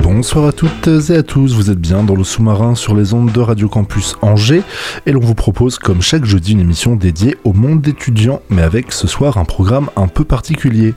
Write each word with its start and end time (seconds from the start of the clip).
b 0.00 0.07
Bonsoir 0.18 0.46
à 0.46 0.52
toutes 0.52 0.88
et 1.10 1.14
à 1.14 1.22
tous, 1.22 1.54
vous 1.54 1.70
êtes 1.70 1.78
bien 1.78 2.02
dans 2.02 2.16
le 2.16 2.24
sous-marin 2.24 2.74
sur 2.74 2.96
les 2.96 3.14
ondes 3.14 3.30
de 3.30 3.38
Radio 3.38 3.68
Campus 3.68 4.16
Angers 4.20 4.64
et 5.06 5.12
l'on 5.12 5.20
vous 5.20 5.36
propose 5.36 5.78
comme 5.78 6.02
chaque 6.02 6.24
jeudi 6.24 6.54
une 6.54 6.60
émission 6.60 6.96
dédiée 6.96 7.36
au 7.44 7.52
monde 7.52 7.82
d'étudiants 7.82 8.42
mais 8.50 8.62
avec 8.62 8.90
ce 8.90 9.06
soir 9.06 9.38
un 9.38 9.44
programme 9.44 9.90
un 9.94 10.08
peu 10.08 10.24
particulier. 10.24 10.94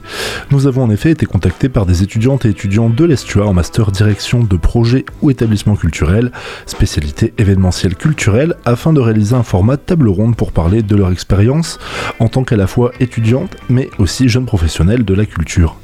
Nous 0.50 0.66
avons 0.66 0.82
en 0.82 0.90
effet 0.90 1.12
été 1.12 1.24
contactés 1.24 1.68
par 1.68 1.86
des 1.86 2.02
étudiantes 2.02 2.46
et 2.46 2.48
étudiants 2.48 2.90
de 2.90 3.04
l'Estua 3.04 3.46
en 3.46 3.52
master 3.52 3.92
direction 3.92 4.42
de 4.42 4.56
projet 4.56 5.04
ou 5.22 5.30
établissement 5.30 5.76
culturel, 5.76 6.32
spécialité 6.66 7.32
événementielle 7.38 7.94
culturelle 7.94 8.56
afin 8.64 8.92
de 8.92 8.98
réaliser 8.98 9.36
un 9.36 9.44
format 9.44 9.76
table 9.76 10.08
ronde 10.08 10.34
pour 10.34 10.50
parler 10.50 10.82
de 10.82 10.96
leur 10.96 11.12
expérience 11.12 11.78
en 12.18 12.26
tant 12.26 12.42
qu'à 12.42 12.56
la 12.56 12.66
fois 12.66 12.90
étudiante 12.98 13.56
mais 13.68 13.88
aussi 13.98 14.28
jeune 14.28 14.46
professionnelle 14.46 15.04
de 15.04 15.14
la 15.14 15.26
culture. 15.26 15.76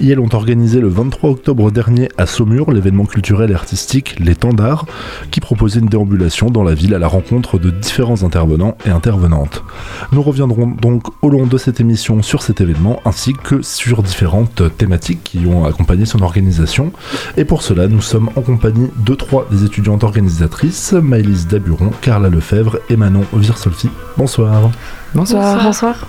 Elles 0.00 0.18
ont 0.18 0.32
organisé 0.32 0.80
le 0.80 0.88
23 0.88 1.28
octobre 1.28 1.70
dernier 1.70 2.08
à 2.16 2.24
Saumur 2.24 2.72
l'événement 2.72 2.85
culturel 3.06 3.50
et 3.50 3.54
artistique 3.54 4.16
Les 4.18 4.34
d'Art, 4.34 4.86
qui 5.30 5.40
proposait 5.40 5.80
une 5.80 5.88
déambulation 5.88 6.50
dans 6.50 6.62
la 6.62 6.74
ville 6.74 6.94
à 6.94 6.98
la 6.98 7.08
rencontre 7.08 7.58
de 7.58 7.70
différents 7.70 8.22
intervenants 8.22 8.76
et 8.86 8.90
intervenantes. 8.90 9.64
Nous 10.12 10.22
reviendrons 10.22 10.68
donc 10.68 11.04
au 11.22 11.28
long 11.28 11.46
de 11.46 11.58
cette 11.58 11.80
émission 11.80 12.22
sur 12.22 12.42
cet 12.42 12.60
événement 12.60 13.00
ainsi 13.04 13.32
que 13.32 13.62
sur 13.62 14.02
différentes 14.02 14.62
thématiques 14.76 15.24
qui 15.24 15.46
ont 15.46 15.64
accompagné 15.64 16.06
son 16.06 16.22
organisation. 16.22 16.92
Et 17.36 17.44
pour 17.44 17.62
cela, 17.62 17.88
nous 17.88 18.02
sommes 18.02 18.30
en 18.36 18.42
compagnie 18.42 18.88
de 19.04 19.14
trois 19.14 19.46
des 19.50 19.64
étudiantes 19.64 20.04
organisatrices, 20.04 20.92
Maëlys 20.92 21.46
Daburon, 21.48 21.90
Carla 22.00 22.28
Lefebvre 22.28 22.78
et 22.88 22.96
Manon 22.96 23.24
Virsolfi. 23.32 23.88
Bonsoir. 24.16 24.70
Bonsoir. 25.14 25.62
Bonsoir. 25.62 26.06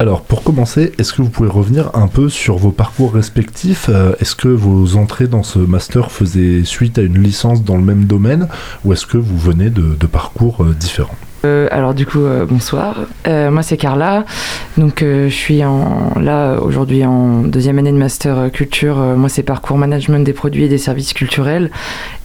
Alors 0.00 0.22
pour 0.22 0.42
commencer, 0.42 0.92
est-ce 0.96 1.12
que 1.12 1.20
vous 1.20 1.28
pouvez 1.28 1.50
revenir 1.50 1.90
un 1.92 2.06
peu 2.06 2.30
sur 2.30 2.56
vos 2.56 2.70
parcours 2.70 3.12
respectifs? 3.12 3.90
Euh, 3.90 4.14
Est-ce 4.18 4.34
que 4.34 4.48
vos 4.48 4.96
entrées 4.96 5.26
dans 5.26 5.42
ce 5.42 5.58
master 5.58 6.10
faisaient 6.10 6.64
suite 6.64 6.96
à 6.96 7.02
une 7.02 7.22
licence 7.22 7.64
dans 7.64 7.76
le 7.76 7.82
même 7.82 8.06
domaine 8.06 8.48
ou 8.86 8.94
est-ce 8.94 9.04
que 9.04 9.18
vous 9.18 9.36
venez 9.36 9.68
de, 9.68 10.06
parcours 10.06 10.62
euh, 10.62 10.72
différents? 10.72 11.18
Euh, 11.44 11.68
alors 11.70 11.92
du 11.92 12.06
coup, 12.06 12.22
bonsoir. 12.48 13.00
moi 13.26 13.62
c'est 13.62 13.76
Carla. 13.76 14.24
Donc 14.78 15.00
je 15.02 15.28
suis 15.28 15.62
en, 15.64 16.18
là 16.18 16.56
aujourd'hui 16.60 17.04
en 17.04 17.42
deuxième 17.42 17.78
année 17.78 17.92
de 17.92 17.98
master 17.98 18.50
culture. 18.50 18.96
moi 18.96 19.28
c'est 19.28 19.42
parcours 19.42 19.76
management 19.76 20.24
des 20.24 20.32
produits 20.32 20.64
et 20.64 20.68
des 20.68 20.78
services 20.78 21.12
culturels. 21.12 21.70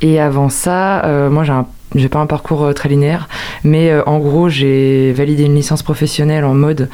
Et 0.02 0.22
avant 0.22 0.48
ça, 0.48 1.28
moi 1.30 1.44
j'ai 1.44 1.52
un 1.52 1.68
j'ai 1.94 2.09
pas 2.09 2.19
un 2.19 2.25
parcours 2.25 2.64
euh, 2.64 2.73
très 2.73 2.89
linéaire, 2.89 3.30
mais 3.64 3.91
euh, 3.91 4.03
en 4.05 4.19
gros, 4.19 4.50
j'ai 4.50 5.14
validé 5.14 5.44
une 5.44 5.55
licence 5.55 5.83
professionnelle 5.83 6.44
en 6.44 6.53
mode 6.53 6.89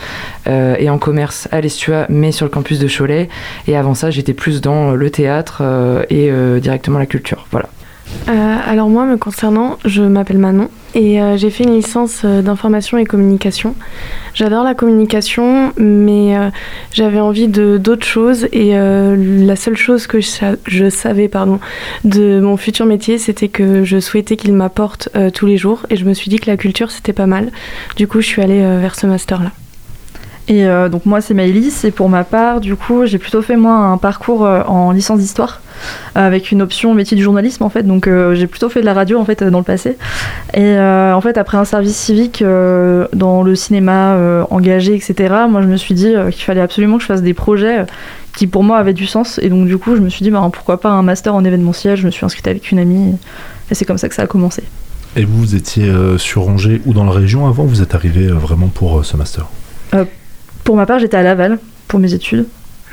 euh, 0.47 0.75
et 0.77 0.89
en 0.89 0.97
commerce 0.97 1.47
à 1.51 1.61
l'Estua, 1.61 2.05
mais 2.09 2.31
sur 2.31 2.45
le 2.45 2.51
campus 2.51 2.79
de 2.79 2.87
Cholet. 2.87 3.29
Et 3.67 3.75
avant 3.75 3.93
ça, 3.93 4.11
j'étais 4.11 4.33
plus 4.33 4.61
dans 4.61 4.91
le 4.91 5.09
théâtre 5.09 5.63
et 6.09 6.31
directement 6.59 6.99
la 6.99 7.05
culture. 7.05 7.47
Voilà. 7.51 7.69
Alors 8.27 8.89
moi, 8.89 9.05
me 9.05 9.17
concernant, 9.17 9.77
je 9.85 10.03
m'appelle 10.03 10.37
Manon 10.37 10.69
et 10.93 11.21
euh, 11.21 11.37
j'ai 11.37 11.49
fait 11.49 11.63
une 11.63 11.75
licence 11.75 12.21
euh, 12.25 12.41
d'information 12.41 12.97
et 12.97 13.05
communication. 13.05 13.75
J'adore 14.33 14.63
la 14.63 14.73
communication, 14.73 15.71
mais 15.77 16.37
euh, 16.37 16.49
j'avais 16.91 17.19
envie 17.19 17.47
de 17.47 17.77
d'autres 17.77 18.05
choses. 18.05 18.47
Et 18.51 18.71
la 18.73 19.55
seule 19.55 19.77
chose 19.77 20.07
que 20.07 20.19
je, 20.21 20.89
savais 20.89 21.27
pardon, 21.27 21.59
de 22.03 22.39
mon 22.39 22.57
futur 22.57 22.85
métier, 22.85 23.17
c'était 23.17 23.49
que 23.49 23.83
je 23.83 23.99
souhaitais 23.99 24.37
qu'il 24.37 24.53
m'apporte 24.53 25.09
tous 25.33 25.45
les 25.45 25.57
jours. 25.57 25.85
Et 25.89 25.97
je 25.97 26.05
me 26.05 26.13
suis 26.13 26.29
dit 26.29 26.37
que 26.37 26.49
la 26.49 26.57
culture, 26.57 26.91
c'était 26.91 27.13
pas 27.13 27.27
mal. 27.27 27.51
Du 27.97 28.07
coup, 28.07 28.21
je 28.21 28.27
suis 28.27 28.41
allée 28.41 28.61
vers 28.61 28.95
ce 28.95 29.07
master-là. 29.07 29.51
Et 30.53 30.65
donc 30.91 31.05
moi, 31.05 31.21
c'est 31.21 31.33
Maëlys. 31.33 31.85
Et 31.85 31.91
pour 31.91 32.09
ma 32.09 32.25
part, 32.25 32.59
du 32.59 32.75
coup, 32.75 33.05
j'ai 33.05 33.17
plutôt 33.19 33.41
fait 33.41 33.55
moi 33.55 33.73
un 33.73 33.97
parcours 33.97 34.41
en 34.41 34.91
licence 34.91 35.19
d'histoire 35.19 35.61
avec 36.15 36.51
une 36.51 36.61
option 36.61 36.93
métier 36.93 37.15
du 37.17 37.23
journalisme 37.23 37.63
en 37.63 37.69
fait. 37.69 37.83
Donc 37.83 38.07
euh, 38.07 38.35
j'ai 38.35 38.47
plutôt 38.47 38.69
fait 38.69 38.81
de 38.81 38.85
la 38.85 38.93
radio 38.93 39.19
en 39.19 39.25
fait 39.25 39.43
dans 39.43 39.59
le 39.59 39.63
passé. 39.63 39.97
Et 40.53 40.61
euh, 40.61 41.13
en 41.13 41.21
fait 41.21 41.37
après 41.37 41.57
un 41.57 41.65
service 41.65 41.95
civique 41.95 42.41
euh, 42.41 43.07
dans 43.13 43.43
le 43.43 43.55
cinéma 43.55 44.17
engagé 44.49 44.93
etc. 44.95 45.33
Moi 45.49 45.61
je 45.61 45.67
me 45.67 45.77
suis 45.77 45.93
dit 45.93 46.13
qu'il 46.31 46.43
fallait 46.43 46.61
absolument 46.61 46.97
que 46.97 47.03
je 47.03 47.07
fasse 47.07 47.21
des 47.21 47.33
projets 47.33 47.85
qui 48.35 48.47
pour 48.47 48.63
moi 48.63 48.77
avaient 48.77 48.93
du 48.93 49.05
sens. 49.05 49.39
Et 49.41 49.49
donc 49.49 49.67
du 49.67 49.77
coup 49.77 49.95
je 49.95 50.01
me 50.01 50.09
suis 50.09 50.23
dit 50.23 50.31
bah, 50.31 50.47
pourquoi 50.51 50.79
pas 50.79 50.89
un 50.89 51.03
master 51.03 51.35
en 51.35 51.43
événementiel. 51.43 51.97
Je 51.97 52.05
me 52.05 52.11
suis 52.11 52.25
inscrite 52.25 52.47
avec 52.47 52.71
une 52.71 52.79
amie 52.79 53.15
et 53.69 53.75
c'est 53.75 53.85
comme 53.85 53.97
ça 53.97 54.09
que 54.09 54.15
ça 54.15 54.23
a 54.23 54.27
commencé. 54.27 54.63
Et 55.17 55.25
vous, 55.25 55.39
vous 55.39 55.55
étiez 55.55 55.91
sur 56.17 56.47
Angers 56.47 56.81
ou 56.85 56.93
dans 56.93 57.03
la 57.03 57.11
région 57.11 57.45
avant 57.45 57.65
Vous 57.65 57.81
êtes 57.81 57.95
arrivé 57.95 58.27
vraiment 58.27 58.67
pour 58.67 59.03
ce 59.03 59.17
master? 59.17 59.49
Pour 60.63 60.75
ma 60.75 60.85
part, 60.85 60.99
j'étais 60.99 61.17
à 61.17 61.23
Laval 61.23 61.59
pour 61.87 61.99
mes 61.99 62.13
études. 62.13 62.45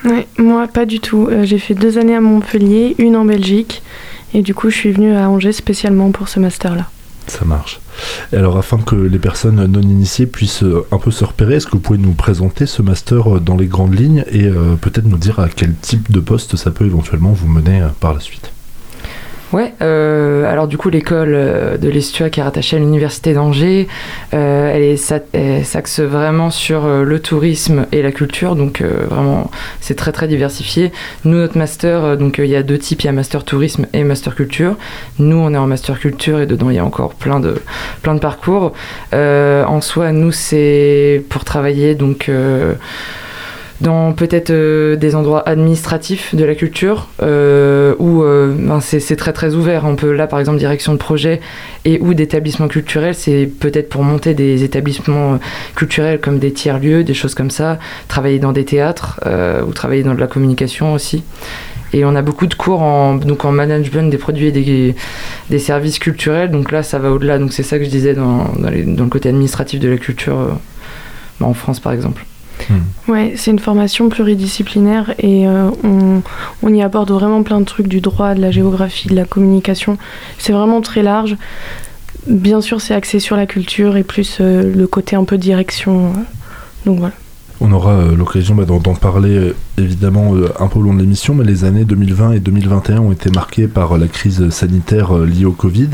Ouais, 0.05 0.27
moi 0.39 0.69
pas 0.69 0.87
du 0.87 1.01
tout. 1.01 1.29
Euh, 1.31 1.45
j'ai 1.45 1.59
fait 1.59 1.75
deux 1.75 1.99
années 1.99 2.15
à 2.15 2.21
Montpellier, 2.21 2.95
une 2.99 3.17
en 3.17 3.25
Belgique, 3.25 3.83
et 4.33 4.43
du 4.43 4.55
coup 4.55 4.71
je 4.71 4.77
suis 4.77 4.93
venue 4.93 5.15
à 5.15 5.29
Angers 5.29 5.53
spécialement 5.53 6.11
pour 6.13 6.29
ce 6.29 6.39
master-là. 6.39 6.89
Ça 7.27 7.45
marche. 7.45 7.81
Et 8.33 8.37
alors 8.37 8.57
afin 8.57 8.79
que 8.79 8.95
les 8.95 9.19
personnes 9.19 9.67
non 9.67 9.83
initiées 9.83 10.27
puissent 10.27 10.63
euh, 10.63 10.87
un 10.93 10.99
peu 10.99 11.11
se 11.11 11.25
repérer, 11.25 11.57
est-ce 11.57 11.67
que 11.67 11.73
vous 11.73 11.81
pouvez 11.81 11.99
nous 11.99 12.13
présenter 12.13 12.67
ce 12.67 12.81
master 12.81 13.37
euh, 13.37 13.41
dans 13.41 13.57
les 13.57 13.67
grandes 13.67 13.99
lignes 13.99 14.25
et 14.31 14.49
peut-être 14.81 15.07
nous 15.07 15.19
dire 15.19 15.41
à 15.41 15.49
quel 15.49 15.75
type 15.75 16.11
de 16.11 16.21
poste 16.21 16.57
ça 16.57 16.71
peut 16.71 16.87
éventuellement 16.87 17.33
vous 17.33 17.49
mener 17.49 17.87
par 18.01 18.15
la 18.15 18.21
suite? 18.21 18.53
Ouais, 19.53 19.73
euh, 19.81 20.51
alors 20.51 20.69
du 20.69 20.77
coup 20.77 20.91
l'école 20.91 21.33
euh, 21.33 21.79
de 21.79 21.89
l'Estua 21.89 22.29
qui 22.29 22.41
est 22.41 22.43
rattachée 22.43 22.77
à 22.77 22.81
l'université 22.81 23.33
d'Angers, 23.33 23.89
euh, 24.35 24.71
elle 24.75 25.65
s'axe 25.65 26.01
vraiment 26.01 26.51
sur 26.51 26.87
le 26.87 27.19
tourisme 27.21 27.87
et 27.91 28.03
la 28.03 28.13
culture, 28.13 28.57
donc 28.57 28.83
vraiment 28.83 29.51
c'est 29.81 29.95
très 29.95 30.13
très 30.13 30.29
diversifié. 30.29 30.93
Nous 31.25 31.39
notre 31.39 31.57
master, 31.57 32.19
donc 32.19 32.39
il 32.39 32.47
y 32.47 32.57
a 32.57 32.63
deux 32.63 32.79
types, 32.79 33.03
il 33.03 33.07
y 33.07 33.09
a 33.09 33.13
master 33.13 33.45
tourisme 33.45 33.87
et 33.95 34.05
master 34.05 34.35
culture. 34.35 34.77
Nous 35.19 35.37
on 35.37 35.55
est 35.55 35.59
en 35.59 35.67
master 35.67 35.99
culture 35.99 36.41
et 36.41 36.47
dedans 36.47 36.69
il 36.69 36.77
y 36.77 36.81
a 36.81 36.85
encore 36.85 37.15
plein 37.15 37.41
de 37.41 37.55
plein 38.03 38.15
de 38.15 38.21
parcours. 38.21 38.73
en 39.13 39.81
soi 39.81 40.13
nous 40.13 40.33
c'est 40.33 41.25
pour 41.31 41.45
travailler 41.45 41.95
donc 41.95 42.31
dans 43.81 44.13
peut-être 44.13 44.51
euh, 44.51 44.97
des 44.97 45.15
endroits 45.15 45.49
administratifs 45.49 46.35
de 46.35 46.45
la 46.45 46.55
culture 46.55 47.09
euh, 47.23 47.95
où 47.99 48.23
euh, 48.23 48.53
ben, 48.59 48.81
c'est 48.81 49.17
très 49.17 49.33
très 49.33 49.55
ouvert. 49.55 49.85
On 49.85 49.95
peut 49.95 50.13
là 50.13 50.27
par 50.27 50.41
exemple 50.41 50.59
direction 50.59 50.93
de 50.93 50.99
projet 50.99 51.41
et 51.85 52.01
ou 52.01 52.15
d'établissements 52.15 52.69
culturels, 52.69 53.15
c'est 53.15 53.47
peut-être 53.47 53.89
pour 53.89 54.03
monter 54.03 54.35
des 54.35 54.65
établissements 54.65 55.39
culturels 55.77 56.21
comme 56.21 56.39
des 56.39 56.53
tiers-lieux, 56.53 57.05
des 57.05 57.15
choses 57.15 57.35
comme 57.35 57.51
ça, 57.51 57.79
travailler 58.09 58.39
dans 58.39 58.53
des 58.53 58.65
théâtres 58.65 59.21
ou 59.67 59.73
travailler 59.73 60.03
dans 60.03 60.15
de 60.15 60.21
la 60.21 60.27
communication 60.27 60.93
aussi. 60.93 61.23
Et 61.95 62.05
on 62.05 62.15
a 62.17 62.21
beaucoup 62.23 62.47
de 62.47 62.55
cours 62.55 62.83
en, 62.83 63.15
donc 63.15 63.45
en 63.47 63.53
management 63.53 64.11
des 64.11 64.19
produits 64.19 64.49
et 64.49 64.53
des, 64.53 64.95
des 65.49 65.59
services 65.59 65.99
culturels. 65.99 66.51
Donc 66.51 66.71
là, 66.71 66.83
ça 66.83 66.99
va 66.99 67.11
au-delà. 67.11 67.39
Donc 67.39 67.53
c'est 67.53 67.63
ça 67.63 67.79
que 67.79 67.85
je 67.85 67.91
disais 67.91 68.13
dans, 68.13 68.45
dans, 68.59 68.71
dans, 68.71 69.05
le 69.05 69.11
côté 69.11 69.31
administratif 69.31 69.81
de 69.81 69.89
la 69.89 69.97
culture 69.97 70.59
en 71.41 71.55
France, 71.55 71.81
par 71.81 71.93
exemple. 71.93 72.27
Hmm. 72.69 73.11
Ouais, 73.11 73.35
c'est 73.37 73.51
une 73.51 73.59
formation 73.59 74.09
pluridisciplinaire 74.09 75.15
et 75.19 75.47
euh, 75.47 75.71
on, 76.63 76.75
y 76.75 76.83
aborde 76.83 77.11
vraiment 77.11 77.43
plein 77.43 77.61
de 77.61 77.65
trucs 77.65 77.89
du 77.89 78.01
droit, 78.01 78.35
de 78.35 78.41
la 78.41 78.51
géographie, 78.51 79.09
de 79.09 79.15
la 79.15 79.25
communication. 79.25 79.97
C'est 80.39 80.53
vraiment 80.53 80.81
très 80.81 81.03
large. 81.03 81.37
Bien 82.27 82.61
sûr, 82.61 82.81
c'est 82.81 82.95
axé 82.95 83.21
sur 83.21 83.37
la 83.37 83.47
culture 83.47 83.97
et 83.97 84.05
plus 84.05 84.39
euh, 84.41 84.75
le 84.75 84.87
côté 84.87 85.17
un 85.17 85.25
peu 85.25 85.39
direction. 85.39 86.07
Euh, 86.07 86.11
donc 86.85 86.99
voilà. 86.99 87.15
On 87.61 87.73
aura 87.73 87.93
euh, 87.93 88.17
l'occasion 88.17 88.55
bah, 88.55 88.65
d'en 88.65 88.79
parler 88.95 89.37
euh, 89.37 89.57
évidemment 89.79 90.35
euh, 90.35 90.49
un 90.61 90.69
peu 90.69 90.79
au 90.79 90.83
long 90.83 90.95
de 90.95 91.01
l'émission, 91.01 91.35
mais 91.35 91.45
les 91.45 91.65
années 91.65 91.85
2020 91.85 92.33
et 92.33 92.41
2021 92.41 93.01
ont 93.01 93.13
été 93.13 93.31
marquées 93.31 93.67
par 93.67 93.99
la 93.99 94.07
crise 94.07 94.51
sanitaire 94.51 95.17
liée 95.19 95.45
au 95.45 95.53
Covid. 95.53 95.89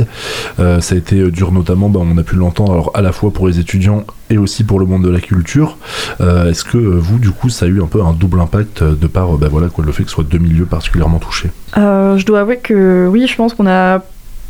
ça 0.58 0.94
a 0.94 0.94
été 0.94 1.30
dur 1.30 1.52
notamment, 1.52 1.88
bah, 1.88 2.00
on 2.02 2.18
a 2.18 2.22
pu 2.22 2.36
l'entendre, 2.36 2.72
alors 2.72 2.90
à 2.94 3.02
la 3.02 3.12
fois 3.12 3.32
pour 3.32 3.48
les 3.48 3.58
étudiants 3.60 4.04
et 4.30 4.38
aussi 4.38 4.64
pour 4.64 4.78
le 4.78 4.86
monde 4.86 5.04
de 5.04 5.10
la 5.10 5.20
culture. 5.20 5.78
Est-ce 6.20 6.64
que 6.64 6.78
vous, 6.78 7.18
du 7.18 7.30
coup, 7.30 7.48
ça 7.48 7.66
a 7.66 7.68
eu 7.68 7.82
un 7.82 7.86
peu 7.86 8.02
un 8.02 8.12
double 8.12 8.40
impact 8.40 8.82
de 8.82 9.06
par 9.06 9.32
bah, 9.32 9.48
voilà, 9.50 9.68
quoi, 9.68 9.84
le 9.84 9.92
fait 9.92 10.04
que 10.04 10.08
ce 10.08 10.14
soit 10.14 10.24
deux 10.24 10.38
milieux 10.38 10.66
particulièrement 10.66 11.18
touchés? 11.18 11.50
Je 11.76 12.24
dois 12.24 12.40
avouer 12.40 12.58
que 12.58 13.08
oui, 13.10 13.26
je 13.26 13.36
pense 13.36 13.54
qu'on 13.54 13.66
a 13.66 14.00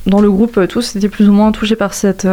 dans 0.06 0.20
le 0.20 0.30
groupe, 0.30 0.66
tous 0.68 0.96
étaient 0.96 1.08
plus 1.08 1.28
ou 1.28 1.32
moins 1.32 1.52
touchés 1.52 1.76
par, 1.76 1.94
cette, 1.94 2.26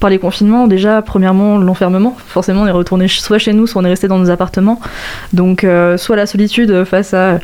par 0.00 0.10
les 0.10 0.18
confinements. 0.18 0.66
Déjà, 0.66 1.02
premièrement, 1.02 1.58
l'enfermement. 1.58 2.16
Forcément, 2.26 2.62
on 2.62 2.66
est 2.66 2.72
retourné 2.72 3.08
soit 3.08 3.38
chez 3.38 3.52
nous, 3.52 3.66
soit 3.66 3.82
on 3.82 3.84
est 3.84 3.90
resté 3.90 4.08
dans 4.08 4.18
nos 4.18 4.30
appartements. 4.30 4.80
Donc, 5.32 5.66
soit 5.96 6.16
la 6.16 6.26
solitude 6.26 6.84
face 6.84 7.14
à 7.14 7.40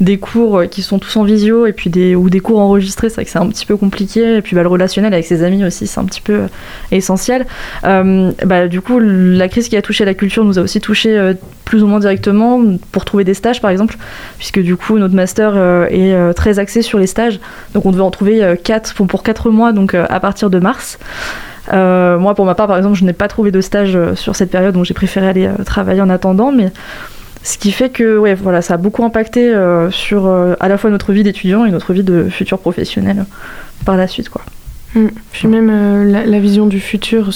des 0.00 0.18
cours 0.18 0.62
qui 0.70 0.82
sont 0.82 0.98
tous 0.98 1.16
en 1.16 1.24
visio, 1.24 1.66
et 1.66 1.72
puis 1.72 1.90
des, 1.90 2.14
ou 2.14 2.30
des 2.30 2.40
cours 2.40 2.60
enregistrés, 2.60 3.08
c'est 3.08 3.16
vrai 3.16 3.24
que 3.24 3.30
c'est 3.30 3.38
un 3.38 3.48
petit 3.48 3.66
peu 3.66 3.76
compliqué. 3.76 4.36
Et 4.36 4.42
puis, 4.42 4.56
bah, 4.56 4.62
le 4.62 4.68
relationnel 4.68 5.12
avec 5.12 5.26
ses 5.26 5.42
amis 5.42 5.64
aussi, 5.64 5.86
c'est 5.86 6.00
un 6.00 6.04
petit 6.04 6.22
peu 6.22 6.42
essentiel. 6.90 7.46
bah, 7.82 8.68
du 8.68 8.80
coup, 8.80 8.98
la 8.98 9.48
crise 9.48 9.68
qui 9.68 9.76
a 9.76 9.82
touché 9.82 10.04
la 10.04 10.14
culture 10.14 10.44
nous 10.44 10.58
a 10.58 10.62
aussi 10.62 10.80
touché 10.80 11.34
plus 11.68 11.82
ou 11.82 11.86
moins 11.86 12.00
directement 12.00 12.62
pour 12.92 13.04
trouver 13.04 13.24
des 13.24 13.34
stages, 13.34 13.60
par 13.60 13.70
exemple, 13.70 13.98
puisque 14.38 14.58
du 14.58 14.74
coup, 14.74 14.98
notre 14.98 15.14
master 15.14 15.54
est 15.90 16.32
très 16.32 16.58
axé 16.58 16.80
sur 16.80 16.98
les 16.98 17.06
stages. 17.06 17.40
Donc 17.74 17.84
on 17.84 17.90
devait 17.90 18.02
en 18.02 18.10
trouver 18.10 18.58
4 18.64 18.94
pour, 18.94 19.06
pour 19.06 19.22
4 19.22 19.50
mois, 19.50 19.72
donc 19.72 19.92
à 19.94 20.18
partir 20.18 20.48
de 20.48 20.58
mars. 20.58 20.98
Euh, 21.74 22.18
moi, 22.18 22.34
pour 22.34 22.46
ma 22.46 22.54
part, 22.54 22.68
par 22.68 22.78
exemple, 22.78 22.96
je 22.96 23.04
n'ai 23.04 23.12
pas 23.12 23.28
trouvé 23.28 23.50
de 23.50 23.60
stage 23.60 23.98
sur 24.14 24.34
cette 24.34 24.50
période, 24.50 24.72
donc 24.72 24.86
j'ai 24.86 24.94
préféré 24.94 25.28
aller 25.28 25.50
travailler 25.66 26.00
en 26.00 26.08
attendant. 26.08 26.52
Mais 26.52 26.72
ce 27.42 27.58
qui 27.58 27.70
fait 27.70 27.90
que, 27.90 28.34
voilà, 28.42 28.62
ça 28.62 28.74
a 28.74 28.76
beaucoup 28.78 29.04
impacté 29.04 29.54
sur 29.90 30.26
à 30.26 30.68
la 30.68 30.78
fois 30.78 30.88
notre 30.88 31.12
vie 31.12 31.22
d'étudiant 31.22 31.66
et 31.66 31.70
notre 31.70 31.92
vie 31.92 32.02
de 32.02 32.28
futur 32.30 32.60
professionnel 32.60 33.26
par 33.84 33.98
la 33.98 34.06
suite, 34.06 34.30
quoi. 34.30 34.40
Mm. 34.94 35.06
Puis 35.32 35.48
même 35.48 36.10
la, 36.10 36.40
vision 36.40 36.66
du 36.66 36.80
futur, 36.80 37.30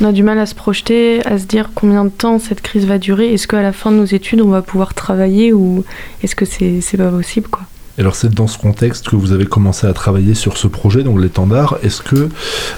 on 0.00 0.04
a 0.04 0.12
du 0.12 0.22
mal 0.22 0.38
à 0.38 0.46
se 0.46 0.54
projeter, 0.54 1.24
à 1.26 1.38
se 1.38 1.46
dire 1.46 1.70
combien 1.74 2.04
de 2.04 2.10
temps 2.10 2.38
cette 2.38 2.60
crise 2.60 2.86
va 2.86 2.98
durer. 2.98 3.32
Est-ce 3.32 3.46
qu'à 3.46 3.62
la 3.62 3.72
fin 3.72 3.90
de 3.92 3.96
nos 3.96 4.04
études, 4.04 4.40
on 4.40 4.48
va 4.48 4.62
pouvoir 4.62 4.94
travailler 4.94 5.52
ou 5.52 5.84
est-ce 6.22 6.34
que 6.34 6.44
c'est 6.44 6.96
pas 6.96 7.10
possible, 7.10 7.48
quoi? 7.48 7.62
Alors 7.98 8.14
c'est 8.14 8.32
dans 8.32 8.46
ce 8.46 8.58
contexte 8.58 9.08
que 9.08 9.16
vous 9.16 9.32
avez 9.32 9.44
commencé 9.44 9.86
à 9.86 9.92
travailler 9.92 10.34
sur 10.34 10.56
ce 10.56 10.66
projet, 10.66 11.02
donc 11.02 11.20
l'étendard. 11.20 11.76
Est-ce 11.82 12.02
que 12.02 12.28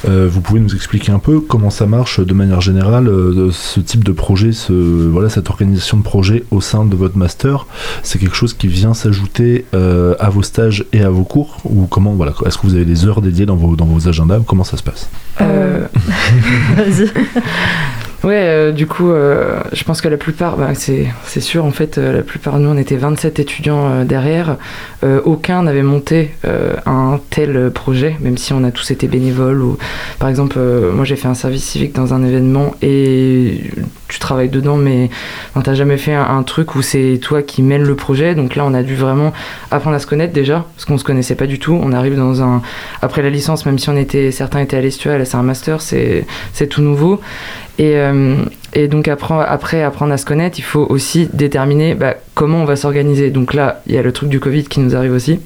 euh, 0.08 0.28
vous 0.30 0.40
pouvez 0.40 0.60
nous 0.60 0.74
expliquer 0.74 1.12
un 1.12 1.18
peu 1.18 1.40
comment 1.40 1.70
ça 1.70 1.86
marche 1.86 2.20
de 2.20 2.34
manière 2.34 2.60
générale, 2.60 3.08
euh, 3.08 3.50
ce 3.52 3.80
type 3.80 4.04
de 4.04 4.12
projet, 4.12 4.52
ce, 4.52 4.72
voilà, 4.72 5.28
cette 5.28 5.50
organisation 5.50 5.98
de 5.98 6.02
projet 6.02 6.44
au 6.50 6.60
sein 6.60 6.84
de 6.84 6.96
votre 6.96 7.16
master? 7.16 7.66
C'est 8.02 8.18
quelque 8.18 8.36
chose 8.36 8.54
qui 8.54 8.68
vient 8.68 8.94
s'ajouter 8.94 9.66
euh, 9.74 10.14
à 10.18 10.30
vos 10.30 10.42
stages 10.42 10.84
et 10.92 11.02
à 11.02 11.10
vos 11.10 11.24
cours? 11.24 11.58
Ou 11.64 11.86
comment, 11.86 12.12
voilà, 12.14 12.34
est-ce 12.44 12.58
que 12.58 12.66
vous 12.66 12.74
avez 12.74 12.84
des 12.84 13.06
heures 13.06 13.22
dédiées 13.22 13.46
dans 13.46 13.56
vos, 13.56 13.76
dans 13.76 13.86
vos 13.86 14.08
agendas? 14.08 14.40
Comment 14.46 14.64
ça 14.64 14.76
se 14.76 14.82
passe? 14.82 15.08
Vas-y. 15.38 17.10
Ouais, 18.24 18.40
euh, 18.46 18.72
du 18.72 18.86
coup, 18.86 19.10
euh, 19.10 19.60
je 19.74 19.84
pense 19.84 20.00
que 20.00 20.08
la 20.08 20.16
plupart, 20.16 20.56
bah, 20.56 20.72
c'est 20.74 21.40
sûr, 21.40 21.66
en 21.66 21.70
fait, 21.72 21.98
euh, 21.98 22.10
la 22.10 22.22
plupart 22.22 22.54
de 22.54 22.60
nous, 22.60 22.70
on 22.70 22.78
était 22.78 22.96
27 22.96 23.38
étudiants 23.38 24.04
derrière. 24.04 24.56
aucun 25.24 25.64
n'avait 25.64 25.82
monté 25.82 26.30
un 26.86 27.20
tel 27.28 27.70
projet, 27.70 28.16
même 28.20 28.38
si 28.38 28.54
on 28.54 28.64
a 28.64 28.70
tous 28.70 28.90
été 28.90 29.06
bénévoles. 29.08 29.60
Ou, 29.60 29.76
par 30.18 30.30
exemple, 30.30 30.58
moi, 30.94 31.04
j'ai 31.04 31.16
fait 31.16 31.28
un 31.28 31.34
service 31.34 31.64
civique 31.64 31.94
dans 31.94 32.14
un 32.14 32.24
événement 32.24 32.74
et 32.80 33.60
tu 34.08 34.18
travailles 34.18 34.48
dedans, 34.48 34.76
mais 34.76 35.10
t'as 35.62 35.74
jamais 35.74 35.96
fait 35.96 36.14
un, 36.14 36.42
truc 36.42 36.74
où 36.74 36.82
c'est 36.82 37.18
toi 37.22 37.42
qui 37.42 37.62
mènes 37.62 37.82
le 37.82 37.94
projet. 37.94 38.34
Donc 38.34 38.54
là, 38.54 38.64
on 38.66 38.74
a 38.74 38.82
dû 38.82 38.94
vraiment 38.94 39.32
apprendre 39.70 39.96
à 39.96 39.98
se 39.98 40.06
connaître 40.06 40.32
déjà, 40.32 40.66
parce 40.74 40.84
qu'on 40.84 40.98
se 40.98 41.04
connaissait 41.04 41.34
pas 41.34 41.46
du 41.46 41.58
tout. 41.58 41.78
On 41.80 41.92
arrive 41.92 42.16
dans 42.16 42.42
un. 42.42 42.62
Après 43.02 43.22
la 43.22 43.30
licence, 43.30 43.66
même 43.66 43.78
si 43.78 43.88
on 43.88 43.96
était, 43.96 44.30
certains 44.30 44.60
étaient 44.60 44.76
à 44.76 44.80
l'Estua, 44.80 45.18
là, 45.18 45.24
c'est 45.24 45.36
un 45.36 45.42
master, 45.42 45.80
c'est 45.80 46.26
tout 46.68 46.82
nouveau. 46.82 47.20
Et, 47.78 47.96
euh, 47.96 48.36
et 48.74 48.88
donc 48.88 49.08
après, 49.08 49.82
apprendre 49.82 50.12
à 50.12 50.16
se 50.16 50.26
connaître, 50.26 50.58
il 50.58 50.64
faut 50.64 50.86
aussi 50.88 51.28
déterminer 51.32 51.94
bah, 51.94 52.14
comment 52.34 52.58
on 52.58 52.64
va 52.64 52.76
s'organiser. 52.76 53.30
Donc 53.30 53.54
là, 53.54 53.80
il 53.86 53.94
y 53.94 53.98
a 53.98 54.02
le 54.02 54.12
truc 54.12 54.28
du 54.28 54.40
Covid 54.40 54.64
qui 54.64 54.80
nous 54.80 54.96
arrive 54.96 55.12
aussi. 55.12 55.40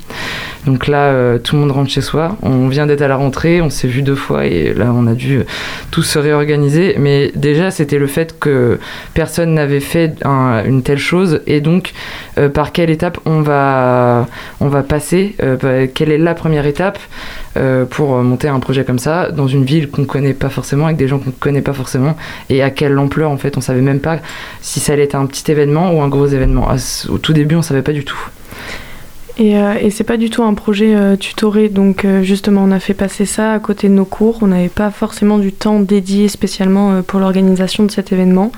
Donc 0.66 0.86
là, 0.86 1.04
euh, 1.04 1.38
tout 1.38 1.54
le 1.54 1.62
monde 1.62 1.70
rentre 1.70 1.90
chez 1.90 2.00
soi. 2.00 2.36
On 2.42 2.68
vient 2.68 2.86
d'être 2.86 3.02
à 3.02 3.08
la 3.08 3.16
rentrée, 3.16 3.60
on 3.60 3.70
s'est 3.70 3.88
vu 3.88 4.02
deux 4.02 4.14
fois 4.14 4.46
et 4.46 4.72
là, 4.74 4.92
on 4.94 5.06
a 5.06 5.14
dû 5.14 5.42
tous 5.90 6.02
se 6.02 6.18
réorganiser. 6.18 6.96
Mais 6.98 7.30
déjà, 7.34 7.70
c'était 7.70 7.98
le 7.98 8.06
fait 8.06 8.38
que 8.38 8.78
personne 9.14 9.54
n'avait 9.54 9.80
fait 9.80 10.14
une 10.24 10.82
telle 10.82 10.98
chose 10.98 11.40
et 11.46 11.60
donc 11.60 11.92
euh, 12.38 12.48
par 12.48 12.72
quelle 12.72 12.90
étape 12.90 13.18
on 13.26 13.42
va, 13.42 14.26
on 14.60 14.68
va 14.68 14.82
passer, 14.82 15.36
bah, 15.62 15.86
quelle 15.86 16.10
est 16.10 16.18
la 16.18 16.34
première 16.34 16.66
étape? 16.66 16.98
Pour 17.90 18.16
monter 18.22 18.48
un 18.48 18.60
projet 18.60 18.84
comme 18.84 18.98
ça 18.98 19.30
dans 19.30 19.48
une 19.48 19.64
ville 19.64 19.90
qu'on 19.90 20.04
connaît 20.04 20.34
pas 20.34 20.48
forcément, 20.48 20.86
avec 20.86 20.96
des 20.96 21.08
gens 21.08 21.18
qu'on 21.18 21.30
connaît 21.30 21.62
pas 21.62 21.72
forcément 21.72 22.16
et 22.50 22.62
à 22.62 22.70
quelle 22.70 22.98
ampleur 22.98 23.30
en 23.30 23.36
fait. 23.36 23.56
On 23.56 23.60
savait 23.60 23.80
même 23.80 24.00
pas 24.00 24.18
si 24.60 24.80
ça 24.80 24.92
allait 24.92 25.04
être 25.04 25.14
un 25.14 25.26
petit 25.26 25.50
événement 25.50 25.92
ou 25.92 26.02
un 26.02 26.08
gros 26.08 26.26
événement. 26.26 26.68
Au 27.08 27.18
tout 27.18 27.32
début, 27.32 27.56
on 27.56 27.62
savait 27.62 27.82
pas 27.82 27.92
du 27.92 28.04
tout. 28.04 28.18
Et, 29.38 29.56
euh, 29.56 29.74
et 29.80 29.90
c'est 29.90 30.04
pas 30.04 30.16
du 30.16 30.30
tout 30.30 30.42
un 30.42 30.54
projet 30.54 30.96
euh, 30.96 31.14
tutoré, 31.14 31.68
donc 31.68 32.04
euh, 32.04 32.22
justement 32.22 32.64
on 32.64 32.72
a 32.72 32.80
fait 32.80 32.94
passer 32.94 33.24
ça 33.24 33.52
à 33.52 33.60
côté 33.60 33.88
de 33.88 33.92
nos 33.94 34.04
cours. 34.04 34.38
On 34.42 34.48
n'avait 34.48 34.68
pas 34.68 34.90
forcément 34.90 35.38
du 35.38 35.52
temps 35.52 35.78
dédié 35.78 36.26
spécialement 36.26 37.02
pour 37.02 37.20
l'organisation 37.20 37.84
de 37.84 37.90
cet 37.90 38.12
événement. 38.12 38.50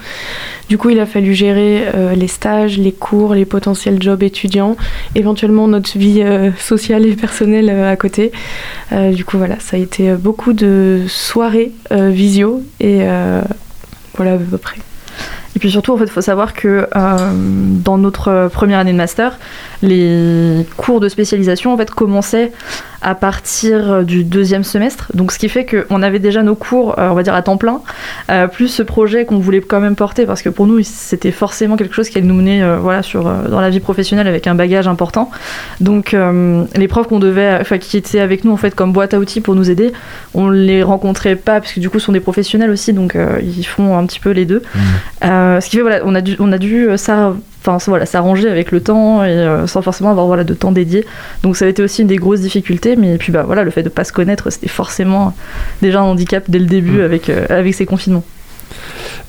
Du 0.71 0.79
coup, 0.79 0.89
il 0.89 0.99
a 1.01 1.07
fallu 1.07 1.35
gérer 1.35 1.85
les 2.15 2.29
stages, 2.29 2.79
les 2.79 2.93
cours, 2.93 3.35
les 3.35 3.45
potentiels 3.45 4.01
jobs 4.01 4.23
étudiants, 4.23 4.77
éventuellement 5.17 5.67
notre 5.67 5.99
vie 5.99 6.23
sociale 6.57 7.07
et 7.07 7.17
personnelle 7.17 7.69
à 7.71 7.97
côté. 7.97 8.31
du 8.93 9.25
coup, 9.25 9.37
voilà, 9.37 9.59
ça 9.59 9.77
a 9.77 9.81
été 9.81 10.15
beaucoup 10.15 10.53
de 10.53 11.03
soirées 11.09 11.73
visio 11.91 12.63
et 12.79 13.01
voilà 14.15 14.35
à 14.35 14.39
peu 14.39 14.59
près. 14.59 14.77
Et 15.57 15.59
puis 15.59 15.71
surtout, 15.71 15.93
en 15.93 15.97
fait, 15.97 16.05
il 16.05 16.11
faut 16.11 16.21
savoir 16.21 16.55
que 16.55 16.87
euh, 16.95 17.17
dans 17.35 17.99
notre 17.99 18.49
première 18.53 18.79
année 18.79 18.93
de 18.93 18.97
master, 18.97 19.39
les 19.83 20.67
cours 20.77 21.01
de 21.01 21.09
spécialisation 21.09 21.73
en 21.73 21.77
fait 21.77 21.91
commençaient 21.91 22.53
à 23.03 23.15
partir 23.15 24.05
du 24.05 24.25
deuxième 24.25 24.63
semestre. 24.63 25.11
Donc 25.15 25.33
ce 25.33 25.39
qui 25.39 25.49
fait 25.49 25.65
qu'on 25.65 26.03
avait 26.03 26.19
déjà 26.19 26.43
nos 26.43 26.55
cours, 26.55 26.99
euh, 26.99 27.09
on 27.09 27.15
va 27.15 27.23
dire 27.23 27.35
à 27.35 27.41
temps 27.41 27.57
plein, 27.57 27.81
euh, 28.31 28.47
plus 28.47 28.69
ce 28.69 28.83
projet 28.83 29.25
qu'on 29.25 29.39
voulait 29.39 29.63
quand 29.63 29.81
même 29.81 29.97
porter 29.97 30.27
parce 30.27 30.43
que 30.43 30.51
pour 30.51 30.67
nous 30.67 30.83
c'était 30.83 31.31
forcément 31.31 31.77
quelque 31.77 31.95
chose 31.95 32.11
qui 32.11 32.19
allait 32.19 32.27
nous 32.27 32.35
mener 32.35 32.63
voilà 32.79 33.03
sur 33.03 33.25
dans 33.25 33.61
la 33.61 33.71
vie 33.71 33.81
professionnelle 33.81 34.29
avec 34.29 34.47
un 34.47 34.55
bagage 34.55 34.87
important. 34.87 35.31
Donc 35.81 36.15
les 36.75 36.89
profs 36.89 37.09
qu'on 37.09 37.19
devait, 37.19 37.57
enfin 37.61 37.79
qui 37.79 37.97
étaient 37.97 38.21
avec 38.21 38.45
nous 38.45 38.53
en 38.53 38.59
fait 38.59 38.75
comme 38.75 38.93
boîte 38.93 39.15
à 39.15 39.19
outils 39.19 39.41
pour 39.41 39.55
nous 39.55 39.71
aider, 39.71 39.93
on 40.35 40.51
les 40.51 40.83
rencontrait 40.83 41.37
pas 41.37 41.61
parce 41.61 41.73
que 41.73 41.81
du 41.81 41.89
coup 41.89 41.99
ce 41.99 42.07
sont 42.07 42.13
des 42.13 42.21
professionnels 42.21 42.71
aussi 42.71 42.93
donc 42.93 43.17
ils 43.43 43.65
font 43.65 43.97
un 43.97 44.05
petit 44.05 44.21
peu 44.21 44.31
les 44.31 44.45
deux. 44.45 44.63
Mmh. 44.75 44.79
Ce 45.61 45.69
qui 45.69 45.77
fait 45.77 45.83
voilà 45.83 46.01
on 46.05 46.15
a 46.15 46.21
dû 46.21 46.37
on 46.39 46.53
a 46.53 46.59
dû 46.59 46.89
ça 46.97 47.35
enfin 47.67 47.79
voilà, 47.91 48.07
s'arranger 48.07 48.49
avec 48.49 48.73
le 48.73 48.81
temps 48.81 49.25
et 49.25 49.29
euh, 49.29 49.67
sans 49.67 49.83
forcément 49.83 50.11
avoir 50.11 50.27
voilà, 50.27 50.45
de 50.45 50.55
temps 50.55 50.73
dédié. 50.73 51.05
Donc 51.43 51.57
ça 51.57 51.67
a 51.67 51.69
été 51.69 51.83
aussi 51.83 52.03
une 52.03 52.09
des 52.09 52.17
grosses 52.17 52.41
difficultés, 52.41 52.97
mais 52.97 53.19
puis 53.19 53.33
bah 53.33 53.45
voilà, 53.45 53.65
le 53.65 53.71
fait 53.71 53.83
de 53.83 53.89
pas 53.89 54.05
se 54.05 54.13
connaître, 54.13 54.51
c'était 54.51 54.69
forcément 54.69 55.35
déjà 55.83 56.01
un 56.01 56.05
handicap 56.05 56.45
dès 56.49 56.59
le 56.59 56.67
début 56.67 56.99
mm. 56.99 57.03
avec, 57.03 57.29
euh, 57.29 57.47
avec 57.49 57.75
ces 57.75 57.87
confinements. 57.87 58.25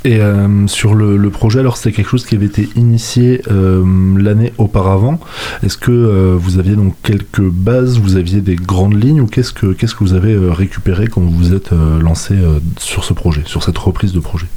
Et 0.04 0.19
euh, 0.19 0.68
sur 0.68 0.94
le, 0.96 1.30
projet, 1.30 1.60
alors 1.60 1.78
c'était 1.78 1.92
quelque 1.92 2.10
chose 2.10 2.25
qui 2.25 2.36
avait 2.36 2.46
été 2.46 2.69
initié 2.75 3.42
l'année 3.50 4.53
auparavant. 4.58 5.20
Est-ce 5.63 5.77
que 5.77 6.36
vous 6.36 6.60
aviez 6.60 6.75
donc 6.75 6.96
quelques 7.03 7.41
bases, 7.41 8.00
vous 8.00 8.18
aviez 8.18 8.41
des 8.41 8.56
grandes 8.56 9.01
lignes? 9.01 9.22
Ou 9.22 9.27
qu'est-ce 9.27 9.53
que 9.53 9.74
qu'est-ce 9.74 9.94
que 9.94 10.03
vous 10.03 10.13
avez 10.13 10.36
récupéré 10.51 11.08
quand 11.08 11.22
vous 11.22 11.32
vous 11.32 11.53
êtes 11.53 11.72
lancé 12.01 12.36
sur 12.77 13.03
ce 13.03 13.13
projet, 13.13 13.41
sur 13.46 13.63
cette 13.63 13.77
reprise 13.77 14.13
de 14.13 14.20
projet? 14.20 14.48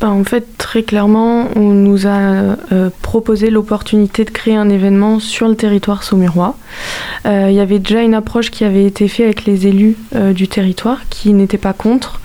Bah, 0.00 0.10
en 0.10 0.24
fait, 0.24 0.58
très 0.58 0.82
clairement, 0.82 1.48
on 1.56 1.70
nous 1.70 2.06
a 2.06 2.10
euh, 2.10 2.90
proposé 3.00 3.48
l'opportunité 3.48 4.24
de 4.24 4.30
créer 4.30 4.54
un 4.54 4.68
événement 4.68 5.20
sur 5.20 5.48
le 5.48 5.54
territoire 5.54 6.02
saumurois. 6.02 6.56
Euh, 7.24 7.46
il 7.48 7.54
y 7.54 7.60
avait 7.60 7.78
déjà 7.78 8.02
une 8.02 8.12
approche 8.12 8.50
qui 8.50 8.64
avait 8.64 8.84
été 8.84 9.08
faite 9.08 9.24
avec 9.24 9.46
les 9.46 9.66
élus 9.66 9.96
euh, 10.14 10.34
du 10.34 10.48
territoire 10.48 11.00
qui 11.08 11.32
n'étaient 11.32 11.56
pas 11.56 11.72
contre. 11.72 12.20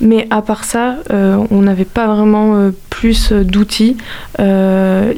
Mais 0.00 0.28
à 0.30 0.42
part 0.42 0.62
ça, 0.62 0.98
on 1.10 1.60
n'avait 1.60 1.84
pas 1.84 2.06
vraiment 2.06 2.70
plus 2.88 3.32
d'outils. 3.32 3.96
Les, 4.38 5.14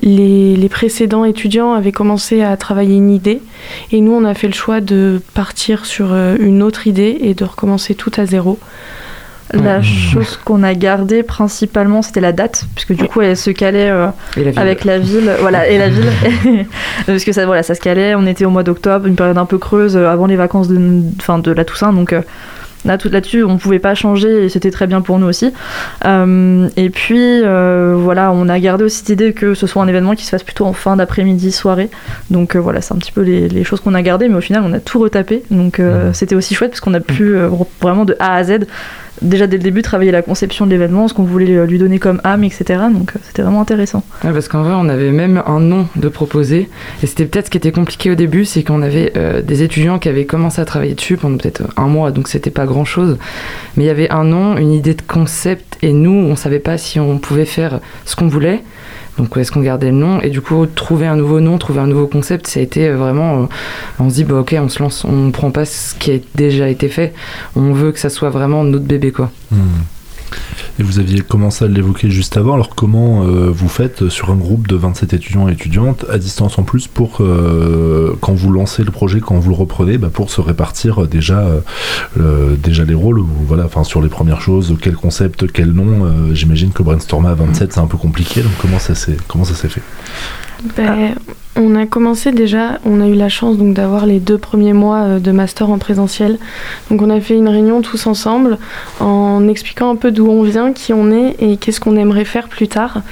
les, 0.56 0.68
précédents 0.70 1.26
étudiants 1.26 1.74
avaient 1.74 1.92
commencé 1.92 2.40
à 2.40 2.56
travailler 2.56 2.96
une 2.96 3.10
idée 3.10 3.42
et 3.92 4.00
nous, 4.00 4.12
on 4.12 4.24
a 4.24 4.32
fait 4.32 4.46
le 4.46 4.54
choix 4.54 4.80
de 4.80 5.20
partir 5.34 5.84
sur 5.84 6.14
une 6.14 6.62
autre 6.62 6.86
idée 6.86 7.18
et 7.20 7.34
de 7.34 7.44
recommencer 7.44 7.94
tout 7.94 8.12
à 8.16 8.24
zéro. 8.24 8.58
La 9.52 9.83
chose 9.83 10.38
qu'on 10.45 10.62
a 10.62 10.75
gardée 10.75 11.23
principalement, 11.23 12.02
c'était 12.02 12.21
la 12.21 12.33
date, 12.33 12.66
puisque 12.75 12.92
du 12.92 13.09
coup, 13.09 13.21
elle 13.21 13.37
se 13.37 13.50
calait 13.50 13.90
euh, 13.90 14.07
avec 14.57 14.85
la 14.85 14.99
ville, 14.99 15.33
voilà, 15.40 15.69
et 15.69 15.76
la 15.76 15.88
ville, 15.88 16.11
parce 17.07 17.25
que 17.25 17.33
ça, 17.33 17.47
voilà, 17.47 17.62
ça 17.62 17.75
se 17.75 17.80
calait. 17.80 18.14
On 18.14 18.26
était 18.26 18.45
au 18.45 18.50
mois 18.50 18.62
d'octobre, 18.62 19.07
une 19.07 19.16
période 19.16 19.38
un 19.38 19.47
peu 19.47 19.59
creuse 19.59 19.97
euh, 19.97 20.09
avant 20.09 20.26
les 20.26 20.37
vacances 20.37 20.69
de, 20.69 21.02
fin, 21.21 21.38
de 21.38 21.50
la 21.50 21.64
Toussaint, 21.64 21.92
donc 21.92 22.12
euh, 22.12 22.23
là 22.87 22.97
là-dessus 23.11 23.45
on 23.45 23.59
pouvait 23.59 23.78
pas 23.78 23.95
changer 23.95 24.45
et 24.45 24.49
c'était 24.49 24.71
très 24.71 24.87
bien 24.87 25.02
pour 25.02 25.19
nous 25.19 25.26
aussi. 25.26 25.52
Et 26.02 26.90
puis 26.90 27.40
voilà 27.42 28.33
on 28.33 28.49
a 28.49 28.59
gardé 28.59 28.85
aussi 28.85 28.99
cette 28.99 29.11
idée 29.11 29.35
que 29.35 29.52
ce 29.52 29.66
soit 29.66 29.83
un 29.83 29.88
événement 29.88 30.14
qui 30.14 30.25
se 30.25 30.30
fasse 30.30 30.42
plutôt 30.42 30.64
en 30.64 30.73
fin 30.73 30.97
d'après-midi 30.97 31.52
soirée. 31.52 31.90
Donc 32.30 32.57
voilà 32.57 32.80
c'est 32.80 32.95
un 32.95 32.97
petit 32.97 33.12
peu 33.12 33.21
les, 33.21 33.64
choses 33.64 33.80
qu'on 33.80 33.92
a 33.92 34.00
gardées 34.00 34.30
mais 34.30 34.37
au 34.37 34.40
final 34.40 34.62
on 34.64 34.73
a 34.73 34.80
tout 34.80 34.99
retapé. 34.99 35.42
Donc 35.50 35.78
c'était 36.14 36.35
aussi 36.35 36.54
chouette 36.54 36.71
parce 36.71 36.80
qu'on 36.80 36.95
a 36.95 37.00
pu 37.00 37.37
vraiment 37.83 38.07
de 38.07 38.16
A 38.19 38.37
à 38.37 38.45
Z 38.45 38.61
déjà 39.22 39.46
dès 39.46 39.56
le 39.56 39.62
début 39.62 39.82
travailler 39.82 40.10
la 40.10 40.22
conception 40.22 40.66
de 40.66 40.70
l'événement, 40.70 41.08
ce 41.08 41.14
qu'on 41.14 41.24
voulait 41.24 41.66
lui 41.66 41.78
donner 41.78 41.98
comme 41.98 42.20
âme, 42.24 42.44
etc. 42.44 42.80
Donc 42.92 43.12
c'était 43.22 43.42
vraiment 43.42 43.60
intéressant. 43.60 44.02
parce 44.22 44.48
qu'en 44.48 44.62
vrai, 44.62 44.72
on 44.76 44.88
avait 44.88 45.10
même 45.10 45.42
un 45.46 45.60
nom 45.60 45.86
de 45.96 46.08
proposer. 46.08 46.68
Et 47.02 47.06
c'était 47.06 47.26
peut-être 47.26 47.46
ce 47.46 47.50
qui 47.50 47.58
était 47.58 47.72
compliqué 47.72 48.10
au 48.10 48.14
début, 48.14 48.44
c'est 48.44 48.62
qu'on 48.62 48.82
avait 48.82 49.12
des 49.44 49.62
étudiants 49.62 49.98
qui 49.98 50.08
avaient 50.08 50.26
commencé 50.26 50.60
à 50.60 50.64
travailler 50.64 50.94
dessus 50.94 51.16
pendant 51.16 51.36
peut-être 51.36 51.62
un 51.76 51.86
mois, 51.86 52.10
donc 52.10 52.28
c'était 52.28 52.50
pas 52.50 52.66
grand-chose. 52.66 53.18
Mais 53.76 53.84
il 53.84 53.86
y 53.86 53.90
avait 53.90 54.10
un 54.10 54.24
nom, 54.24 54.56
une 54.56 54.72
idée 54.72 54.94
de 54.94 55.02
concept, 55.02 55.78
et 55.82 55.92
nous, 55.92 56.10
on 56.10 56.36
savait 56.36 56.58
pas 56.58 56.78
si 56.78 57.00
on 57.00 57.18
pouvait 57.18 57.44
faire 57.44 57.80
ce 58.04 58.16
qu'on 58.16 58.28
voulait. 58.28 58.62
Donc 59.20 59.36
est-ce 59.36 59.52
qu'on 59.52 59.60
gardait 59.60 59.90
le 59.90 59.96
nom? 59.98 60.18
Et 60.22 60.30
du 60.30 60.40
coup, 60.40 60.64
trouver 60.64 61.06
un 61.06 61.16
nouveau 61.16 61.40
nom, 61.40 61.58
trouver 61.58 61.80
un 61.80 61.86
nouveau 61.86 62.06
concept, 62.06 62.46
ça 62.46 62.58
a 62.58 62.62
été 62.62 62.88
euh, 62.88 62.96
vraiment... 62.96 63.42
Euh, 63.42 63.46
on 63.98 64.08
se 64.08 64.14
dit, 64.14 64.24
bah 64.24 64.36
ok, 64.36 64.56
on 64.58 64.70
se 64.70 64.82
lance, 64.82 65.04
on 65.04 65.12
ne 65.12 65.30
prend 65.30 65.50
pas 65.50 65.66
ce 65.66 65.94
qui 65.94 66.12
a 66.12 66.18
déjà 66.36 66.70
été 66.70 66.88
fait, 66.88 67.12
on 67.54 67.74
veut 67.74 67.92
que 67.92 67.98
ça 67.98 68.08
soit 68.08 68.30
vraiment 68.30 68.64
notre 68.64 68.86
bébé, 68.86 69.12
quoi. 69.12 69.30
Hmm. 69.50 69.58
Et 70.78 70.82
vous 70.82 70.99
aviez 70.99 71.20
commencé 71.20 71.64
à 71.64 71.68
l'évoquer 71.68 72.10
juste 72.10 72.37
avant, 72.37 72.54
alors 72.54 72.75
comment 72.75 73.25
euh, 73.25 73.50
vous 73.50 73.68
faites 73.68 74.08
sur 74.08 74.30
un 74.30 74.37
groupe 74.37 74.66
de 74.66 74.76
27 74.76 75.12
étudiants 75.12 75.49
et 75.49 75.52
étudiantes 75.52 76.04
à 76.10 76.18
distance 76.18 76.58
en 76.58 76.62
plus 76.62 76.87
pour 76.87 77.18
euh, 77.20 78.14
quand 78.20 78.32
vous 78.32 78.50
lancez 78.50 78.82
le 78.82 78.90
projet, 78.90 79.20
quand 79.20 79.38
vous 79.38 79.50
le 79.50 79.56
reprenez, 79.56 79.99
bah, 79.99 80.10
pour 80.12 80.30
se 80.30 80.40
répartir 80.40 81.06
déjà, 81.06 81.44
euh, 82.18 82.56
déjà 82.56 82.84
les 82.84 82.94
rôles, 82.94 83.22
voilà, 83.46 83.64
enfin 83.64 83.84
sur 83.84 84.00
les 84.00 84.08
premières 84.08 84.40
choses, 84.40 84.76
quel 84.80 84.94
concept, 84.94 85.50
quel 85.52 85.70
nom, 85.72 86.34
j'imagine 86.34 86.70
que 86.70 86.82
brainstormer 86.82 87.28
à 87.28 87.34
27 87.34 87.72
c'est 87.72 87.80
un 87.80 87.87
peu 87.87 87.99
compliqué, 87.99 88.42
donc 88.42 88.52
comment 88.60 88.78
ça 88.78 88.94
s'est, 88.94 89.16
comment 89.28 89.44
ça 89.44 89.54
s'est 89.54 89.68
fait? 89.68 89.82
Ben, 90.76 91.14
on 91.57 91.75
a 91.75 91.87
commencé 91.87 92.33
déjà, 92.33 92.79
on 92.85 93.00
a 93.00 93.07
eu 93.07 93.14
la 93.14 93.29
chance 93.29 93.57
donc 93.57 93.75
d'avoir 93.75 94.07
les 94.07 94.21
deux 94.21 94.38
premiers 94.38 94.73
mois 94.73 95.00
euh, 95.00 95.19
de 95.19 95.33
master 95.33 95.71
en 95.71 95.79
présentiel. 95.79 96.38
Donc 96.90 97.02
on 97.02 97.11
a 97.11 97.21
fait 97.21 97.35
une 97.35 97.49
réunion 97.49 97.83
tous 97.83 98.07
ensemble 98.07 98.59
en 99.00 99.47
expliquant 99.49 99.90
un 99.90 99.97
peu 99.97 100.11
d'où 100.11 100.29
on 100.29 100.43
vient, 100.43 100.73
qui 100.73 100.93
on 100.93 101.11
est 101.11 101.37
et 101.38 101.57
qu'est-ce 101.57 101.81
qu'on 101.81 101.97
aimerait 101.97 102.25
faire 102.25 102.49
plus 102.49 102.69
tard. 102.69 103.02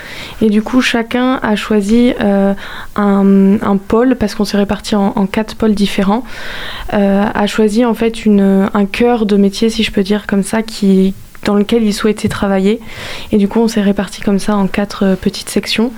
Et 0.40 0.50
du 0.50 0.62
coup 0.62 0.80
chacun 0.80 1.40
a 1.42 1.56
choisi 1.56 2.14
euh, 2.20 2.54
un, 2.96 3.76
pôle 3.76 4.16
parce 4.16 4.34
qu'on 4.34 4.44
s'est 4.44 4.56
réparti 4.56 4.94
en, 4.94 5.26
quatre 5.26 5.54
pôles 5.56 5.74
différents. 5.74 6.24
Euh, 6.94 7.24
a 7.32 7.46
choisi 7.46 7.84
en 7.84 7.94
fait 7.94 8.24
une, 8.24 8.68
un 8.72 8.86
cœur 8.86 9.26
de 9.26 9.36
métier 9.36 9.68
si 9.70 9.82
je 9.82 9.90
peux 9.90 10.02
dire 10.02 10.26
comme 10.26 10.42
ça 10.42 10.62
qui 10.62 11.14
dans 11.48 11.54
lequel 11.54 11.82
il 11.82 11.94
souhaitait 11.94 12.28
travailler. 12.28 12.78
Et 13.32 13.38
du 13.38 13.48
coup, 13.48 13.60
on 13.60 13.68
s'est 13.68 13.80
réparti 13.80 14.20
comme 14.20 14.38
ça 14.38 14.54
en 14.54 14.66
quatre 14.66 15.04
euh, 15.04 15.16
petites 15.16 15.48
sections. 15.48 15.92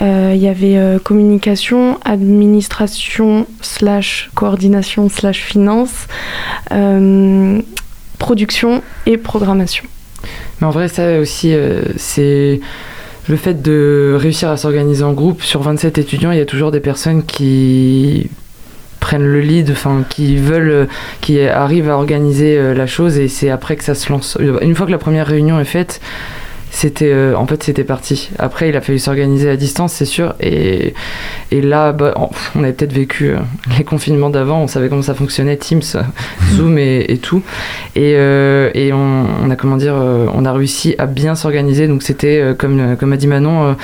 Euh, 0.00 0.32
il 0.34 0.40
y 0.40 0.48
avait 0.48 0.78
euh, 0.78 0.98
communication, 0.98 1.98
administration, 2.02 3.46
slash 3.60 4.30
coordination, 4.34 5.10
slash 5.10 5.42
finance, 5.42 6.06
production 8.18 8.82
et 9.04 9.18
programmation. 9.18 9.84
Mais 10.60 10.66
en 10.66 10.70
vrai, 10.70 10.88
ça 10.88 11.18
aussi, 11.18 11.54
c'est 11.96 12.60
le 13.28 13.36
fait 13.36 13.60
de 13.60 14.16
réussir 14.18 14.48
à 14.48 14.56
s'organiser 14.56 15.04
en 15.04 15.12
groupe. 15.12 15.42
Sur 15.42 15.60
27 15.60 15.98
étudiants, 15.98 16.30
il 16.30 16.38
y 16.38 16.40
a 16.40 16.46
toujours 16.46 16.70
des 16.70 16.80
personnes 16.80 17.22
qui 17.22 18.30
prennent 19.06 19.22
le 19.24 19.40
lead, 19.40 19.70
enfin 19.70 20.02
qui 20.08 20.36
veulent, 20.36 20.88
qui 21.20 21.40
arrivent 21.40 21.88
à 21.88 21.94
organiser 21.94 22.58
euh, 22.58 22.74
la 22.74 22.88
chose 22.88 23.18
et 23.18 23.28
c'est 23.28 23.50
après 23.50 23.76
que 23.76 23.84
ça 23.84 23.94
se 23.94 24.10
lance. 24.10 24.36
Une 24.40 24.74
fois 24.74 24.84
que 24.84 24.90
la 24.90 24.98
première 24.98 25.28
réunion 25.28 25.60
est 25.60 25.64
faite, 25.64 26.00
c'était 26.72 27.12
euh, 27.12 27.36
en 27.36 27.46
fait 27.46 27.62
c'était 27.62 27.84
parti. 27.84 28.30
Après 28.40 28.68
il 28.68 28.76
a 28.76 28.80
fallu 28.80 28.98
s'organiser 28.98 29.48
à 29.48 29.56
distance 29.56 29.92
c'est 29.92 30.06
sûr 30.06 30.34
et, 30.40 30.94
et 31.52 31.62
là 31.62 31.92
bah, 31.92 32.14
on 32.56 32.64
avait 32.64 32.72
peut-être 32.72 32.92
vécu 32.92 33.30
euh, 33.30 33.36
les 33.78 33.84
confinements 33.84 34.28
d'avant 34.28 34.60
on 34.60 34.66
savait 34.66 34.88
comment 34.88 35.02
ça 35.02 35.14
fonctionnait 35.14 35.56
Teams 35.56 35.82
Zoom 36.56 36.76
et, 36.76 37.20
tout. 37.22 37.44
Et, 37.94 38.10
et 38.10 38.92
on, 38.92 39.50
a 39.50 39.54
comment 39.54 39.76
dire 39.76 39.94
on 39.94 40.44
a 40.44 40.52
réussi 40.52 40.96
à 40.98 41.06
bien 41.06 41.36
s'organiser. 41.36 41.86
Donc 41.86 42.02
c'était 42.02 42.56
comme 42.58 42.96
comme 42.96 43.12
a 43.12 43.16
dit 43.16 43.28
Manon 43.28 43.76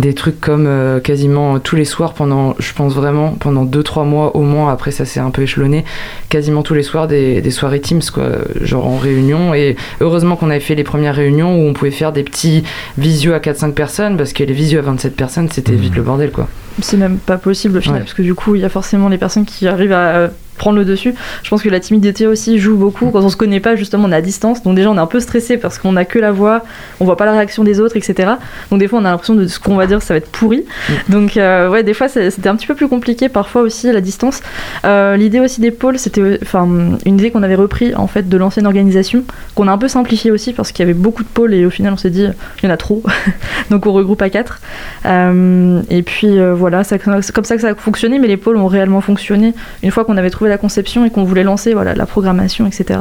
des 0.00 0.14
trucs 0.14 0.40
comme 0.40 0.66
euh, 0.66 1.00
quasiment 1.00 1.58
tous 1.58 1.76
les 1.76 1.84
soirs 1.84 2.14
pendant, 2.14 2.54
je 2.58 2.72
pense 2.72 2.94
vraiment, 2.94 3.30
pendant 3.32 3.64
2-3 3.64 4.06
mois 4.06 4.36
au 4.36 4.42
moins, 4.42 4.72
après 4.72 4.90
ça 4.90 5.04
s'est 5.04 5.20
un 5.20 5.30
peu 5.30 5.42
échelonné, 5.42 5.84
quasiment 6.28 6.62
tous 6.62 6.74
les 6.74 6.82
soirs 6.82 7.08
des, 7.08 7.40
des, 7.40 7.50
soirées 7.50 7.80
Teams, 7.80 8.02
quoi, 8.12 8.28
genre 8.60 8.86
en 8.86 8.96
réunion. 8.96 9.54
Et 9.54 9.76
heureusement 10.00 10.36
qu'on 10.36 10.50
avait 10.50 10.60
fait 10.60 10.74
les 10.74 10.84
premières 10.84 11.14
réunions 11.14 11.56
où 11.56 11.68
on 11.68 11.72
pouvait 11.72 11.90
faire 11.90 12.12
des 12.12 12.22
petits 12.22 12.62
visios 12.96 13.32
à 13.32 13.38
4-5 13.38 13.72
personnes, 13.72 14.16
parce 14.16 14.32
que 14.32 14.44
les 14.44 14.52
visios 14.52 14.78
à 14.78 14.82
27 14.82 15.16
personnes, 15.16 15.48
c'était 15.50 15.72
mmh. 15.72 15.76
vite 15.76 15.96
le 15.96 16.02
bordel, 16.02 16.30
quoi. 16.30 16.48
C'est 16.80 16.96
même 16.96 17.18
pas 17.18 17.38
possible 17.38 17.78
au 17.78 17.80
final, 17.80 18.00
parce 18.00 18.14
que 18.14 18.22
du 18.22 18.34
coup, 18.34 18.54
il 18.54 18.60
y 18.60 18.64
a 18.64 18.68
forcément 18.68 19.08
les 19.08 19.18
personnes 19.18 19.44
qui 19.44 19.66
arrivent 19.66 19.92
à 19.92 20.14
euh, 20.14 20.28
prendre 20.58 20.78
le 20.78 20.84
dessus. 20.84 21.14
Je 21.42 21.50
pense 21.50 21.62
que 21.62 21.68
la 21.68 21.80
timidité 21.80 22.26
aussi 22.26 22.58
joue 22.58 22.76
beaucoup. 22.76 23.10
Quand 23.10 23.22
on 23.22 23.28
se 23.28 23.36
connaît 23.36 23.60
pas, 23.60 23.76
justement, 23.76 24.04
on 24.06 24.12
est 24.12 24.16
à 24.16 24.20
distance. 24.20 24.62
Donc 24.62 24.74
déjà, 24.74 24.90
on 24.90 24.96
est 24.96 25.00
un 25.00 25.06
peu 25.06 25.20
stressé 25.20 25.56
parce 25.56 25.78
qu'on 25.78 25.96
a 25.96 26.04
que 26.04 26.18
la 26.18 26.32
voix, 26.32 26.62
on 27.00 27.04
voit 27.04 27.16
pas 27.16 27.24
la 27.24 27.32
réaction 27.32 27.64
des 27.64 27.80
autres, 27.80 27.96
etc. 27.96 28.32
Donc 28.70 28.80
des 28.80 28.88
fois, 28.88 28.98
on 28.98 29.04
a 29.04 29.10
l'impression 29.10 29.34
de 29.34 29.46
ce 29.46 29.58
qu'on 29.58 29.76
va 29.76 29.86
dire, 29.86 30.02
ça 30.02 30.14
va 30.14 30.18
être 30.18 30.30
pourri. 30.30 30.64
Mm. 30.88 30.92
Donc 31.12 31.36
euh, 31.36 31.70
ouais, 31.70 31.82
des 31.82 31.94
fois, 31.94 32.08
c'était 32.08 32.48
un 32.48 32.56
petit 32.56 32.66
peu 32.66 32.74
plus 32.74 32.88
compliqué 32.88 33.28
parfois 33.28 33.62
aussi 33.62 33.88
à 33.88 33.92
la 33.92 34.00
distance. 34.00 34.42
Euh, 34.84 35.16
l'idée 35.16 35.40
aussi 35.40 35.60
des 35.60 35.70
pôles, 35.70 35.98
c'était 35.98 36.38
enfin 36.42 36.68
une 37.06 37.14
idée 37.14 37.30
qu'on 37.30 37.42
avait 37.42 37.54
repris 37.54 37.94
en 37.94 38.06
fait 38.06 38.28
de 38.28 38.36
l'ancienne 38.36 38.66
organisation, 38.66 39.24
qu'on 39.54 39.68
a 39.68 39.72
un 39.72 39.78
peu 39.78 39.88
simplifié 39.88 40.30
aussi 40.30 40.52
parce 40.52 40.72
qu'il 40.72 40.84
y 40.84 40.88
avait 40.88 40.98
beaucoup 40.98 41.22
de 41.22 41.28
pôles 41.28 41.54
et 41.54 41.64
au 41.64 41.70
final, 41.70 41.92
on 41.92 41.96
s'est 41.96 42.10
dit 42.10 42.26
il 42.62 42.66
y 42.66 42.68
en 42.68 42.74
a 42.74 42.76
trop. 42.76 43.02
Donc 43.70 43.86
on 43.86 43.92
regroupe 43.92 44.20
à 44.22 44.30
quatre. 44.30 44.60
Euh, 45.06 45.80
et 45.90 46.02
puis 46.02 46.38
voilà, 46.52 46.84
c'est 46.84 46.98
comme 46.98 47.44
ça 47.44 47.56
que 47.56 47.62
ça 47.62 47.68
a 47.68 47.74
fonctionné, 47.74 48.18
mais 48.18 48.28
les 48.28 48.36
pôles 48.36 48.56
ont 48.56 48.66
réellement 48.66 49.00
fonctionné 49.00 49.54
une 49.82 49.90
fois 49.90 50.04
qu'on 50.04 50.16
avait 50.16 50.30
trouvé 50.30 50.47
la 50.48 50.58
conception 50.58 51.04
et 51.04 51.10
qu'on 51.10 51.24
voulait 51.24 51.42
lancer 51.42 51.72
voilà, 51.72 51.94
la 51.94 52.06
programmation, 52.06 52.66
etc. 52.66 53.00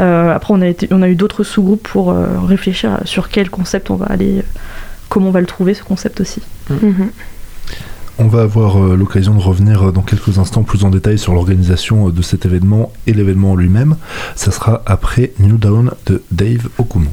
Euh, 0.00 0.34
après, 0.34 0.54
on 0.54 0.60
a, 0.60 0.66
été, 0.66 0.88
on 0.90 1.02
a 1.02 1.08
eu 1.08 1.14
d'autres 1.14 1.44
sous-groupes 1.44 1.86
pour 1.86 2.10
euh, 2.10 2.26
réfléchir 2.44 3.00
sur 3.04 3.28
quel 3.28 3.50
concept 3.50 3.90
on 3.90 3.96
va 3.96 4.06
aller, 4.06 4.42
comment 5.08 5.28
on 5.28 5.32
va 5.32 5.40
le 5.40 5.46
trouver, 5.46 5.74
ce 5.74 5.82
concept 5.82 6.20
aussi. 6.20 6.42
Mm. 6.70 6.74
Mhm. 6.82 7.10
On 8.18 8.28
va 8.28 8.42
avoir 8.42 8.82
euh, 8.82 8.96
l'occasion 8.96 9.34
de 9.34 9.42
revenir 9.42 9.92
dans 9.92 10.00
quelques 10.00 10.38
instants 10.38 10.62
plus 10.62 10.84
en 10.84 10.90
détail 10.90 11.18
sur 11.18 11.34
l'organisation 11.34 12.08
de 12.08 12.22
cet 12.22 12.46
événement 12.46 12.90
et 13.06 13.12
l'événement 13.12 13.56
lui-même. 13.56 13.96
Ça 14.34 14.50
sera 14.50 14.82
après 14.86 15.32
New 15.38 15.58
Down 15.58 15.90
de 16.06 16.22
Dave 16.30 16.68
Okumu. 16.78 17.08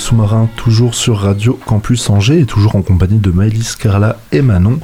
Sous-marin, 0.00 0.48
toujours 0.56 0.94
sur 0.94 1.18
Radio 1.18 1.58
Campus 1.66 2.10
Angers 2.10 2.40
et 2.40 2.46
toujours 2.46 2.74
en 2.74 2.82
compagnie 2.82 3.18
de 3.18 3.30
Maëlys, 3.30 3.76
Carla 3.76 4.16
et 4.32 4.42
Manon 4.42 4.80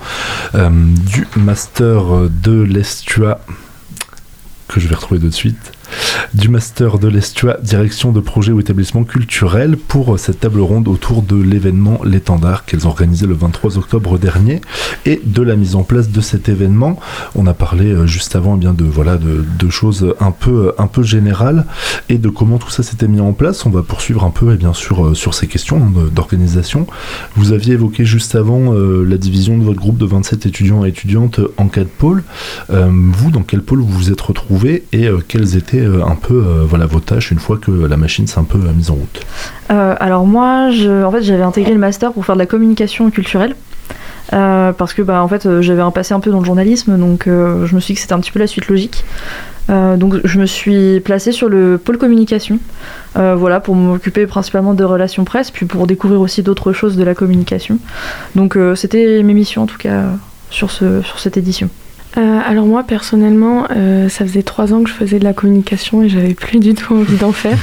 euh, 0.54 0.70
du 0.70 1.26
Master 1.37 2.28
de 2.30 2.61
l'Estua 2.62 3.40
que 4.68 4.78
je 4.78 4.88
vais 4.88 4.94
retrouver 4.94 5.20
de 5.20 5.30
suite 5.30 5.73
du 6.37 6.50
Master 6.50 6.99
de 6.99 7.09
l'Estua, 7.09 7.57
direction 7.62 8.12
de 8.12 8.21
projet 8.21 8.52
ou 8.52 8.61
établissement 8.61 9.05
culturel, 9.05 9.78
pour 9.78 10.19
cette 10.19 10.40
table 10.40 10.61
ronde 10.61 10.87
autour 10.87 11.23
de 11.23 11.37
l'événement 11.37 12.00
L'étendard 12.05 12.66
qu'elles 12.66 12.87
ont 12.87 12.90
organisé 12.90 13.26
le 13.26 13.33
23 13.33 13.78
octobre 13.78 14.19
dernier 14.19 14.61
et 15.07 15.21
de 15.25 15.43
la 15.43 15.57
mise 15.57 15.76
en 15.76 15.83
place 15.83 16.11
de 16.11 16.21
cet 16.21 16.50
événement. 16.50 17.00
On 17.35 17.47
a 17.47 17.55
parlé 17.55 17.87
euh, 17.87 18.07
juste 18.07 18.37
avant 18.37 18.57
eh 18.57 18.59
bien 18.59 18.75
de 18.75 18.85
voilà 18.85 19.16
de, 19.16 19.71
choses 19.71 20.14
un 20.21 20.31
peu 20.31 20.73
un 20.78 20.87
peu 20.87 21.02
générales 21.02 21.64
et 22.09 22.19
de 22.19 22.28
comment 22.28 22.59
tout 22.59 22.71
ça 22.71 22.83
s'était 22.83 23.09
mis 23.09 23.21
en 23.21 23.33
place. 23.33 23.64
On 23.64 23.71
va 23.71 23.83
poursuivre 23.83 24.23
un 24.25 24.31
peu 24.31 24.52
et 24.52 24.57
bien 24.57 24.73
euh, 24.73 25.14
sur 25.14 25.35
ces 25.35 25.47
questions 25.47 25.81
d'organisation. 26.14 26.87
Vous 27.37 27.52
aviez 27.52 27.75
évoqué 27.75 28.05
juste 28.05 28.35
avant 28.35 28.75
euh, 28.75 29.05
la 29.05 29.16
division 29.16 29.57
de 29.57 29.64
votre 29.64 29.78
groupe 29.78 29.99
de 29.99 30.07
27 30.07 30.45
étudiants 30.47 30.85
et 30.85 30.88
étudiantes 30.88 31.40
en 31.57 31.69
quatre 31.69 31.88
pôles. 31.88 32.23
vous, 32.69 33.31
dans 33.31 33.42
quel 33.42 33.62
pôle 33.62 33.81
vous 33.81 33.88
vous 33.88 34.11
êtes 34.12 34.20
retrouvés 34.20 34.85
et 34.92 35.09
quels 35.29 35.57
étaient 35.57 35.85
un 35.85 36.14
peu 36.14 36.26
euh, 36.35 36.65
voilà, 36.69 36.87
vos 36.87 37.01
tâches 37.01 37.31
une 37.31 37.39
fois 37.39 37.59
que 37.59 37.71
la 37.71 37.97
machine 37.97 38.27
s'est 38.27 38.39
un 38.39 38.45
peu 38.45 38.59
euh, 38.59 38.73
mise 38.73 38.91
en 38.91 38.95
route. 38.95 39.21
Euh, 39.71 39.95
Alors 39.99 40.27
moi, 40.27 40.69
en 40.71 41.11
fait, 41.11 41.23
j'avais 41.23 41.43
intégré 41.43 41.73
le 41.73 41.79
master 41.79 42.12
pour 42.12 42.25
faire 42.25 42.37
de 42.37 42.41
la 42.41 42.47
communication 42.47 43.11
culturelle. 43.11 43.55
parce 44.31 44.95
que 44.95 45.03
bah, 45.03 45.23
en 45.23 45.29
fait 45.29 45.61
j'avais 45.61 45.83
un 45.83 45.91
passé 45.93 46.12
un 46.15 46.21
peu 46.21 46.31
dans 46.31 46.41
le 46.41 46.45
journalisme 46.45 46.99
donc 46.99 47.25
je 47.27 47.75
me 47.75 47.81
suis 47.81 47.93
dit 47.93 47.95
que 47.95 48.01
c'était 48.01 48.12
un 48.12 48.21
petit 48.21 48.33
peu 48.33 48.41
la 48.41 48.49
suite 48.49 48.67
logique. 48.69 49.05
Donc 49.69 50.17
je 50.25 50.39
me 50.41 50.47
suis 50.47 51.01
placée 51.01 51.33
sur 51.33 51.49
le 51.49 51.79
pôle 51.79 51.97
communication 51.97 52.59
voilà 53.15 53.61
pour 53.61 53.77
m'occuper 53.77 54.27
principalement 54.27 54.75
de 54.75 54.83
relations 54.85 55.25
presse 55.25 55.53
puis 55.53 55.65
pour 55.65 55.87
découvrir 55.87 56.21
aussi 56.21 56.43
d'autres 56.43 56.73
choses 56.73 56.97
de 56.97 57.05
la 57.05 57.15
communication. 57.15 57.79
Donc 58.35 58.59
c'était 58.75 59.23
mes 59.23 59.35
missions 59.35 59.62
en 59.62 59.67
tout 59.67 59.79
cas 59.79 60.03
sur, 60.51 60.73
ce, 60.73 61.03
sur 61.03 61.21
cette 61.21 61.37
édition 61.37 61.71
euh, 62.16 62.40
alors 62.45 62.64
moi 62.64 62.83
personnellement, 62.83 63.66
euh, 63.77 64.09
ça 64.09 64.25
faisait 64.25 64.42
trois 64.42 64.73
ans 64.73 64.83
que 64.83 64.88
je 64.88 64.95
faisais 64.95 65.19
de 65.19 65.25
la 65.25 65.35
communication 65.35 66.03
et 66.03 66.09
j'avais 66.09 66.33
plus 66.33 66.61
du 66.61 66.75
tout 66.75 66.95
envie 66.95 67.16
d'en 67.16 67.33
faire. 67.33 67.59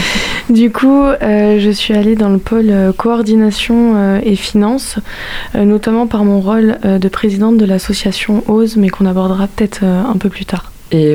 du 0.50 0.72
coup, 0.72 1.04
euh, 1.04 1.58
je 1.60 1.70
suis 1.70 1.92
allée 1.92 2.14
dans 2.16 2.30
le 2.30 2.38
pôle 2.38 2.72
coordination 2.96 4.20
et 4.22 4.36
finance, 4.36 4.98
notamment 5.54 6.06
par 6.06 6.24
mon 6.24 6.40
rôle 6.40 6.78
de 6.82 7.08
présidente 7.08 7.58
de 7.58 7.64
l'association 7.64 8.42
OSE, 8.48 8.76
mais 8.76 8.88
qu'on 8.88 9.06
abordera 9.06 9.46
peut-être 9.46 9.84
un 9.84 10.16
peu 10.18 10.28
plus 10.28 10.44
tard. 10.44 10.72
Et 10.92 11.14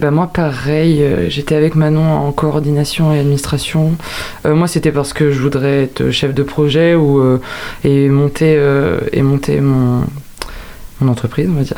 bah 0.00 0.10
moi, 0.10 0.30
pareil, 0.32 1.02
j'étais 1.28 1.54
avec 1.54 1.74
Manon 1.74 2.04
en 2.04 2.32
coordination 2.32 3.12
et 3.12 3.20
administration. 3.20 3.92
moi, 4.44 4.66
c'était 4.66 4.92
parce 4.92 5.12
que 5.12 5.30
je 5.30 5.40
voudrais 5.40 5.84
être 5.84 6.10
chef 6.10 6.34
de 6.34 6.42
projet 6.42 6.94
ou, 6.94 7.22
et, 7.84 8.08
monter, 8.08 8.60
et 9.12 9.22
monter 9.22 9.60
mon, 9.60 10.02
entreprise, 11.08 11.48
on 11.50 11.54
va 11.54 11.62
dire. 11.62 11.76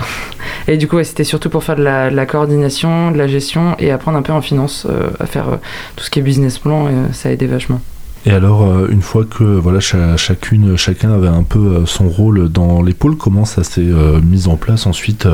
Et 0.68 0.76
du 0.76 0.88
coup, 0.88 1.02
c'était 1.02 1.24
surtout 1.24 1.50
pour 1.50 1.62
faire 1.62 1.76
de 1.76 1.82
la, 1.82 2.26
coordination, 2.26 3.10
de 3.10 3.18
la 3.18 3.28
gestion 3.28 3.76
et 3.78 3.90
apprendre 3.90 4.18
un 4.18 4.22
peu 4.22 4.32
en 4.32 4.42
finance 4.42 4.86
euh, 4.88 5.10
à 5.20 5.26
faire 5.26 5.48
euh, 5.48 5.56
tout 5.94 6.04
ce 6.04 6.10
qui 6.10 6.18
est 6.18 6.22
business 6.22 6.58
plan. 6.58 6.88
Et 6.88 6.92
euh, 6.92 7.12
ça 7.12 7.28
a 7.28 7.32
aidé 7.32 7.46
vachement. 7.46 7.80
Et 8.24 8.32
alors, 8.32 8.88
une 8.88 9.02
fois 9.02 9.24
que 9.24 9.44
voilà, 9.44 9.78
chacune, 9.78 10.76
chacun 10.76 11.12
avait 11.12 11.28
un 11.28 11.44
peu 11.44 11.86
son 11.86 12.08
rôle 12.08 12.48
dans 12.48 12.82
l'épaule, 12.82 13.16
comment 13.16 13.44
ça 13.44 13.62
s'est 13.62 13.86
mis 14.20 14.48
en 14.48 14.56
place 14.56 14.88
ensuite, 14.88 15.28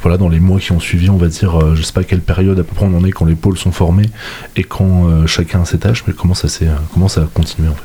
voilà, 0.00 0.16
dans 0.16 0.28
les 0.28 0.38
mois 0.38 0.60
qui 0.60 0.70
ont 0.70 0.78
suivi, 0.78 1.10
on 1.10 1.16
va 1.16 1.26
dire, 1.26 1.74
je 1.74 1.82
sais 1.82 1.92
pas 1.92 2.04
quelle 2.04 2.20
période 2.20 2.56
à 2.60 2.62
peu 2.62 2.72
près 2.72 2.86
on 2.86 2.96
en 2.96 3.04
est 3.04 3.10
quand 3.10 3.24
les 3.24 3.34
pôles 3.34 3.58
sont 3.58 3.72
formés 3.72 4.06
et 4.54 4.62
quand 4.62 5.26
chacun 5.26 5.62
a 5.62 5.64
ses 5.64 5.78
tâches, 5.78 6.04
mais 6.06 6.12
comment 6.12 6.34
ça 6.34 6.46
comment 6.94 7.08
ça 7.08 7.22
a 7.22 7.24
continué 7.24 7.68
en 7.68 7.74
fait? 7.74 7.82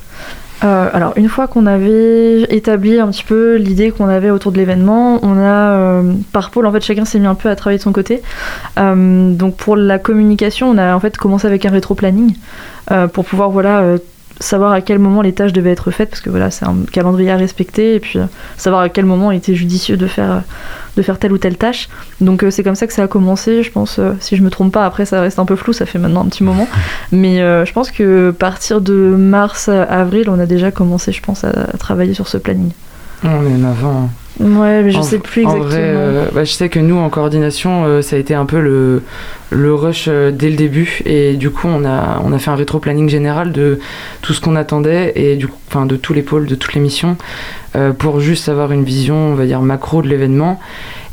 Euh, 0.64 0.90
alors, 0.94 1.14
une 1.16 1.28
fois 1.28 1.48
qu'on 1.48 1.66
avait 1.66 2.44
établi 2.44 3.00
un 3.00 3.08
petit 3.10 3.24
peu 3.24 3.56
l'idée 3.56 3.92
qu'on 3.92 4.08
avait 4.08 4.30
autour 4.30 4.52
de 4.52 4.58
l'événement, 4.58 5.20
on 5.24 5.38
a, 5.38 5.72
euh, 5.72 6.14
par 6.32 6.52
pôle, 6.52 6.66
en 6.68 6.72
fait, 6.72 6.82
chacun 6.82 7.06
s'est 7.06 7.20
mis 7.20 7.28
un 7.28 7.36
peu 7.36 7.50
à 7.50 7.56
travailler 7.56 7.80
de 7.80 7.84
son 7.84 7.92
côté. 7.92 8.22
Euh, 8.78 9.32
donc, 9.32 9.56
pour 9.56 9.76
la 9.76 9.98
communication, 9.98 10.70
on 10.70 10.78
a 10.78 10.96
en 10.96 11.00
fait 11.00 11.18
commencé 11.18 11.48
avec 11.48 11.66
un 11.66 11.72
rétro-planning 11.72 12.36
pour 13.14 13.24
pouvoir, 13.24 13.50
voilà, 13.52 13.96
savoir 14.42 14.72
à 14.74 14.82
quel 14.82 15.00
moment 15.00 15.22
les 15.22 15.34
tâches 15.34 15.54
devaient 15.54 15.72
être 15.72 15.92
faites, 15.92 16.10
parce 16.10 16.22
que 16.22 16.30
voilà, 16.30 16.52
c'est 16.52 16.66
un 16.66 16.76
calendrier 16.92 17.32
à 17.32 17.38
respecter, 17.38 17.96
et 17.96 18.00
puis 18.00 18.20
euh, 18.20 18.26
savoir 18.58 18.82
à 18.82 18.90
quel 18.90 19.06
moment 19.06 19.32
il 19.32 19.38
était 19.38 19.56
judicieux 19.56 19.98
de 19.98 20.08
faire, 20.08 20.32
euh, 20.32 20.40
de 20.98 21.02
faire 21.02 21.20
telle 21.20 21.32
ou 21.32 21.38
telle 21.38 21.58
tâche. 21.58 21.88
Donc 22.20 22.44
euh, 22.44 22.52
c'est 22.52 22.64
comme 22.64 22.76
ça 22.76 22.88
que 22.88 22.94
ça 22.94 23.04
a 23.04 23.08
commencé, 23.08 23.64
je 23.64 23.72
pense, 23.72 24.00
si 24.20 24.36
je 24.36 24.44
me 24.44 24.50
trompe 24.50 24.74
pas, 24.74 24.86
après 24.86 25.06
ça 25.06 25.22
reste 25.22 25.40
un 25.40 25.46
peu 25.46 25.56
flou, 25.56 25.74
ça 25.74 25.86
fait 25.86 26.00
maintenant 26.00 26.22
un 26.22 26.30
petit 26.30 26.44
moment, 26.44 26.68
mais 27.12 27.38
je 27.38 27.72
pense 27.72 27.92
que 27.92 28.32
partir 28.32 28.82
de 28.82 28.94
mars 28.94 29.70
à 29.70 29.84
avril, 29.84 30.30
on 30.30 30.40
a 30.40 30.46
déjà 30.46 30.72
commencé, 30.72 31.12
je 31.12 31.22
pense, 31.22 31.44
à, 31.44 31.52
travailler 31.78 32.14
sur 32.14 32.28
ce 32.28 32.38
planning. 32.38 32.72
On 33.24 33.46
est 33.46 33.66
avant. 33.66 34.04
Hein. 34.04 34.10
Ouais, 34.40 34.82
mais 34.82 34.92
je 34.92 35.02
sais 35.02 35.20
plus 35.20 35.42
exactement. 35.42 35.66
En 35.66 35.70
vrai, 35.70 35.82
euh, 35.82 36.26
bah, 36.34 36.44
je 36.44 36.52
sais 36.52 36.70
que 36.70 36.80
nous, 36.80 36.98
en 36.98 37.10
coordination, 37.10 37.86
euh, 37.86 38.02
ça 38.02 38.16
a 38.16 38.20
été 38.20 38.34
un 38.34 38.46
peu 38.46 38.60
le, 38.60 39.04
le 39.52 39.74
rush 39.74 40.06
euh, 40.08 40.32
dès 40.32 40.50
le 40.50 40.56
début. 40.56 41.02
Et 41.06 41.34
du 41.34 41.52
coup, 41.52 41.68
on 41.68 41.86
a, 41.86 42.22
on 42.24 42.32
a 42.32 42.40
fait 42.40 42.50
un 42.50 42.56
rétro-planning 42.56 43.10
général 43.10 43.52
de 43.52 43.80
tout 44.22 44.34
ce 44.34 44.42
qu'on 44.42 44.56
attendait 44.56 45.12
et 45.16 45.36
du 45.36 45.48
coup, 45.48 45.58
enfin, 45.68 45.86
de 45.86 45.96
tous 45.96 46.14
les 46.14 46.24
pôles, 46.24 46.48
de 46.48 46.56
toutes 46.56 46.74
les 46.74 46.82
missions, 46.82 47.18
pour 48.00 48.20
juste 48.20 48.50
avoir 48.50 48.72
une 48.72 48.84
vision, 48.84 49.16
on 49.16 49.36
va 49.36 49.46
dire, 49.46 49.62
macro 49.62 50.02
de 50.02 50.08
l'événement. 50.08 50.60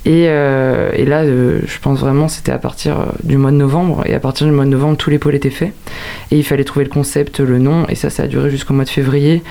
Et, 0.05 0.23
et, 0.23 1.05
là, 1.05 1.25
je 1.27 1.79
pense 1.83 2.01
vraiment, 2.01 2.29
c'était 2.29 2.53
à 2.53 2.59
partir 2.59 2.97
du 3.23 3.37
mois 3.37 3.51
de 3.51 3.57
novembre. 3.57 4.03
Et 4.07 4.15
à 4.15 4.21
partir 4.21 4.47
du 4.47 4.53
mois 4.53 4.65
de 4.65 4.71
novembre, 4.71 4.97
tous 4.97 5.11
les 5.11 5.19
pôles 5.19 5.35
étaient 5.35 5.51
faits. 5.51 5.73
Et 6.31 6.37
il 6.37 6.45
fallait 6.45 6.65
trouver 6.65 6.85
le 6.85 6.91
concept, 6.91 7.41
le 7.41 7.59
nom. 7.59 7.87
Et 7.89 7.95
ça, 7.95 8.11
ça 8.11 8.25
a 8.25 8.27
duré 8.27 8.51
jusqu'au 8.51 8.75
mois 8.75 8.85
de 8.85 8.91
février. 8.91 9.43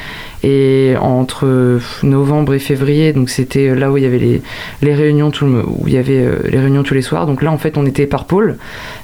Et 0.43 0.95
entre 1.01 1.79
novembre 2.03 2.53
et 2.53 2.59
février, 2.59 3.13
donc 3.13 3.29
c'était 3.29 3.73
là 3.73 3.91
où 3.91 3.97
il 3.97 4.03
y 4.03 4.05
avait 4.05 4.19
les, 4.19 4.41
les 4.81 4.93
réunions 4.93 5.31
où 5.41 5.87
il 5.87 5.93
y 5.93 5.97
avait 5.97 6.19
euh, 6.19 6.39
les 6.49 6.59
réunions 6.59 6.83
tous 6.83 6.93
les 6.93 7.01
soirs. 7.01 7.25
Donc 7.25 7.41
là 7.41 7.51
en 7.51 7.57
fait 7.57 7.77
on 7.77 7.85
était 7.85 8.05
par 8.05 8.25
pôle, 8.25 8.57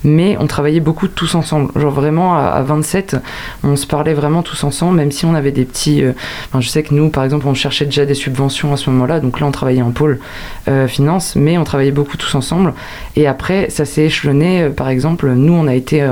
mais 0.03 0.37
on 0.39 0.47
travaillait 0.47 0.79
beaucoup 0.79 1.07
tous 1.07 1.35
ensemble. 1.35 1.71
Genre 1.79 1.91
vraiment 1.91 2.35
à, 2.35 2.61
27, 2.61 3.17
on 3.63 3.75
se 3.75 3.87
parlait 3.87 4.13
vraiment 4.13 4.43
tous 4.43 4.63
ensemble, 4.63 4.97
même 4.97 5.11
si 5.11 5.25
on 5.25 5.33
avait 5.33 5.51
des 5.51 5.65
petits. 5.65 6.03
Euh, 6.03 6.13
je 6.59 6.67
sais 6.67 6.83
que 6.83 6.93
nous 6.93 7.09
par 7.09 7.23
exemple 7.23 7.47
on 7.47 7.53
cherchait 7.53 7.85
déjà 7.85 8.05
des 8.05 8.13
subventions 8.13 8.73
à 8.73 8.77
ce 8.77 8.89
moment-là, 8.89 9.19
donc 9.19 9.39
là 9.39 9.47
on 9.47 9.51
travaillait 9.51 9.81
en 9.81 9.91
pôle 9.91 10.19
euh, 10.67 10.87
finance, 10.87 11.35
mais 11.35 11.57
on 11.57 11.63
travaillait 11.63 11.91
beaucoup 11.91 12.17
tous 12.17 12.35
ensemble. 12.35 12.73
Et 13.15 13.27
après 13.27 13.69
ça 13.69 13.85
s'est 13.85 14.05
échelonné. 14.05 14.69
par 14.69 14.89
exemple 14.89 15.31
nous 15.31 15.53
on 15.53 15.67
a 15.67 15.73
été 15.73 16.07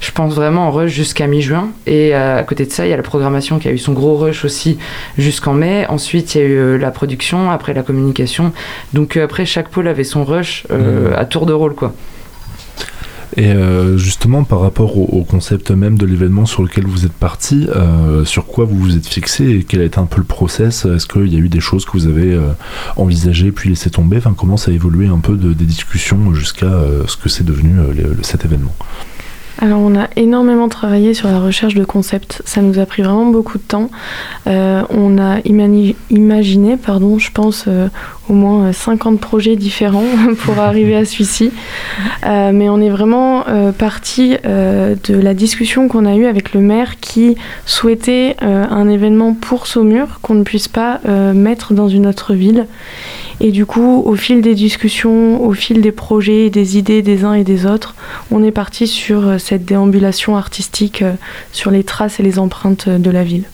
je 0.00 0.10
pense 0.12 0.34
vraiment 0.34 0.68
en 0.68 0.70
rush 0.70 0.90
jusqu'à 0.90 1.26
mi-juin. 1.26 1.68
Et 1.86 2.14
euh, 2.14 2.38
à 2.38 2.42
côté 2.42 2.64
de 2.64 2.72
ça, 2.72 2.86
il 2.86 2.90
y 2.90 2.92
a 2.92 2.96
la 2.96 3.02
programmation 3.02 3.58
qui 3.58 3.68
a 3.68 3.72
eu 3.72 3.78
son 3.78 3.92
gros 3.92 4.16
rush 4.16 4.44
aussi 4.44 4.78
jusqu'en 5.18 5.52
mai. 5.52 5.86
Ensuite, 5.88 6.34
il 6.34 6.40
y 6.40 6.44
a 6.44 6.46
eu 6.46 6.56
euh, 6.56 6.78
la 6.78 6.90
production, 6.90 7.50
après 7.50 7.74
la 7.74 7.82
communication. 7.82 8.52
Donc 8.94 9.16
euh, 9.16 9.24
après, 9.24 9.44
chaque 9.44 9.68
pôle 9.68 9.88
avait 9.88 10.04
son 10.04 10.24
rush 10.24 10.66
mmh. 10.70 11.14
à 11.16 11.24
tour 11.26 11.46
de 11.46 11.52
rôle, 11.52 11.74
quoi. 11.74 11.94
Et 13.36 13.52
justement, 13.94 14.42
par 14.42 14.60
rapport 14.60 14.98
au, 14.98 15.22
concept 15.22 15.70
même 15.70 15.96
de 15.96 16.04
l'événement 16.04 16.46
sur 16.46 16.64
lequel 16.64 16.84
vous 16.84 17.06
êtes 17.06 17.12
parti, 17.12 17.68
sur 18.24 18.46
quoi 18.46 18.64
vous 18.64 18.76
vous 18.76 18.96
êtes 18.96 19.06
fixé 19.06 19.48
et 19.50 19.62
quel 19.62 19.82
a 19.82 19.84
été 19.84 20.00
un 20.00 20.06
peu 20.06 20.18
le 20.18 20.24
process? 20.24 20.84
Est-ce 20.84 21.06
qu'il 21.06 21.32
y 21.32 21.36
a 21.36 21.38
eu 21.38 21.48
des 21.48 21.60
choses 21.60 21.84
que 21.84 21.92
vous 21.92 22.08
avez 22.08 22.36
envisagées 22.96 23.52
puis 23.52 23.68
laissées 23.68 23.90
tomber? 23.90 24.16
Enfin, 24.16 24.34
Comment 24.36 24.56
ça 24.56 24.72
a 24.72 24.74
évolué 24.74 25.06
un 25.06 25.20
peu 25.20 25.36
de, 25.36 25.52
des 25.52 25.64
discussions 25.64 26.34
jusqu'à 26.34 26.72
ce 27.06 27.16
que 27.16 27.28
c'est 27.28 27.44
devenu 27.44 27.76
cet 28.22 28.44
événement? 28.44 28.74
Alors 29.60 29.80
on 29.80 29.94
a 29.94 30.08
énormément 30.16 30.68
travaillé 30.70 31.12
sur 31.12 31.28
la 31.28 31.38
recherche 31.38 31.74
de 31.74 31.84
concepts. 31.84 32.40
Ça 32.46 32.62
nous 32.62 32.78
a 32.78 32.86
pris 32.86 33.02
vraiment 33.02 33.26
beaucoup 33.26 33.58
de 33.58 33.62
temps. 33.62 33.90
Euh, 34.46 34.82
on 34.88 35.18
a 35.18 35.40
imaginé, 35.44 36.78
pardon, 36.78 37.18
je 37.18 37.30
pense, 37.30 37.66
euh, 37.68 37.88
au 38.30 38.32
moins 38.32 38.72
50 38.72 39.14
euh, 39.14 39.16
projets 39.18 39.56
différents 39.56 40.04
pour 40.44 40.58
arriver 40.60 40.96
à 40.96 41.04
celui-ci. 41.04 41.52
mais 42.24 42.70
on 42.70 42.80
est 42.80 42.88
vraiment 42.88 43.44
parti 43.76 44.36
de 44.44 45.14
la 45.14 45.34
discussion 45.34 45.88
qu'on 45.88 46.06
a 46.06 46.14
eue 46.14 46.26
avec 46.26 46.54
le 46.54 46.60
maire 46.60 46.98
qui 47.00 47.36
souhaitait 47.66 48.36
un 48.40 48.88
événement 48.88 49.34
pour 49.34 49.66
Saumur 49.66 50.20
qu'on 50.22 50.34
ne 50.34 50.42
puisse 50.42 50.68
pas 50.68 51.00
mettre 51.34 51.74
dans 51.74 51.88
une 51.88 52.06
autre 52.06 52.34
ville. 52.34 52.66
Et 53.40 53.52
du 53.52 53.64
coup, 53.64 54.02
au 54.04 54.16
fil 54.16 54.42
des 54.42 54.54
discussions, 54.54 55.42
au 55.42 55.52
fil 55.52 55.80
des 55.80 55.92
projets, 55.92 56.50
des 56.50 56.76
idées 56.76 57.00
des 57.00 57.24
uns 57.24 57.32
et 57.32 57.44
des 57.44 57.64
autres, 57.64 57.94
on 58.30 58.44
est 58.44 58.50
parti 58.50 58.86
sur 58.86 59.26
euh, 59.26 59.38
cette 59.38 59.64
déambulation 59.64 60.36
artistique 60.36 61.00
euh, 61.00 61.14
sur 61.50 61.70
les 61.70 61.82
traces 61.82 62.20
et 62.20 62.22
les 62.22 62.38
empreintes 62.38 62.88
de 62.88 63.10
la 63.10 63.24
ville. 63.24 63.44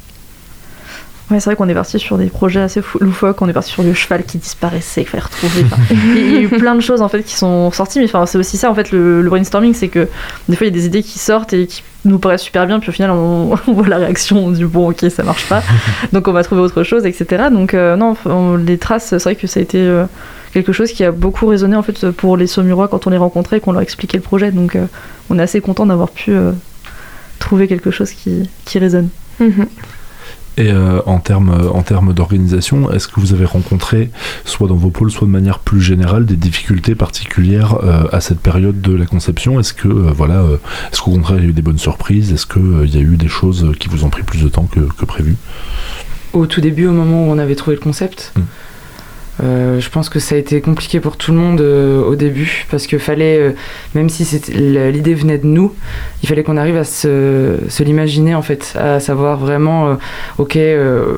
Ouais, 1.30 1.40
c'est 1.40 1.50
vrai 1.50 1.56
qu'on 1.56 1.68
est 1.68 1.74
parti 1.74 1.98
sur 1.98 2.18
des 2.18 2.26
projets 2.26 2.60
assez 2.60 2.80
loufoques. 3.00 3.42
On 3.42 3.48
est 3.48 3.52
parti 3.52 3.72
sur 3.72 3.82
le 3.82 3.92
cheval 3.94 4.22
qui 4.22 4.38
disparaissait, 4.38 5.02
qu'il 5.02 5.10
fallait 5.10 5.24
retrouver. 5.24 5.64
il 5.90 6.32
y 6.32 6.36
a 6.36 6.40
eu 6.40 6.48
plein 6.48 6.76
de 6.76 6.80
choses 6.80 7.02
en 7.02 7.08
fait 7.08 7.24
qui 7.24 7.34
sont 7.34 7.72
sorties, 7.72 7.98
mais 7.98 8.04
enfin, 8.04 8.26
c'est 8.26 8.38
aussi 8.38 8.56
ça 8.56 8.70
en 8.70 8.74
fait 8.76 8.92
le, 8.92 9.24
brainstorming, 9.24 9.74
c'est 9.74 9.88
que 9.88 10.08
des 10.48 10.54
fois 10.54 10.68
il 10.68 10.70
y 10.70 10.72
a 10.72 10.78
des 10.78 10.86
idées 10.86 11.02
qui 11.02 11.18
sortent 11.18 11.52
et 11.52 11.66
qui 11.66 11.82
nous 12.04 12.20
paraissent 12.20 12.42
super 12.42 12.68
bien, 12.68 12.78
puis 12.78 12.90
au 12.90 12.92
final 12.92 13.10
on, 13.10 13.56
voit 13.66 13.88
la 13.88 13.96
réaction, 13.96 14.52
du 14.52 14.66
bon 14.68 14.90
ok 14.90 15.04
ça 15.10 15.24
marche 15.24 15.48
pas, 15.48 15.64
donc 16.12 16.28
on 16.28 16.32
va 16.32 16.44
trouver 16.44 16.60
autre 16.60 16.84
chose, 16.84 17.04
etc. 17.06 17.46
Donc 17.50 17.74
euh, 17.74 17.96
non, 17.96 18.14
les 18.56 18.78
traces, 18.78 19.06
c'est 19.08 19.22
vrai 19.24 19.34
que 19.34 19.48
ça 19.48 19.58
a 19.58 19.64
été 19.64 19.80
euh, 19.80 20.04
quelque 20.52 20.72
chose 20.72 20.92
qui 20.92 21.02
a 21.02 21.10
beaucoup 21.10 21.46
résonné 21.48 21.74
en 21.74 21.82
fait 21.82 22.08
pour 22.12 22.36
les 22.36 22.46
Saumurois 22.46 22.86
quand 22.86 23.08
on 23.08 23.10
les 23.10 23.16
rencontrait 23.16 23.56
et 23.56 23.60
qu'on 23.60 23.72
leur 23.72 23.82
expliquait 23.82 24.18
le 24.18 24.22
projet. 24.22 24.52
Donc 24.52 24.76
euh, 24.76 24.86
on 25.28 25.40
est 25.40 25.42
assez 25.42 25.60
content 25.60 25.86
d'avoir 25.86 26.10
pu 26.10 26.36
trouver 27.40 27.66
quelque 27.66 27.90
chose 27.90 28.12
qui, 28.12 28.48
qui 28.64 28.78
résonne. 28.78 29.08
Mhm. 29.40 29.66
Et 30.58 30.70
euh, 30.70 31.00
en 31.04 31.18
termes 31.18 31.70
en 31.72 31.82
termes 31.82 32.14
d'organisation, 32.14 32.90
est-ce 32.90 33.08
que 33.08 33.20
vous 33.20 33.34
avez 33.34 33.44
rencontré, 33.44 34.10
soit 34.44 34.68
dans 34.68 34.76
vos 34.76 34.90
pôles, 34.90 35.10
soit 35.10 35.26
de 35.26 35.32
manière 35.32 35.58
plus 35.58 35.82
générale, 35.82 36.24
des 36.24 36.36
difficultés 36.36 36.94
particulières 36.94 37.76
euh, 37.82 38.04
à 38.10 38.20
cette 38.20 38.40
période 38.40 38.80
de 38.80 38.94
la 38.94 39.04
conception? 39.04 39.60
Est-ce 39.60 39.74
que 39.74 39.88
euh, 39.88 40.12
voilà, 40.14 40.42
est-ce 40.90 41.02
qu'au 41.02 41.10
contraire 41.10 41.38
il 41.38 41.44
y 41.44 41.46
a 41.46 41.50
eu 41.50 41.52
des 41.52 41.62
bonnes 41.62 41.78
surprises? 41.78 42.32
Est-ce 42.32 42.46
que 42.46 42.58
euh, 42.58 42.86
il 42.86 42.94
y 42.94 42.98
a 42.98 43.02
eu 43.02 43.16
des 43.16 43.28
choses 43.28 43.72
qui 43.78 43.88
vous 43.88 44.04
ont 44.04 44.10
pris 44.10 44.22
plus 44.22 44.42
de 44.42 44.48
temps 44.48 44.68
que, 44.70 44.80
que 44.80 45.04
prévu? 45.04 45.36
Au 46.32 46.46
tout 46.46 46.60
début, 46.60 46.86
au 46.86 46.92
moment 46.92 47.26
où 47.26 47.30
on 47.30 47.38
avait 47.38 47.54
trouvé 47.54 47.76
le 47.76 47.82
concept, 47.82 48.32
Mm. 48.36 48.42
Euh, 49.42 49.80
je 49.80 49.90
pense 49.90 50.08
que 50.08 50.18
ça 50.18 50.34
a 50.34 50.38
été 50.38 50.60
compliqué 50.60 51.00
pour 51.00 51.16
tout 51.16 51.32
le 51.32 51.38
monde 51.38 51.60
euh, 51.60 52.02
au 52.02 52.16
début 52.16 52.64
parce 52.70 52.86
que 52.86 52.98
fallait, 52.98 53.38
euh, 53.38 53.52
même 53.94 54.08
si 54.08 54.24
l'idée 54.52 55.14
venait 55.14 55.38
de 55.38 55.46
nous, 55.46 55.74
il 56.22 56.28
fallait 56.28 56.42
qu'on 56.42 56.56
arrive 56.56 56.76
à 56.76 56.84
se, 56.84 57.82
l'imaginer 57.82 58.34
en 58.34 58.42
fait, 58.42 58.74
à 58.78 59.00
savoir 59.00 59.38
vraiment, 59.38 59.96
ok, 60.38 60.58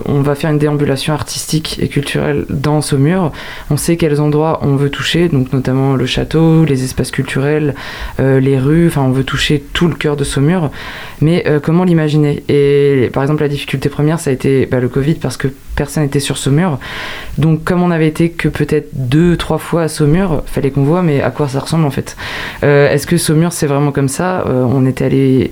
on 0.05 0.21
va 0.21 0.35
faire 0.35 0.51
une 0.51 0.59
déambulation 0.59 1.15
artistique 1.15 1.79
et 1.81 1.89
culturelle 1.89 2.45
dans 2.51 2.81
Saumur. 2.83 3.33
On 3.71 3.77
sait 3.77 3.97
quels 3.97 4.21
endroits 4.21 4.61
on 4.63 4.77
veut 4.77 4.91
toucher, 4.91 5.29
donc 5.29 5.53
notamment 5.53 5.95
le 5.95 6.05
château, 6.05 6.65
les 6.65 6.85
espaces 6.85 7.11
culturels, 7.11 7.75
les 8.19 8.59
rues. 8.59 8.89
Enfin, 8.89 9.03
on 9.03 9.13
veut 9.13 9.25
toucher 9.25 9.65
tout 9.73 9.89
le 9.89 9.95
cœur 9.95 10.17
de 10.17 10.25
Saumur. 10.25 10.71
Mais 11.21 11.45
comment 11.63 11.85
l'imaginer? 11.85 12.43
Et 12.49 13.11
par 13.13 13.23
exemple, 13.23 13.43
la 13.43 13.49
difficulté 13.49 13.89
première, 13.89 14.21
ça 14.21 14.31
a 14.31 14.33
été 14.33 14.67
bah, 14.67 14.81
le 14.81 14.89
Covid 14.89 15.15
parce 15.15 15.37
que 15.37 15.49
personne 15.79 16.03
n'était 16.03 16.21
sur 16.21 16.37
Saumur. 16.37 16.79
Donc, 17.39 17.63
comme 17.63 17.83
on 17.83 17.93
avait 17.93 18.08
que 18.13 18.49
peut-être 18.49 18.89
deux, 18.93 19.37
trois 19.37 19.59
fois 19.59 19.83
à 19.83 19.89
Saumur, 19.89 20.43
fallait 20.47 20.71
qu'on 20.71 20.85
voit, 20.85 21.03
mais 21.03 21.23
à 21.23 21.31
quoi 21.31 21.49
ça 21.49 21.61
ressemble 21.61 21.85
en 21.87 21.91
fait 21.91 22.17
Euh, 22.63 22.91
Est-ce 22.91 23.07
que 23.07 23.17
Saumur, 23.17 23.53
c'est 23.53 23.67
vraiment 23.67 23.93
comme 23.93 24.09
ça? 24.09 24.45
Euh, 24.47 24.65
On 24.69 24.87
était 24.87 25.05
allé 25.05 25.51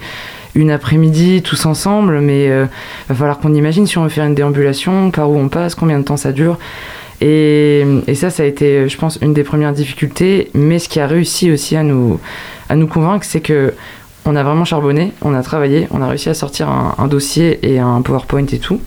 une 0.55 0.71
après-midi 0.71 1.43
tous 1.43 1.67
ensemble, 1.67 2.21
mais 2.21 2.49
euh, 2.49 2.67
va 3.09 3.15
falloir 3.15 3.39
qu'on 3.39 3.55
imagine 3.55 3.87
si 3.87 3.99
on 3.99 4.05
veut 4.05 4.09
faire 4.09 4.25
une 4.25 4.35
déambulation, 4.35 5.11
par 5.11 5.31
où 5.31 5.39
on 5.39 5.49
passe, 5.49 5.75
combien 5.75 5.99
de 5.99 6.05
temps 6.05 6.17
ça 6.17 6.33
dure. 6.33 6.59
Et, 7.21 7.85
et 8.07 8.15
ça, 8.15 8.31
ça 8.31 8.43
a 8.43 8.47
été, 8.47 8.89
je 8.89 8.97
pense, 8.99 9.19
une 9.23 9.33
des 9.35 9.45
premières 9.45 9.73
difficultés. 9.73 10.51
Mais 10.55 10.79
ce 10.79 10.89
qui 10.89 11.01
a 11.01 11.07
réussi 11.07 11.51
aussi 11.51 11.77
à 11.77 11.83
nous, 11.83 12.21
à 12.69 12.77
nous 12.77 12.87
convaincre, 12.87 13.25
c'est 13.25 13.41
que 13.41 13.73
on 14.27 14.37
a 14.37 14.43
vraiment 14.43 14.65
charbonné, 14.65 15.13
on 15.23 15.35
a 15.35 15.43
travaillé, 15.43 15.87
on 15.93 16.03
a 16.03 16.09
réussi 16.09 16.29
à 16.29 16.35
sortir 16.35 16.69
un, 16.69 16.95
un 16.99 17.07
dossier 17.07 17.59
et 17.63 17.79
un 17.79 18.03
PowerPoint 18.03 18.47
et 18.47 18.59
tout. 18.59 18.81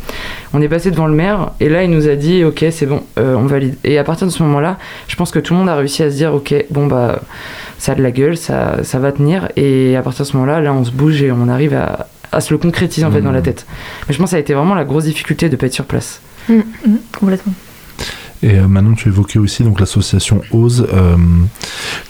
On 0.54 0.62
est 0.62 0.68
passé 0.68 0.92
devant 0.92 1.08
le 1.08 1.16
maire 1.16 1.52
et 1.60 1.70
là, 1.70 1.84
il 1.84 1.90
nous 1.90 2.08
a 2.10 2.16
dit, 2.16 2.44
ok, 2.44 2.66
c'est 2.72 2.86
bon, 2.86 3.02
euh, 3.18 3.36
on 3.36 3.46
valide. 3.46 3.76
Et 3.84 3.98
à 3.98 4.04
partir 4.04 4.28
de 4.28 4.32
ce 4.32 4.44
moment-là, 4.44 4.78
je 5.08 5.16
pense 5.16 5.32
que 5.32 5.40
tout 5.40 5.54
le 5.54 5.60
monde 5.60 5.70
a 5.70 5.76
réussi 5.76 6.04
à 6.04 6.12
se 6.12 6.16
dire, 6.16 6.34
ok, 6.34 6.54
bon 6.70 6.88
bah, 6.88 7.22
ça 7.78 7.94
a 7.94 7.96
de 7.96 8.04
la 8.04 8.12
gueule, 8.12 8.38
ça, 8.38 8.84
ça 8.84 9.00
va 9.00 9.12
tenir. 9.12 9.48
Et 9.56 9.96
à 9.96 10.02
partir 10.02 10.26
de 10.26 10.30
ce 10.30 10.38
moment-là, 10.38 10.60
là, 10.60 10.74
on 10.74 10.84
se 10.84 10.92
bouge 10.92 11.22
et 11.22 11.32
on 11.32 11.48
arrive 11.48 11.74
à, 11.74 12.08
à 12.32 12.42
se 12.42 12.54
le 12.54 12.58
concrétiser 12.58 13.06
en 13.06 13.12
fait 13.12 13.22
dans 13.22 13.32
la 13.32 13.42
tête. 13.42 13.66
Mais 14.08 14.14
je 14.14 14.20
pense 14.20 14.28
que 14.28 14.32
ça 14.32 14.38
a 14.38 14.40
été 14.40 14.54
vraiment 14.54 14.76
la 14.76 14.84
grosse 14.84 15.06
difficulté 15.06 15.50
de 15.50 15.56
pas 15.56 15.68
être 15.68 15.74
sur 15.74 15.86
place. 15.86 16.22
Mhm, 16.50 16.64
complètement. 17.18 17.54
Et 18.42 18.58
euh, 18.58 18.68
Manon, 18.68 18.94
tu 18.94 19.10
évoquais 19.10 19.40
aussi 19.40 19.64
donc 19.64 19.80
l'association 19.80 20.42
OSE 20.52 20.88
euh, 20.94 21.16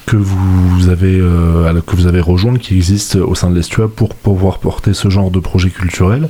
que 0.06 0.16
vous 0.16 0.90
avez 0.90 1.20
euh, 1.20 1.82
que 1.82 1.96
vous 1.96 2.08
avez 2.08 2.20
rejointe, 2.20 2.60
qui 2.60 2.76
existe 2.76 3.16
au 3.16 3.34
sein 3.36 3.50
de 3.50 3.56
l'Estua 3.56 3.88
pour 3.88 4.14
pouvoir 4.14 4.60
porter 4.60 4.94
ce 4.94 5.10
genre 5.10 5.32
de 5.32 5.40
projet 5.40 5.70
culturel. 5.70 6.30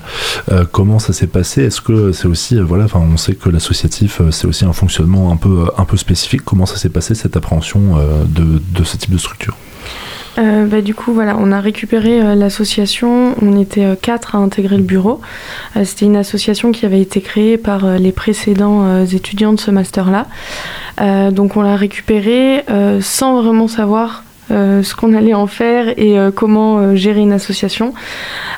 Euh, 0.51 0.63
comment 0.71 0.99
ça 0.99 1.11
s'est 1.11 1.27
passé? 1.27 1.63
Est-ce 1.63 1.81
que 1.81 2.11
c'est 2.11 2.27
aussi 2.27 2.57
euh, 2.57 2.63
voilà, 2.63 2.85
enfin 2.85 2.99
on 2.99 3.17
sait 3.17 3.35
que 3.35 3.49
l'associatif 3.49 4.21
c'est 4.31 4.47
aussi 4.47 4.65
un 4.65 4.73
fonctionnement 4.73 5.31
un 5.31 5.37
peu 5.37 5.65
un 5.77 5.85
peu 5.85 5.97
spécifique. 5.97 6.43
Comment 6.45 6.65
ça 6.65 6.77
s'est 6.77 6.89
passé 6.89 7.13
cette 7.13 7.35
appréhension 7.35 7.97
de, 8.27 8.61
de 8.73 8.83
ce 8.83 8.97
type 8.97 9.11
de 9.11 9.17
structure? 9.17 9.55
Euh, 10.39 10.65
bah, 10.65 10.81
du 10.81 10.93
coup, 10.93 11.13
voilà, 11.13 11.35
on 11.37 11.51
a 11.51 11.59
récupéré 11.59 12.21
euh, 12.21 12.35
l'association. 12.35 13.35
On 13.41 13.59
était 13.59 13.83
euh, 13.83 13.95
quatre 13.99 14.35
à 14.35 14.39
intégrer 14.39 14.77
le 14.77 14.83
bureau. 14.83 15.21
C'était 15.83 16.05
une 16.05 16.15
association 16.15 16.71
qui 16.71 16.85
avait 16.85 17.01
été 17.01 17.21
créée 17.21 17.57
par 17.57 17.97
les 17.97 18.11
précédents 18.11 19.03
étudiants 19.03 19.53
de 19.53 19.59
ce 19.59 19.71
master-là. 19.71 20.27
Donc, 21.31 21.55
on 21.55 21.61
l'a 21.61 21.75
récupérée 21.75 22.65
sans 23.01 23.41
vraiment 23.41 23.67
savoir 23.67 24.23
ce 24.49 24.95
qu'on 24.95 25.13
allait 25.13 25.33
en 25.33 25.47
faire 25.47 25.89
et 25.97 26.17
euh, 26.17 26.31
comment 26.31 26.79
euh, 26.79 26.95
gérer 26.95 27.19
une 27.19 27.31
association. 27.33 27.93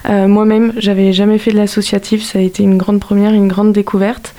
Euh, 0.09 0.27
Moi-même, 0.27 0.73
j'avais 0.77 1.13
jamais 1.13 1.37
fait 1.37 1.51
de 1.51 1.57
l'associatif. 1.57 2.23
Ça 2.23 2.39
a 2.39 2.41
été 2.41 2.63
une 2.63 2.77
grande 2.77 2.99
première, 2.99 3.33
une 3.33 3.47
grande 3.47 3.73
découverte. 3.73 4.33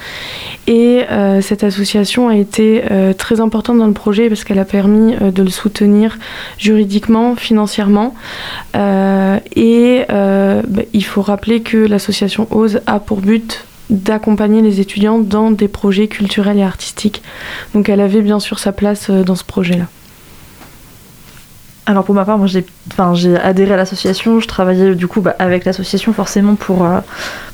Et 0.66 1.02
euh, 1.10 1.40
cette 1.40 1.64
association 1.64 2.28
a 2.28 2.36
été 2.36 2.84
euh, 2.90 3.12
très 3.12 3.40
importante 3.40 3.78
dans 3.78 3.86
le 3.86 3.92
projet 3.92 4.28
parce 4.28 4.44
qu'elle 4.44 4.60
a 4.60 4.64
permis 4.64 5.14
euh, 5.20 5.30
de 5.30 5.42
le 5.42 5.50
soutenir 5.50 6.18
juridiquement, 6.58 7.34
financièrement. 7.36 8.14
Euh, 8.76 9.38
et 9.56 10.04
euh, 10.10 10.62
bah, 10.66 10.82
il 10.92 11.04
faut 11.04 11.22
rappeler 11.22 11.62
que 11.62 11.78
l'association 11.78 12.46
OSE 12.50 12.80
a 12.86 13.00
pour 13.00 13.20
but 13.20 13.64
d'accompagner 13.90 14.62
les 14.62 14.80
étudiants 14.80 15.18
dans 15.18 15.50
des 15.50 15.68
projets 15.68 16.08
culturels 16.08 16.58
et 16.58 16.62
artistiques. 16.62 17.22
Donc 17.74 17.88
elle 17.88 18.00
avait 18.00 18.22
bien 18.22 18.40
sûr 18.40 18.58
sa 18.58 18.72
place 18.72 19.10
euh, 19.10 19.22
dans 19.22 19.34
ce 19.34 19.44
projet-là. 19.44 19.86
Alors 21.84 22.04
pour 22.04 22.14
ma 22.14 22.24
part, 22.24 22.38
moi 22.38 22.46
j'ai, 22.46 22.64
enfin, 22.92 23.12
j'ai 23.14 23.36
adhéré 23.36 23.74
à 23.74 23.76
l'association. 23.76 24.38
Je 24.38 24.46
travaillais 24.46 24.94
du 24.94 25.08
coup 25.08 25.20
bah, 25.20 25.34
avec 25.40 25.64
l'association 25.64 26.12
forcément 26.12 26.54
pour, 26.54 26.84
euh, 26.86 27.00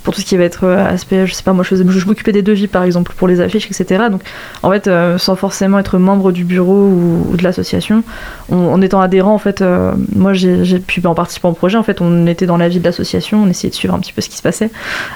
pour 0.04 0.12
tout 0.12 0.20
ce 0.20 0.26
qui 0.26 0.36
va 0.36 0.44
être 0.44 0.64
euh, 0.64 0.86
aspect, 0.86 1.26
je 1.26 1.32
sais 1.32 1.42
pas, 1.42 1.54
moi 1.54 1.64
je, 1.64 1.70
faisais- 1.70 1.84
je 1.88 2.06
m'occupais 2.06 2.32
des 2.32 2.42
devis 2.42 2.66
par 2.66 2.82
exemple 2.82 3.14
pour 3.16 3.26
les 3.26 3.40
affiches, 3.40 3.64
etc. 3.70 4.04
Donc 4.10 4.20
en 4.62 4.70
fait, 4.70 4.86
euh, 4.86 5.16
sans 5.16 5.34
forcément 5.34 5.78
être 5.78 5.96
membre 5.96 6.30
du 6.30 6.44
bureau 6.44 6.74
ou, 6.88 7.36
de 7.38 7.42
l'association, 7.42 8.04
on- 8.50 8.68
en 8.74 8.82
étant 8.82 9.00
adhérent, 9.00 9.32
en 9.32 9.38
fait, 9.38 9.62
euh, 9.62 9.92
moi 10.14 10.34
j'ai, 10.34 10.62
j'ai 10.62 10.78
puis 10.78 11.00
bah, 11.00 11.08
en 11.08 11.14
participant 11.14 11.48
au 11.48 11.54
projet, 11.54 11.78
en 11.78 11.82
fait, 11.82 12.02
on 12.02 12.26
était 12.26 12.44
dans 12.46 12.58
la 12.58 12.68
vie 12.68 12.80
de 12.80 12.84
l'association, 12.84 13.42
on 13.44 13.48
essayait 13.48 13.70
de 13.70 13.74
suivre 13.74 13.94
un 13.94 13.98
petit 13.98 14.12
peu 14.12 14.20
ce 14.20 14.28
qui 14.28 14.36
se 14.36 14.42
passait. 14.42 14.70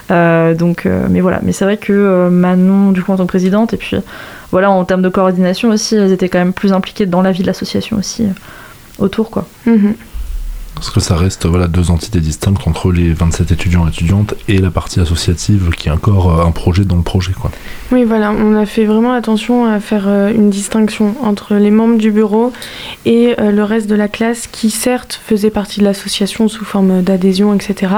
Donc, 0.09 0.87
mais 1.11 1.21
voilà, 1.21 1.41
mais 1.43 1.53
c'est 1.53 1.67
vrai 1.67 1.77
que 1.77 2.29
Manon, 2.31 2.93
du 2.93 3.03
coup 3.03 3.13
en 3.13 3.17
tant 3.17 3.25
que 3.25 3.29
présidente, 3.29 3.75
et 3.75 3.77
puis 3.77 3.97
voilà, 4.53 4.71
en 4.71 4.85
termes 4.87 5.03
de 5.03 5.09
coordination 5.11 5.69
aussi, 5.69 5.97
elles 5.97 6.13
étaient 6.13 6.29
quand 6.31 6.39
même 6.39 6.53
plus 6.55 6.73
impliquées 6.73 7.05
dans 7.07 7.21
la 7.21 7.31
vie 7.33 7.43
de 7.43 7.47
l'association 7.47 7.99
aussi. 7.99 8.25
Autour 8.99 9.31
quoi. 9.31 9.47
Mhm. 9.67 9.95
Parce 10.75 10.91
que 10.91 11.01
ça 11.01 11.17
reste 11.17 11.47
voilà, 11.47 11.69
deux 11.69 11.91
entités 11.91 12.21
distinctes 12.21 12.67
entre 12.67 12.91
les 12.91 13.13
27 13.13 13.53
étudiants 13.53 13.87
et 13.87 13.91
étudiantes 13.91 14.35
et 14.49 14.59
la 14.59 14.71
partie 14.71 15.01
associative 15.01 15.71
qui 15.77 15.89
est 15.89 15.93
encore 15.93 16.41
euh, 16.41 16.45
un 16.45 16.51
projet 16.51 16.85
dans 16.85 16.97
le 16.97 17.03
projet. 17.03 17.33
Quoi. 17.33 17.51
Oui, 17.93 18.05
voilà, 18.05 18.33
on 18.33 18.57
a 18.57 18.67
fait 18.67 18.85
vraiment 18.85 19.13
attention 19.13 19.67
à 19.67 19.79
faire 19.79 20.05
euh, 20.07 20.33
une 20.33 20.51
distinction 20.51 21.15
entre 21.23 21.55
les 21.55 21.71
membres 21.71 21.99
du 21.99 22.11
bureau 22.11 22.53
et 23.05 23.35
euh, 23.39 23.53
le 23.53 23.63
reste 23.65 23.87
de 23.87 23.95
la 23.95 24.09
classe 24.09 24.47
qui, 24.47 24.71
certes, 24.71 25.21
faisait 25.25 25.51
partie 25.51 25.81
de 25.81 25.85
l'association 25.85 26.49
sous 26.49 26.65
forme 26.65 27.03
d'adhésion, 27.03 27.55
etc. 27.55 27.93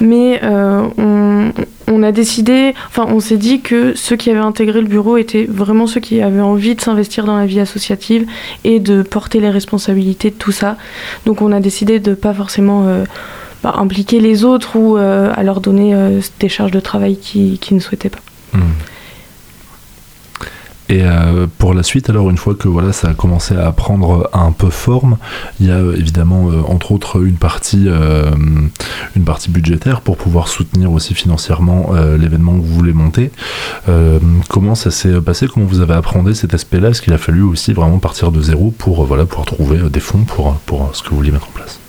Mais 0.00 0.40
euh, 0.42 0.88
on, 0.96 1.52
on 1.88 2.02
a 2.02 2.12
décidé, 2.12 2.74
enfin, 2.88 3.06
on 3.08 3.20
s'est 3.20 3.36
dit 3.36 3.60
que 3.60 3.94
ceux 3.94 4.16
qui 4.16 4.30
avaient 4.30 4.38
intégré 4.38 4.80
le 4.80 4.86
bureau 4.86 5.16
étaient 5.16 5.46
vraiment 5.48 5.86
ceux 5.86 6.00
qui 6.00 6.20
avaient 6.20 6.40
envie 6.40 6.74
de 6.74 6.80
s'investir 6.80 7.24
dans 7.24 7.36
la 7.36 7.46
vie 7.46 7.60
associative 7.60 8.26
et 8.64 8.78
de 8.78 9.02
porter 9.02 9.40
les 9.40 9.50
responsabilités 9.50 10.30
de 10.30 10.36
tout 10.36 10.52
ça. 10.52 10.76
Donc, 11.26 11.42
on 11.42 11.50
a 11.52 11.60
décidé 11.60 11.98
de 11.98 12.14
pas 12.14 12.34
forcément. 12.34 12.84
euh, 12.86 13.04
bah, 13.62 13.74
impliquer 13.76 14.20
les 14.20 14.44
autres 14.44 14.76
ou 14.76 14.96
euh, 14.96 15.32
à 15.34 15.42
leur 15.42 15.60
donner 15.60 15.92
euh, 15.92 16.20
des 16.38 16.48
charges 16.48 16.70
de 16.70 16.78
travail 16.78 17.16
qu'ils 17.16 17.58
qui 17.58 17.74
ne 17.74 17.80
souhaitaient 17.80 18.08
pas. 18.08 18.20
Hmm. 18.52 18.60
Et 20.88 21.02
euh, 21.02 21.46
pour 21.58 21.74
la 21.74 21.82
suite, 21.82 22.08
alors 22.08 22.30
une 22.30 22.38
fois 22.38 22.54
que 22.54 22.66
voilà, 22.66 22.92
ça 22.92 23.08
a 23.08 23.14
commencé 23.14 23.54
à 23.54 23.70
prendre 23.72 24.30
un 24.32 24.52
peu 24.52 24.70
forme, 24.70 25.18
il 25.60 25.66
y 25.66 25.70
a 25.70 25.74
euh, 25.74 25.94
évidemment 25.96 26.50
euh, 26.50 26.62
entre 26.66 26.92
autres 26.92 27.22
une 27.22 27.36
partie, 27.36 27.88
une 29.16 29.24
partie 29.24 29.50
budgétaire 29.50 30.00
pour 30.00 30.16
pouvoir 30.16 30.48
soutenir 30.48 30.92
aussi 30.92 31.14
financièrement 31.14 31.92
l'événement 32.18 32.52
que 32.52 32.64
vous 32.64 32.74
voulez 32.74 32.92
monter. 32.92 33.30
Comment 34.48 34.74
ça 34.74 34.90
s'est 34.90 35.20
passé? 35.20 35.46
Comment 35.46 35.66
vous 35.66 35.80
avez 35.80 35.94
appréhendé 35.94 36.34
cet 36.34 36.54
aspect-là? 36.54 36.90
Est-ce 36.90 37.02
qu'il 37.02 37.12
a 37.12 37.18
fallu 37.18 37.42
aussi 37.42 37.72
vraiment 37.72 37.98
partir 37.98 38.32
de 38.32 38.40
zéro 38.40 38.72
pour 38.76 39.04
voilà, 39.04 39.26
pouvoir 39.26 39.46
trouver 39.46 39.78
des 39.90 40.00
fonds 40.00 40.24
pour, 40.24 40.54
pour 40.66 40.90
ce 40.94 41.02
que 41.02 41.10
vous 41.10 41.16
vouliez 41.16 41.32
mettre 41.32 41.48
en 41.48 41.52
place? 41.52 41.80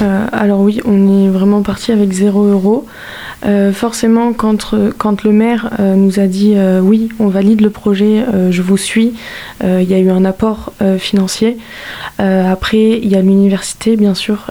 Euh, 0.00 0.26
alors 0.32 0.60
oui, 0.60 0.80
on 0.84 1.24
est 1.24 1.28
vraiment 1.28 1.62
parti 1.62 1.92
avec 1.92 2.12
0 2.12 2.44
euros. 2.44 2.86
Euh, 3.46 3.72
forcément, 3.72 4.32
quand, 4.32 4.74
euh, 4.74 4.90
le 5.24 5.32
maire 5.32 5.70
euh, 5.78 5.94
nous 5.94 6.18
a 6.18 6.26
dit 6.26 6.56
oui, 6.82 7.08
on 7.18 7.28
valide 7.28 7.60
le 7.60 7.70
projet, 7.70 8.24
je 8.50 8.62
vous 8.62 8.76
suis, 8.76 9.14
il 9.62 9.82
y 9.82 9.94
a 9.94 9.98
eu 9.98 10.10
un 10.10 10.24
apport 10.24 10.72
financier. 10.98 11.58
Après, 12.18 12.98
il 13.02 13.08
y 13.08 13.16
a 13.16 13.20
l'université, 13.20 13.96
bien 13.96 14.14
sûr, 14.14 14.50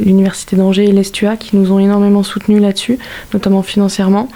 l'université 0.00 0.56
d'Angers 0.56 0.84
et 0.84 0.92
l'Estua 0.92 1.36
qui 1.36 1.56
nous 1.56 1.72
ont 1.72 1.78
énormément 1.78 2.22
soutenus 2.22 2.60
là-dessus, 2.60 2.98
notamment 3.32 3.62
financièrement. 3.62 4.28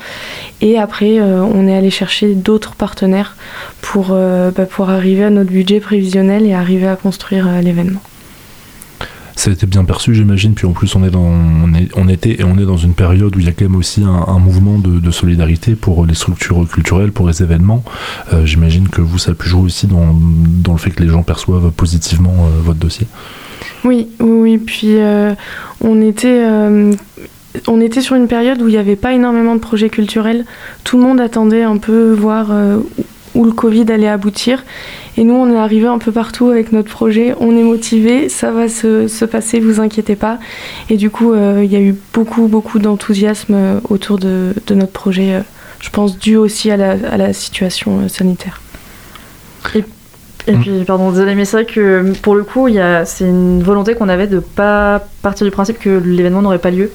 Et 0.61 0.79
après, 0.79 1.21
on 1.21 1.67
est 1.67 1.77
allé 1.77 1.91
chercher 1.91 2.35
d'autres 2.35 2.75
partenaires 2.75 3.37
pour, 3.81 4.09
bah, 4.09 4.67
pour 4.69 4.91
arriver 4.91 5.25
à 5.25 5.31
notre 5.31 5.51
budget 5.51 5.81
prévisionnel 5.81 6.47
et 6.47 6.55
arriver 6.55 6.88
à 6.88 6.97
construire 6.97 7.49
l'événement. 7.62 8.01
Ça 9.38 9.51
a 9.51 9.53
été 9.53 9.66
bien 9.66 9.85
perçu, 9.85 10.16
j'imagine. 10.16 10.55
Puis 10.55 10.66
en 10.66 10.72
plus, 10.72 10.96
on, 10.96 11.05
est 11.05 11.11
dans, 11.11 11.33
on, 11.94 12.09
était 12.09 12.40
et 12.40 12.42
on 12.44 12.59
est 12.59 12.64
dans 12.64 12.77
une 12.77 12.94
période 12.94 13.37
où 13.37 13.38
il 13.38 13.46
y 13.46 13.48
a 13.48 13.53
quand 13.53 13.66
même 13.66 13.77
aussi 13.77 14.03
un, 14.03 14.38
mouvement 14.40 14.81
de, 14.81 15.11
solidarité 15.12 15.77
pour 15.77 16.05
les 16.05 16.16
structures 16.16 16.66
culturelles, 16.68 17.12
pour 17.12 17.29
les 17.29 17.40
événements. 17.40 17.85
Euh, 18.33 18.44
j'imagine 18.44 18.88
que 18.88 19.01
vous, 19.01 19.16
ça 19.16 19.31
a 19.31 19.35
pu 19.35 19.48
jouer 19.48 19.62
aussi 19.62 19.87
dans, 19.87 20.12
dans 20.12 20.72
le 20.72 20.79
fait 20.79 20.90
que 20.90 21.05
les 21.05 21.09
gens 21.09 21.22
perçoivent 21.22 21.70
positivement 21.70 22.35
euh, 22.35 22.61
votre 22.61 22.81
dossier. 22.81 23.07
Oui, 23.85 24.09
oui. 24.18 24.59
Puis 24.59 24.96
euh, 24.96 25.33
on 25.83 26.03
était. 26.03 26.44
on 27.68 27.81
était 27.81 28.01
sur 28.01 28.16
une 28.16 28.27
période 28.27 28.61
où 28.61 28.66
il 28.66 28.72
n'y 28.72 28.77
avait 28.77 28.96
pas 28.96 29.12
énormément 29.12 29.55
de 29.55 29.61
projets 29.61 29.88
culturels. 29.88 30.46
Tout 30.83 30.96
le 30.96 31.05
monde 31.05 31.20
attendait 31.20 31.62
un 31.62 31.77
peu 31.77 32.12
voir 32.12 32.51
où 33.38 33.44
le 33.44 33.53
Covid 33.53 33.87
allait 33.90 34.09
aboutir. 34.09 34.64
Et 35.16 35.24
nous, 35.24 35.35
on 35.35 35.51
est 35.51 35.57
arrivé 35.57 35.87
un 35.87 35.98
peu 35.98 36.12
partout 36.12 36.51
avec 36.51 36.72
notre 36.72 36.90
projet. 36.90 37.35
On 37.40 37.57
est 37.57 37.62
motivé, 37.62 38.29
ça 38.29 38.51
va 38.51 38.68
se, 38.68 39.24
passer, 39.24 39.61
vous 39.61 39.81
inquiétez 39.81 40.16
pas. 40.16 40.38
Et 40.90 40.96
du 40.96 41.09
coup, 41.09 41.33
euh, 41.33 41.62
il 41.64 41.72
y 41.72 41.77
a 41.77 41.81
eu 41.81 41.94
beaucoup, 42.12 42.48
beaucoup 42.48 42.81
d'enthousiasme 42.81 43.55
euh, 43.55 43.81
autour 43.88 44.18
de, 44.18 44.53
notre 44.70 44.92
projet. 44.92 45.35
Euh, 45.35 45.40
je 45.81 45.90
pense 45.90 46.18
dû 46.18 46.37
aussi 46.37 46.72
à 46.72 46.77
la, 46.77 47.33
situation 47.33 48.09
sanitaire. 48.09 48.61
Et, 49.77 49.85
puis, 50.55 50.83
pardon, 50.85 51.11
désolé, 51.11 51.35
mais 51.37 51.44
c'est 51.44 51.59
vrai 51.59 51.66
que 51.66 52.12
pour 52.22 52.35
le 52.35 52.42
coup, 52.42 52.68
c'est 53.05 53.24
une 53.24 53.62
volonté 53.62 53.94
qu'on 53.94 54.09
avait 54.09 54.27
de 54.27 54.37
ne 54.37 54.40
pas 54.40 55.07
partir 55.22 55.44
du 55.44 55.51
principe 55.53 55.79
que 55.79 55.90
l'événement 55.90 56.42
n'aurait 56.42 56.59
pas 56.59 56.70
lieu. 56.70 56.90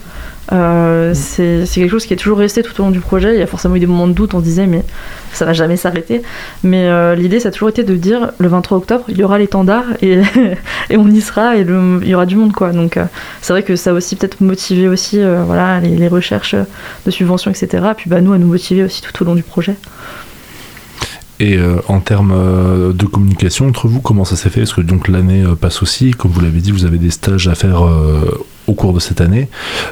Euh, 0.51 1.11
mm. 1.11 1.15
c'est 1.15 1.65
quelque 1.73 1.91
chose 1.91 2.05
qui 2.05 2.13
est 2.13 2.17
toujours 2.17 2.37
resté 2.37 2.63
tout 2.63 2.79
au 2.81 2.83
long 2.83 2.91
du 2.91 2.99
projet. 2.99 3.33
Il 3.33 3.39
y 3.39 3.43
a 3.43 3.47
forcément 3.47 3.75
eu 3.75 3.79
des 3.79 3.87
moments 3.87 4.07
de 4.07 4.13
doute, 4.13 4.33
on 4.33 4.39
disait, 4.39 4.67
mais 4.67 4.83
ça 5.31 5.45
va 5.45 5.53
jamais 5.53 5.77
s'arrêter. 5.77 6.21
Mais 6.63 6.87
euh, 6.87 7.15
l'idée, 7.15 7.39
ça 7.39 7.49
a 7.49 7.51
toujours 7.51 7.69
été 7.69 7.83
de 7.83 7.95
dire, 7.95 8.31
le 8.37 8.47
23 8.47 8.77
octobre, 8.77 9.05
il 9.07 9.17
y 9.17 9.23
aura 9.23 9.37
l'étendard 9.37 9.85
et, 10.01 10.21
et 10.89 10.97
on 10.97 11.07
y 11.07 11.21
sera 11.21 11.57
et 11.57 11.61
il 11.61 12.07
y 12.07 12.15
aura 12.15 12.25
du 12.25 12.35
monde, 12.35 12.51
quoi. 12.51 12.71
Donc, 12.71 12.97
euh, 12.97 13.05
c'est 13.41 13.53
vrai 13.53 13.63
que 13.63 13.75
ça 13.75 13.91
a 13.91 13.93
aussi 13.93 14.15
peut-être 14.15 14.41
motivé 14.41 14.87
aussi, 14.87 15.19
voilà, 15.45 15.79
les, 15.79 16.07
recherches 16.07 16.55
de 17.05 17.11
subventions, 17.11 17.49
etc. 17.49 17.83
Puis, 17.95 18.09
bah, 18.09 18.21
nous, 18.21 18.33
à 18.33 18.37
nous 18.37 18.47
motiver 18.47 18.83
aussi 18.83 19.01
tout 19.01 19.23
au 19.23 19.25
long 19.25 19.35
du 19.35 19.43
projet. 19.43 19.75
Et 21.39 21.57
en 21.87 21.99
termes 21.99 22.93
de 22.93 23.05
communication 23.05 23.67
entre 23.67 23.87
vous, 23.87 23.99
comment 23.99 24.23
ça 24.23 24.35
s'est 24.35 24.49
fait? 24.49 24.61
Parce 24.61 24.73
que 24.73 24.81
donc 24.81 25.07
l'année 25.07 25.43
passe 25.59 25.81
aussi, 25.81 26.11
comme 26.11 26.31
vous 26.31 26.39
l'avez 26.39 26.59
dit, 26.59 26.71
vous 26.71 26.85
avez 26.85 26.99
des 26.99 27.09
stages 27.09 27.47
à 27.47 27.55
faire 27.55 27.83
au 28.67 28.73
cours 28.73 28.93
de 28.93 28.99
cette 28.99 29.21
année. 29.21 29.49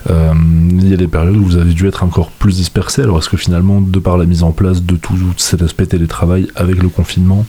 Euh, 0.09 0.33
il 0.71 0.89
y 0.89 0.93
a 0.93 0.97
des 0.97 1.07
périodes 1.07 1.35
où 1.35 1.43
vous 1.43 1.57
avez 1.57 1.73
dû 1.73 1.87
être 1.87 2.03
encore 2.03 2.29
plus 2.31 2.55
dispersé. 2.55 3.01
Alors 3.01 3.19
est-ce 3.19 3.29
que 3.29 3.37
finalement, 3.37 3.81
de 3.81 3.99
par 3.99 4.17
la 4.17 4.25
mise 4.25 4.43
en 4.43 4.51
place 4.51 4.83
de 4.83 4.95
tout 4.95 5.17
cet 5.37 5.61
aspect 5.61 5.85
télétravail 5.85 6.47
avec 6.55 6.81
le 6.81 6.89
confinement, 6.89 7.45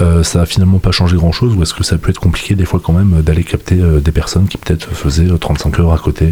euh, 0.00 0.22
ça 0.22 0.42
a 0.42 0.46
finalement 0.46 0.78
pas 0.78 0.92
changé 0.92 1.16
grand-chose 1.16 1.54
ou 1.54 1.62
est-ce 1.62 1.74
que 1.74 1.84
ça 1.84 1.98
peut 1.98 2.10
être 2.10 2.20
compliqué 2.20 2.54
des 2.54 2.64
fois 2.64 2.80
quand 2.82 2.92
même 2.92 3.22
d'aller 3.22 3.44
capter 3.44 3.80
euh, 3.80 4.00
des 4.00 4.12
personnes 4.12 4.46
qui 4.46 4.58
peut-être 4.58 4.88
faisaient 4.94 5.28
35 5.38 5.78
heures 5.80 5.92
à 5.92 5.98
côté 5.98 6.28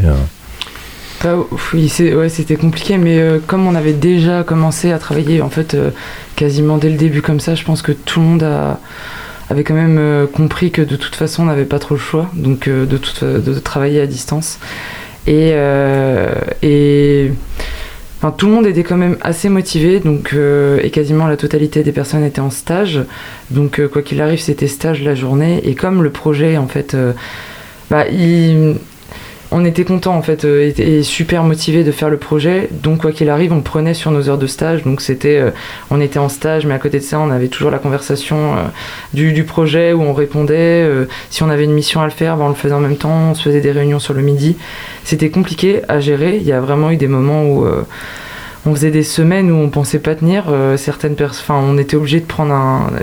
bah, 1.22 1.36
oui, 1.74 1.90
c'était 1.90 2.56
compliqué, 2.56 2.96
mais 2.96 3.22
comme 3.46 3.66
on 3.66 3.74
avait 3.74 3.92
déjà 3.92 4.42
commencé 4.42 4.90
à 4.90 4.98
travailler 4.98 5.42
en 5.42 5.50
fait 5.50 5.76
quasiment 6.34 6.78
dès 6.78 6.88
le 6.88 6.96
début 6.96 7.20
comme 7.20 7.40
ça, 7.40 7.54
je 7.54 7.62
pense 7.62 7.82
que 7.82 7.92
tout 7.92 8.20
le 8.20 8.26
monde 8.26 8.42
a 8.42 8.80
avait 9.50 9.64
quand 9.64 9.74
même 9.74 9.98
euh, 9.98 10.26
compris 10.26 10.70
que 10.70 10.80
de 10.80 10.96
toute 10.96 11.16
façon 11.16 11.42
on 11.42 11.46
n'avait 11.46 11.64
pas 11.64 11.80
trop 11.80 11.94
le 11.94 12.00
choix, 12.00 12.30
donc 12.34 12.68
euh, 12.68 12.86
de, 12.86 12.98
de, 13.38 13.58
travailler 13.58 14.00
à 14.00 14.06
distance. 14.06 14.60
Et, 15.26 15.50
euh, 15.52 16.32
et 16.62 17.32
tout 18.38 18.46
le 18.46 18.52
monde 18.52 18.66
était 18.66 18.84
quand 18.84 18.96
même 18.96 19.16
assez 19.20 19.48
motivé, 19.48 20.00
donc, 20.00 20.34
et 20.34 20.90
quasiment 20.90 21.26
la 21.26 21.36
totalité 21.36 21.82
des 21.82 21.92
personnes 21.92 22.24
étaient 22.24 22.40
en 22.40 22.50
stage. 22.50 23.00
Donc 23.50 23.86
quoi 23.88 24.02
qu'il 24.02 24.20
arrive, 24.20 24.40
c'était 24.40 24.66
stage 24.66 25.02
la 25.02 25.14
journée. 25.14 25.60
Et 25.64 25.74
comme 25.74 26.02
le 26.02 26.10
projet, 26.10 26.58
en 26.58 26.66
fait, 26.66 26.96
bah, 27.90 28.06
il 28.08 28.76
on 29.52 29.64
était 29.64 29.84
content 29.84 30.14
en 30.14 30.22
fait 30.22 30.44
euh, 30.44 30.72
et, 30.76 31.02
super 31.02 31.42
motivé 31.42 31.82
de 31.84 31.92
faire 31.92 32.10
le 32.10 32.16
projet. 32.16 32.68
Donc 32.70 33.00
quoi 33.00 33.12
qu'il 33.12 33.28
arrive, 33.30 33.52
on 33.52 33.60
prenait 33.60 33.94
sur 33.94 34.10
nos 34.10 34.28
heures 34.28 34.38
de 34.38 34.46
stage. 34.46 34.84
Donc 34.84 35.00
c'était, 35.00 35.38
euh, 35.38 35.50
on 35.90 36.00
était 36.00 36.18
en 36.18 36.28
stage, 36.28 36.66
mais 36.66 36.74
à 36.74 36.78
côté 36.78 36.98
de 36.98 37.04
ça, 37.04 37.18
on 37.18 37.30
avait 37.30 37.48
toujours 37.48 37.70
la 37.70 37.78
conversation 37.78 38.56
euh, 38.56 38.62
du, 39.12 39.44
projet 39.44 39.92
où 39.92 40.02
on 40.02 40.12
répondait. 40.12 40.88
si 41.30 41.42
on 41.42 41.48
avait 41.48 41.64
une 41.64 41.72
mission 41.72 42.00
à 42.00 42.04
le 42.04 42.10
faire, 42.10 42.36
ben, 42.36 42.44
on 42.44 42.48
le 42.48 42.54
faisait 42.54 42.74
en 42.74 42.80
même 42.80 42.96
temps. 42.96 43.30
On 43.30 43.34
se 43.34 43.42
faisait 43.42 43.60
des 43.60 43.72
réunions 43.72 43.98
sur 43.98 44.14
le 44.14 44.22
midi. 44.22 44.56
C'était 45.04 45.30
compliqué 45.30 45.82
à 45.88 45.98
gérer. 45.98 46.36
Il 46.36 46.44
y 46.44 46.52
a 46.52 46.60
vraiment 46.60 46.90
eu 46.90 46.96
des 46.96 47.08
moments 47.08 47.44
où 47.44 47.66
on 48.66 48.74
faisait 48.74 48.90
des 48.90 49.02
semaines 49.02 49.50
où 49.50 49.54
on 49.54 49.70
pensait 49.70 49.98
pas 49.98 50.14
tenir. 50.14 50.44
Euh, 50.48 50.76
certaines 50.76 51.14
personnes, 51.14 51.56
on 51.56 51.78
était 51.78 51.96
obligé 51.96 52.20
de 52.20 52.26
prendre 52.26 52.52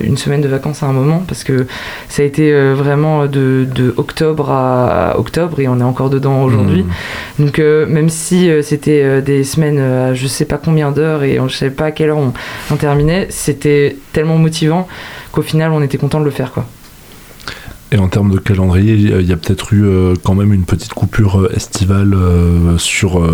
une 0.01 0.17
semaine 0.17 0.41
de 0.41 0.47
vacances 0.47 0.83
à 0.83 0.85
un 0.85 0.93
moment 0.93 1.23
parce 1.27 1.43
que 1.43 1.65
ça 2.09 2.21
a 2.21 2.25
été 2.25 2.53
euh, 2.53 2.75
vraiment 2.75 3.25
de, 3.25 3.93
octobre 3.97 4.51
à, 4.51 5.17
octobre 5.17 5.59
et 5.59 5.67
on 5.67 5.79
est 5.79 5.83
encore 5.83 6.09
dedans 6.09 6.43
aujourd'hui. 6.43 6.83
Mmh. 6.83 7.45
Donc 7.45 7.59
euh, 7.59 7.85
même 7.87 8.09
si 8.09 8.49
c'était 8.61 9.21
des 9.21 9.43
semaines 9.43 9.79
à 9.79 10.13
je 10.13 10.27
sais 10.27 10.45
pas 10.45 10.57
combien 10.57 10.91
d'heures 10.91 11.23
et 11.23 11.39
on 11.39 11.45
ne 11.45 11.49
savait 11.49 11.71
pas 11.71 11.85
à 11.85 11.91
quelle 11.91 12.09
heure 12.09 12.17
on, 12.17 12.33
on 12.71 12.75
terminait, 12.75 13.27
c'était 13.29 13.95
tellement 14.13 14.37
motivant 14.37 14.87
qu'au 15.31 15.41
final 15.41 15.71
on 15.71 15.81
était 15.81 15.97
content 15.97 16.19
de 16.19 16.25
le 16.25 16.31
faire 16.31 16.51
quoi. 16.51 16.65
Et 17.93 17.97
en 17.97 18.09
termes 18.09 18.33
de 18.33 18.37
calendrier, 18.37 18.95
il 18.95 19.25
y 19.25 19.31
a 19.31 19.37
peut-être 19.37 19.71
eu 19.71 19.85
euh, 19.85 20.13
quand 20.21 20.35
même 20.35 20.51
une 20.51 20.65
petite 20.65 20.93
coupure 20.93 21.39
euh, 21.39 21.55
estivale 21.55 22.13
euh, 22.13 22.77
sur, 22.77 23.25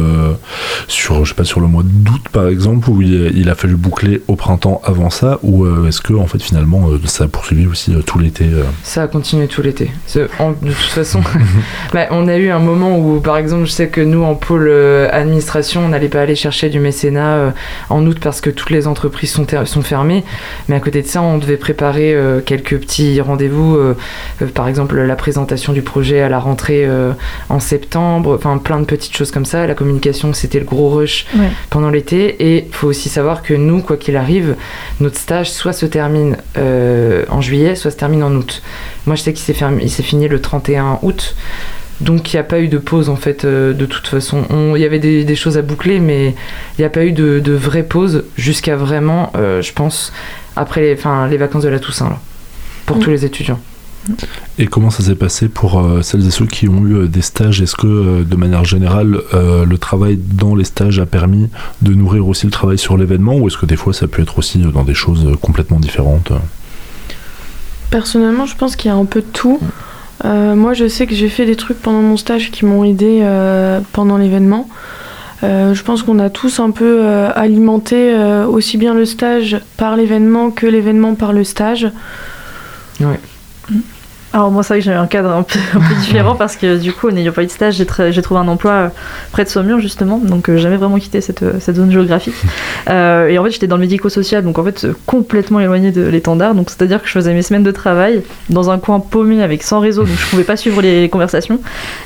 sur, 0.87 1.25
je 1.25 1.29
sais 1.29 1.35
pas, 1.35 1.43
sur 1.43 1.59
le 1.59 1.65
mois 1.65 1.81
d'août 1.83 2.21
par 2.31 2.47
exemple, 2.47 2.89
où 2.91 3.01
il, 3.01 3.49
a 3.49 3.55
fallu 3.55 3.75
boucler 3.75 4.21
au 4.27 4.35
printemps 4.35 4.79
avant 4.83 5.09
ça, 5.09 5.39
ou 5.41 5.65
est-ce 5.87 6.01
que 6.01 6.13
en 6.13 6.27
fait 6.27 6.41
finalement 6.41 6.89
ça 7.05 7.25
a 7.25 7.27
poursuivi 7.27 7.67
aussi 7.67 7.93
tout 8.05 8.19
l'été 8.19 8.45
Ça 8.83 9.03
a 9.03 9.07
continué 9.07 9.47
tout 9.47 9.61
l'été. 9.61 9.91
De 10.13 10.27
toute 10.61 10.73
façon, 10.75 11.21
bah, 11.93 12.07
on 12.11 12.27
a 12.27 12.37
eu 12.37 12.49
un 12.49 12.59
moment 12.59 12.97
où 12.97 13.19
par 13.19 13.37
exemple, 13.37 13.65
je 13.65 13.71
sais 13.71 13.87
que 13.87 14.01
nous 14.01 14.23
en 14.23 14.35
pôle 14.35 14.71
administration, 15.11 15.85
on 15.85 15.89
n'allait 15.89 16.09
pas 16.09 16.21
aller 16.21 16.35
chercher 16.35 16.69
du 16.69 16.79
mécénat 16.79 17.53
en 17.89 18.05
août 18.05 18.19
parce 18.21 18.41
que 18.41 18.49
toutes 18.49 18.69
les 18.69 18.87
entreprises 18.87 19.31
sont, 19.31 19.45
sont 19.65 19.81
fermées, 19.81 20.23
mais 20.69 20.75
à 20.75 20.79
côté 20.79 21.01
de 21.01 21.07
ça, 21.07 21.21
on 21.21 21.37
devait 21.37 21.57
préparer 21.57 22.15
quelques 22.45 22.77
petits 22.77 23.19
rendez-vous 23.19 23.77
par 24.51 24.67
exemple 24.67 24.99
la 24.99 25.15
présentation 25.15 25.73
du 25.73 25.81
projet 25.81 26.21
à 26.21 26.29
la 26.29 26.39
rentrée 26.39 26.85
euh, 26.85 27.13
en 27.49 27.59
septembre, 27.59 28.35
enfin 28.35 28.57
plein 28.57 28.79
de 28.79 28.85
petites 28.85 29.15
choses 29.15 29.31
comme 29.31 29.45
ça. 29.45 29.67
La 29.67 29.75
communication, 29.75 30.33
c'était 30.33 30.59
le 30.59 30.65
gros 30.65 30.89
rush 30.89 31.25
pendant 31.69 31.89
l'été. 31.89 32.35
Et 32.39 32.65
il 32.67 32.73
faut 32.73 32.87
aussi 32.87 33.09
savoir 33.09 33.41
que 33.41 33.53
nous, 33.53 33.81
quoi 33.81 33.97
qu'il 33.97 34.17
arrive, 34.17 34.55
notre 34.99 35.17
stage 35.17 35.51
soit 35.51 35.73
se 35.73 35.85
termine 35.85 36.37
euh, 36.57 37.25
en 37.29 37.41
juillet, 37.41 37.75
soit 37.75 37.91
se 37.91 37.97
termine 37.97 38.23
en 38.23 38.33
août. 38.33 38.61
Moi, 39.05 39.15
je 39.15 39.21
sais 39.21 39.33
qu'il 39.33 39.55
s'est 39.89 40.03
fini 40.03 40.27
le 40.27 40.41
31 40.41 40.99
août. 41.01 41.35
Donc 42.01 42.33
il 42.33 42.35
n'y 42.35 42.39
a 42.39 42.43
pas 42.43 42.59
eu 42.59 42.67
de 42.67 42.79
pause 42.79 43.07
en 43.07 43.15
fait 43.15 43.45
de 43.45 43.85
toute 43.85 44.07
façon. 44.07 44.43
Il 44.75 44.81
y 44.81 44.83
avait 44.83 44.99
des, 44.99 45.35
choses 45.35 45.57
à 45.57 45.61
boucler 45.61 45.99
mais 45.99 46.29
il 46.77 46.81
n'y 46.81 46.85
a 46.85 46.89
pas 46.89 47.05
eu 47.05 47.11
de, 47.13 47.39
de 47.39 47.53
vraie 47.53 47.83
pause 47.83 48.25
jusqu'à 48.35 48.75
vraiment, 48.75 49.31
je 49.35 49.71
pense, 49.71 50.11
après 50.55 50.81
les, 50.81 50.97
les 51.29 51.37
vacances 51.37 51.63
de 51.63 51.69
la 51.69 51.79
Toussaint 51.79 52.17
pour 52.85 52.97
mm. 52.97 52.99
tous 52.99 53.09
les 53.09 53.25
étudiants. 53.25 53.59
Et 54.59 54.67
comment 54.67 54.89
ça 54.89 55.03
s'est 55.03 55.15
passé 55.15 55.47
pour 55.47 55.79
euh, 55.79 56.01
celles 56.01 56.27
et 56.27 56.31
ceux 56.31 56.45
qui 56.45 56.67
ont 56.67 56.85
eu 56.85 56.95
euh, 56.95 57.07
des 57.07 57.21
stages? 57.21 57.61
Est-ce 57.61 57.75
que, 57.75 57.87
euh, 57.87 58.23
de 58.23 58.35
manière 58.35 58.65
générale, 58.65 59.21
le 59.33 59.77
travail 59.77 60.17
dans 60.17 60.55
les 60.55 60.63
stages 60.63 60.99
a 60.99 61.05
permis 61.05 61.49
de 61.81 61.93
nourrir 61.93 62.27
aussi 62.27 62.45
le 62.45 62.51
travail 62.51 62.77
sur 62.77 62.97
l'événement 62.97 63.35
Ou 63.35 63.47
est-ce 63.47 63.57
que 63.57 63.65
des 63.65 63.75
fois 63.75 63.93
ça 63.93 64.07
peut 64.07 64.21
être 64.21 64.37
aussi 64.37 64.59
dans 64.59 64.83
des 64.83 64.93
choses 64.93 65.27
complètement 65.41 65.79
différentes? 65.79 66.31
Personnellement, 67.89 68.45
je 68.45 68.55
pense 68.55 68.75
qu'il 68.75 68.89
y 68.89 68.93
a 68.93 68.97
un 68.97 69.05
peu 69.05 69.21
de 69.21 69.27
tout. 69.31 69.59
moi, 70.23 70.73
je 70.73 70.87
sais 70.87 71.07
que 71.07 71.15
j'ai 71.15 71.29
fait 71.29 71.45
des 71.45 71.55
trucs 71.55 71.81
pendant 71.81 72.01
mon 72.01 72.17
stage 72.17 72.51
qui 72.51 72.65
m'ont 72.65 72.83
aidé 72.83 73.25
pendant 73.91 74.17
l'événement. 74.17 74.69
je 75.41 75.81
pense 75.81 76.03
qu'on 76.03 76.19
a 76.19 76.29
tous 76.29 76.59
un 76.59 76.71
peu 76.71 77.05
alimenté 77.35 78.15
aussi 78.47 78.77
bien 78.77 78.93
le 78.93 79.05
stage 79.05 79.59
par 79.77 79.95
l'événement 79.95 80.51
que 80.51 80.67
l'événement 80.67 81.15
par 81.15 81.33
le 81.33 81.43
stage. 81.43 81.87
Ouais. 82.99 83.19
Alors 84.35 84.49
moi 84.49 84.63
c'est 84.63 84.73
vrai 84.73 84.81
que 84.81 84.89
eu 84.89 84.91
un 84.91 85.05
cadre 85.05 85.29
un 85.29 85.43
peu, 85.43 85.59
différent 86.01 86.33
parce 86.33 86.55
que 86.55 86.79
du 86.79 86.91
coup 86.91 87.11
n'ayant 87.11 87.31
pas 87.31 87.43
eu 87.43 87.45
de 87.45 87.51
stage 87.51 87.75
j'ai, 87.75 87.85
trouvé 87.85 88.39
un 88.39 88.47
emploi 88.47 88.71
euh, 88.71 88.87
près 89.31 89.43
de 89.43 89.49
Saumur 89.49 89.79
justement. 89.79 90.17
Donc 90.17 90.49
euh, 90.49 90.57
jamais 90.57 90.75
vraiment 90.75 90.97
quitté 90.97 91.21
cette, 91.21 91.43
euh, 91.43 91.59
cette 91.59 91.75
zone 91.75 91.91
géographique. 91.91 92.33
Et 92.89 93.37
en 93.37 93.43
fait 93.43 93.51
j'étais 93.51 93.67
dans 93.67 93.75
le 93.75 93.81
médico-social 93.81 94.43
donc 94.43 94.57
en 94.57 94.63
fait 94.63 94.87
complètement 95.05 95.59
éloigné 95.59 95.91
de 95.91 96.01
l'étendard. 96.01 96.55
Donc 96.55 96.71
c'est 96.71 96.81
à 96.81 96.87
dire 96.87 96.99
que 96.99 97.07
je 97.07 97.13
faisais 97.13 97.31
mes 97.31 97.43
semaines 97.43 97.61
de 97.61 97.69
travail 97.69 98.23
dans 98.49 98.71
un 98.71 98.79
coin 98.79 98.99
paumé 98.99 99.43
avec 99.43 99.61
sans 99.61 99.79
réseau 99.79 100.03
donc 100.03 100.17
je 100.17 100.29
pouvais 100.31 100.43
pas 100.43 100.57
suivre 100.57 100.81
les 100.81 101.09
conversations. 101.09 101.59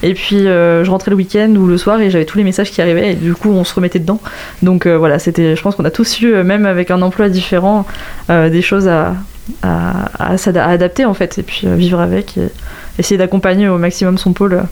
Et 0.03 0.13
puis 0.13 0.39
je 0.39 0.89
rentrais 0.89 1.11
le 1.11 1.17
week-end 1.17 1.53
ou 1.55 1.65
le 1.65 1.77
soir 1.77 2.01
et 2.01 2.09
j'avais 2.09 2.25
tous 2.25 2.37
les 2.37 2.43
messages 2.43 2.71
qui 2.71 2.81
arrivaient 2.81 3.13
et 3.13 3.15
du 3.15 3.35
coup 3.35 3.51
on 3.51 3.63
se 3.63 3.73
remettait 3.73 3.99
dedans. 3.99 4.19
Donc 4.63 4.85
voilà 4.85 5.17
c'était 5.17 5.55
je 5.55 5.61
pense 5.61 5.75
qu'on 5.75 5.85
a 5.85 5.91
tous 5.91 6.19
eu 6.19 6.43
même 6.43 6.65
avec 6.65 6.91
un 6.91 7.01
emploi 7.01 7.29
différent 7.29 7.85
des 8.29 8.61
choses 8.61 8.89
à, 8.89 9.13
à, 9.61 10.09
adapter 10.25 11.05
en 11.05 11.13
fait 11.13 11.37
et 11.37 11.43
puis 11.43 11.67
euh, 11.67 11.75
vivre 11.75 11.99
avec 11.99 12.37
et 12.37 12.49
essayer 12.99 13.17
d'accompagner 13.17 13.67
au 13.67 13.77
maximum 13.77 14.17
son 14.17 14.33
pôle. 14.33 14.63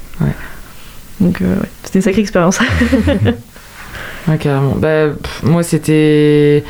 Donc 1.19 1.41
euh, 1.41 1.55
c'était 1.83 1.99
une 1.99 2.03
sacrée 2.03 2.21
expérience. 2.21 2.59
ouais, 4.27 4.37
carrément. 4.37 4.75
Bah, 4.75 5.07
moi 5.43 5.63
c'était 5.63 6.63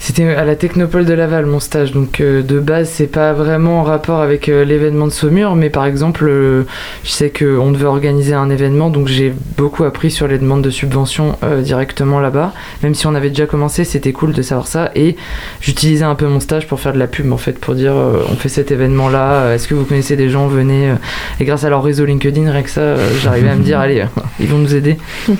C'était 0.00 0.28
à 0.28 0.44
la 0.44 0.54
Technopole 0.54 1.04
de 1.04 1.12
Laval 1.12 1.44
mon 1.46 1.58
stage, 1.58 1.92
donc 1.92 2.20
euh, 2.20 2.42
de 2.42 2.60
base 2.60 2.88
c'est 2.88 3.08
pas 3.08 3.32
vraiment 3.32 3.80
en 3.80 3.82
rapport 3.82 4.20
avec 4.20 4.48
euh, 4.48 4.64
l'événement 4.64 5.06
de 5.06 5.12
Saumur, 5.12 5.56
mais 5.56 5.70
par 5.70 5.86
exemple 5.86 6.26
euh, 6.28 6.62
je 7.02 7.10
sais 7.10 7.30
qu'on 7.30 7.72
devait 7.72 7.84
organiser 7.84 8.32
un 8.32 8.48
événement, 8.48 8.90
donc 8.90 9.08
j'ai 9.08 9.34
beaucoup 9.56 9.84
appris 9.84 10.10
sur 10.10 10.28
les 10.28 10.38
demandes 10.38 10.62
de 10.62 10.70
subventions 10.70 11.36
directement 11.62 12.20
là-bas. 12.20 12.52
Même 12.82 12.94
si 12.94 13.06
on 13.06 13.14
avait 13.14 13.28
déjà 13.28 13.46
commencé, 13.46 13.84
c'était 13.84 14.12
cool 14.12 14.32
de 14.32 14.42
savoir 14.42 14.66
ça, 14.68 14.90
et 14.94 15.16
j'utilisais 15.60 16.04
un 16.04 16.14
peu 16.14 16.26
mon 16.26 16.40
stage 16.40 16.68
pour 16.68 16.80
faire 16.80 16.92
de 16.92 16.98
la 16.98 17.08
pub 17.08 17.32
en 17.32 17.38
fait, 17.38 17.58
pour 17.58 17.74
dire 17.74 17.94
on 17.94 18.34
fait 18.36 18.48
cet 18.48 18.70
événement-là, 18.70 19.54
est-ce 19.54 19.66
que 19.66 19.74
vous 19.74 19.84
connaissez 19.84 20.16
des 20.16 20.30
gens, 20.30 20.46
venez. 20.46 20.94
et 21.40 21.44
grâce 21.44 21.64
à 21.64 21.70
leur 21.70 21.82
réseau 21.82 22.04
LinkedIn, 22.04 22.50
rien 22.50 22.62
que 22.62 22.70
ça, 22.70 22.94
j'arrivais 23.22 23.50
à 23.50 23.56
me 23.56 23.64
dire 23.64 23.78
allez, 23.80 24.04
ils 24.38 24.46
vont 24.46 24.58
nous 24.58 24.74
aider. 24.74 24.96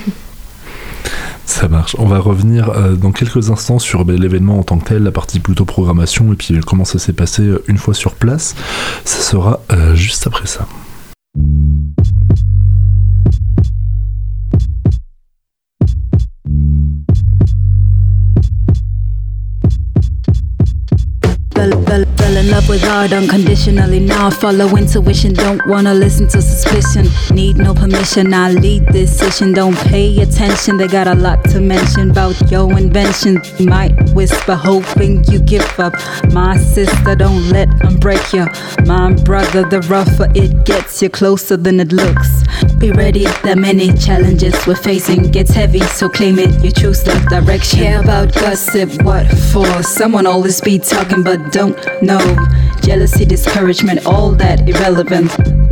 Ça 1.48 1.66
marche. 1.66 1.96
On 1.98 2.04
va 2.04 2.18
revenir 2.18 2.68
euh, 2.68 2.94
dans 2.94 3.10
quelques 3.10 3.50
instants 3.50 3.78
sur 3.78 4.04
ben, 4.04 4.20
l'événement 4.20 4.58
en 4.58 4.62
tant 4.64 4.78
que 4.78 4.90
tel, 4.90 5.02
la 5.02 5.10
partie 5.10 5.40
plutôt 5.40 5.64
programmation 5.64 6.30
et 6.34 6.36
puis 6.36 6.54
euh, 6.54 6.60
comment 6.60 6.84
ça 6.84 6.98
s'est 6.98 7.14
passé 7.14 7.42
euh, 7.42 7.64
une 7.68 7.78
fois 7.78 7.94
sur 7.94 8.12
place. 8.12 8.54
Ça 9.06 9.22
sera 9.22 9.62
juste 9.94 10.26
après 10.26 10.46
ça. 10.46 10.68
In 22.48 22.54
love 22.54 22.68
with 22.68 22.84
art 22.84 23.12
unconditionally. 23.12 24.00
Now 24.00 24.28
I 24.28 24.30
follow 24.30 24.68
intuition. 24.76 25.32
Don't 25.34 25.64
wanna 25.66 25.94
listen 25.94 26.28
to 26.28 26.40
suspicion. 26.40 27.06
Need 27.34 27.56
no 27.58 27.74
permission. 27.74 28.32
I 28.32 28.50
lead 28.50 28.86
this 28.86 29.16
session. 29.16 29.52
Don't 29.52 29.76
pay 29.76 30.20
attention. 30.20 30.76
They 30.76 30.88
got 30.88 31.06
a 31.06 31.14
lot 31.14 31.44
to 31.50 31.60
mention 31.60 32.10
about 32.10 32.50
your 32.50 32.70
invention. 32.78 33.40
Might 33.60 33.92
whisper, 34.14 34.54
hoping 34.54 35.24
you 35.24 35.40
give 35.40 35.78
up. 35.78 35.94
My 36.32 36.56
sister, 36.56 37.14
don't 37.14 37.48
let 37.50 37.68
them 37.78 37.96
break 37.96 38.32
you. 38.32 38.46
My 38.86 39.12
brother, 39.12 39.64
the 39.64 39.80
rougher 39.88 40.28
it 40.34 40.64
gets, 40.64 41.02
you 41.02 41.10
closer 41.10 41.56
than 41.56 41.80
it 41.80 41.92
looks. 41.92 42.28
Be 42.78 42.92
ready. 42.92 43.24
The 43.42 43.56
many 43.56 43.92
challenges 43.94 44.54
we're 44.66 44.76
facing 44.76 45.30
gets 45.30 45.50
heavy, 45.50 45.80
so 45.80 46.08
claim 46.08 46.38
it. 46.38 46.62
You 46.64 46.70
choose 46.70 47.02
the 47.02 47.14
direction. 47.28 47.80
Care 47.80 48.00
about 48.00 48.32
gossip? 48.34 49.02
What 49.02 49.26
for? 49.52 49.82
Someone 49.82 50.26
always 50.26 50.60
be 50.60 50.78
talking, 50.78 51.22
but 51.22 51.52
don't 51.52 51.76
know. 52.02 52.37
Jealousy, 52.82 53.24
discouragement, 53.24 54.06
all 54.06 54.32
that 54.32 54.68
irrelevant. 54.68 55.67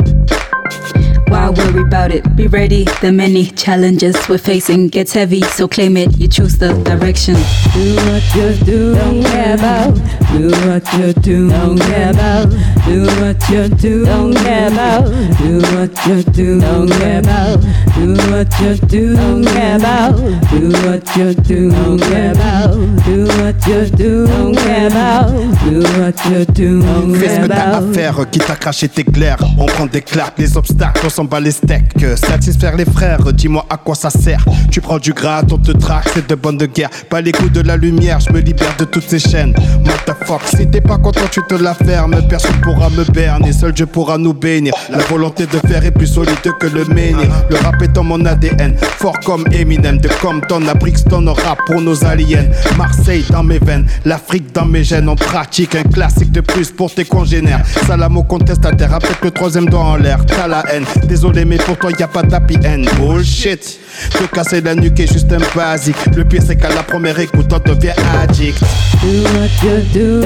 Why 1.29 1.49
worry 1.49 1.81
about 1.81 2.11
it? 2.11 2.35
Be 2.35 2.47
ready. 2.47 2.85
The 3.01 3.11
many 3.11 3.45
challenges 3.47 4.15
we're 4.29 4.37
facing 4.37 4.87
gets 4.87 5.13
heavy, 5.13 5.41
so 5.41 5.67
claim 5.67 5.97
it. 5.97 6.17
You 6.17 6.27
choose 6.27 6.57
the 6.57 6.73
direction. 6.83 7.35
Do 7.73 7.95
what 8.07 8.23
you 8.35 8.65
do. 8.65 8.95
Don't 8.95 9.23
care 9.23 9.55
about. 9.55 9.95
Do 10.31 10.49
what 10.67 10.93
you 10.93 11.13
do. 11.13 11.49
Don't 11.49 11.79
care 11.79 12.11
about. 12.11 12.49
Do 12.85 13.05
what 13.19 13.49
you 13.49 13.67
do. 13.67 14.05
Don't 14.05 14.35
care 14.35 14.67
about. 14.71 15.05
Do 15.39 15.59
what 15.75 15.91
you 16.07 16.23
do. 16.23 16.59
Don't 16.61 16.89
care 16.89 17.19
about. 17.19 17.61
Do 17.95 18.13
what 18.31 18.59
you 18.59 18.75
do. 18.87 19.15
Don't 19.15 19.45
care 19.45 19.75
about. 19.75 20.15
Do 20.51 20.71
what 20.85 21.17
you 21.17 21.33
do. 21.33 21.69
Don't 21.71 21.97
care 21.99 22.31
about. 22.31 22.77
Do 23.05 23.25
what 23.41 23.67
you 23.67 23.85
do. 23.85 24.27
Don't 24.27 24.55
care 24.55 24.87
about. 24.87 25.29
Do 25.65 25.81
what 25.99 26.25
you 26.29 26.45
do. 26.45 26.81
Fais 27.17 27.29
ce 27.35 27.39
que 27.41 27.47
t'as 27.47 27.77
à 27.77 27.81
faire, 27.93 28.19
euh, 28.19 28.25
quitte 28.25 28.49
à 28.49 28.55
cracher 28.55 28.87
tes 28.87 29.03
glaires. 29.03 29.37
On 29.57 29.65
prend 29.65 29.85
des 29.85 30.01
claques, 30.01 30.37
les 30.37 30.55
obstacles. 30.57 31.09
S'en 31.17 31.25
bat 31.25 31.39
les 31.39 31.49
steaks. 31.49 32.05
Satisfaire 32.15 32.75
les 32.75 32.85
frères, 32.85 33.33
dis-moi 33.33 33.65
à 33.71 33.77
quoi 33.77 33.95
ça 33.95 34.11
sert. 34.11 34.45
Tu 34.69 34.81
prends 34.81 34.99
du 34.99 35.13
gras, 35.13 35.41
on 35.51 35.57
te 35.57 35.71
traque, 35.71 36.09
c'est 36.13 36.29
de 36.29 36.35
bonne 36.35 36.57
de 36.57 36.67
guerre. 36.67 36.91
Pas 37.09 37.21
les 37.21 37.31
coups 37.31 37.51
de 37.51 37.61
la 37.61 37.75
lumière, 37.75 38.19
je 38.19 38.31
me 38.31 38.39
libère 38.39 38.75
de 38.77 38.85
toutes 38.85 39.09
ces 39.09 39.17
chaînes. 39.17 39.55
Motherfuck, 39.83 40.41
si 40.55 40.69
t'es 40.69 40.79
pas 40.79 40.99
content, 40.99 41.27
tu 41.31 41.41
te 41.49 41.55
la 41.55 41.73
fermes. 41.73 42.21
Personne 42.29 42.61
pourra 42.61 42.91
me 42.91 43.03
berner, 43.05 43.51
seul 43.51 43.71
Dieu 43.71 43.87
pourra 43.87 44.19
nous 44.19 44.35
bénir. 44.35 44.73
La 44.91 44.99
volonté 45.05 45.47
de 45.47 45.57
faire 45.67 45.83
est 45.83 45.91
plus 45.91 46.05
solide 46.05 46.37
que 46.59 46.67
le 46.67 46.85
menhir. 46.85 47.27
Le 47.49 47.55
rap 47.55 47.81
est 47.81 47.87
dans 47.87 48.03
mon 48.03 48.23
ADN, 48.23 48.75
fort 48.77 49.19
comme 49.25 49.45
Eminem. 49.51 49.97
De 49.97 50.09
Compton 50.21 50.67
à 50.67 50.75
Brixton, 50.75 51.25
on 51.27 51.33
rap 51.33 51.57
pour 51.65 51.81
nos 51.81 52.05
aliens. 52.05 52.45
Marseille 52.77 53.25
dans 53.31 53.43
mes 53.43 53.57
veines, 53.57 53.87
l'Afrique 54.05 54.53
dans 54.53 54.65
mes 54.65 54.83
gènes. 54.83 55.09
On 55.09 55.15
pratique 55.15 55.73
un 55.73 55.83
classique 55.83 56.31
de 56.31 56.41
plus 56.41 56.69
pour 56.69 56.93
tes 56.93 57.05
congénères. 57.05 57.65
Salamo 57.87 58.21
contestataire, 58.21 58.93
avec 58.93 59.23
le 59.23 59.31
troisième 59.31 59.65
doigt 59.65 59.83
en 59.83 59.95
l'air. 59.95 60.23
T'as 60.27 60.47
la 60.47 60.63
haine, 60.71 60.85
désolé, 61.07 61.45
mais 61.45 61.57
pour 61.57 61.77
toi 61.77 61.91
y 61.97 62.03
a 62.03 62.07
pas 62.07 62.23
d'happy 62.23 62.57
end. 62.65 62.83
Bullshit. 62.99 63.79
Te 64.11 64.23
casser 64.25 64.61
la 64.61 64.75
nuque 64.75 64.99
est 64.99 65.11
juste 65.11 65.31
un 65.31 65.39
basique. 65.55 65.95
Le 66.15 66.23
pire 66.23 66.43
c'est 66.45 66.55
qu'à 66.55 66.69
la 66.69 66.83
première 66.83 67.19
écoute, 67.19 67.47
on 67.51 67.59
devient 67.69 67.93
addict. 68.21 68.59
Do 69.01 69.23
what 69.31 69.49
you 69.63 69.81
do, 69.93 70.21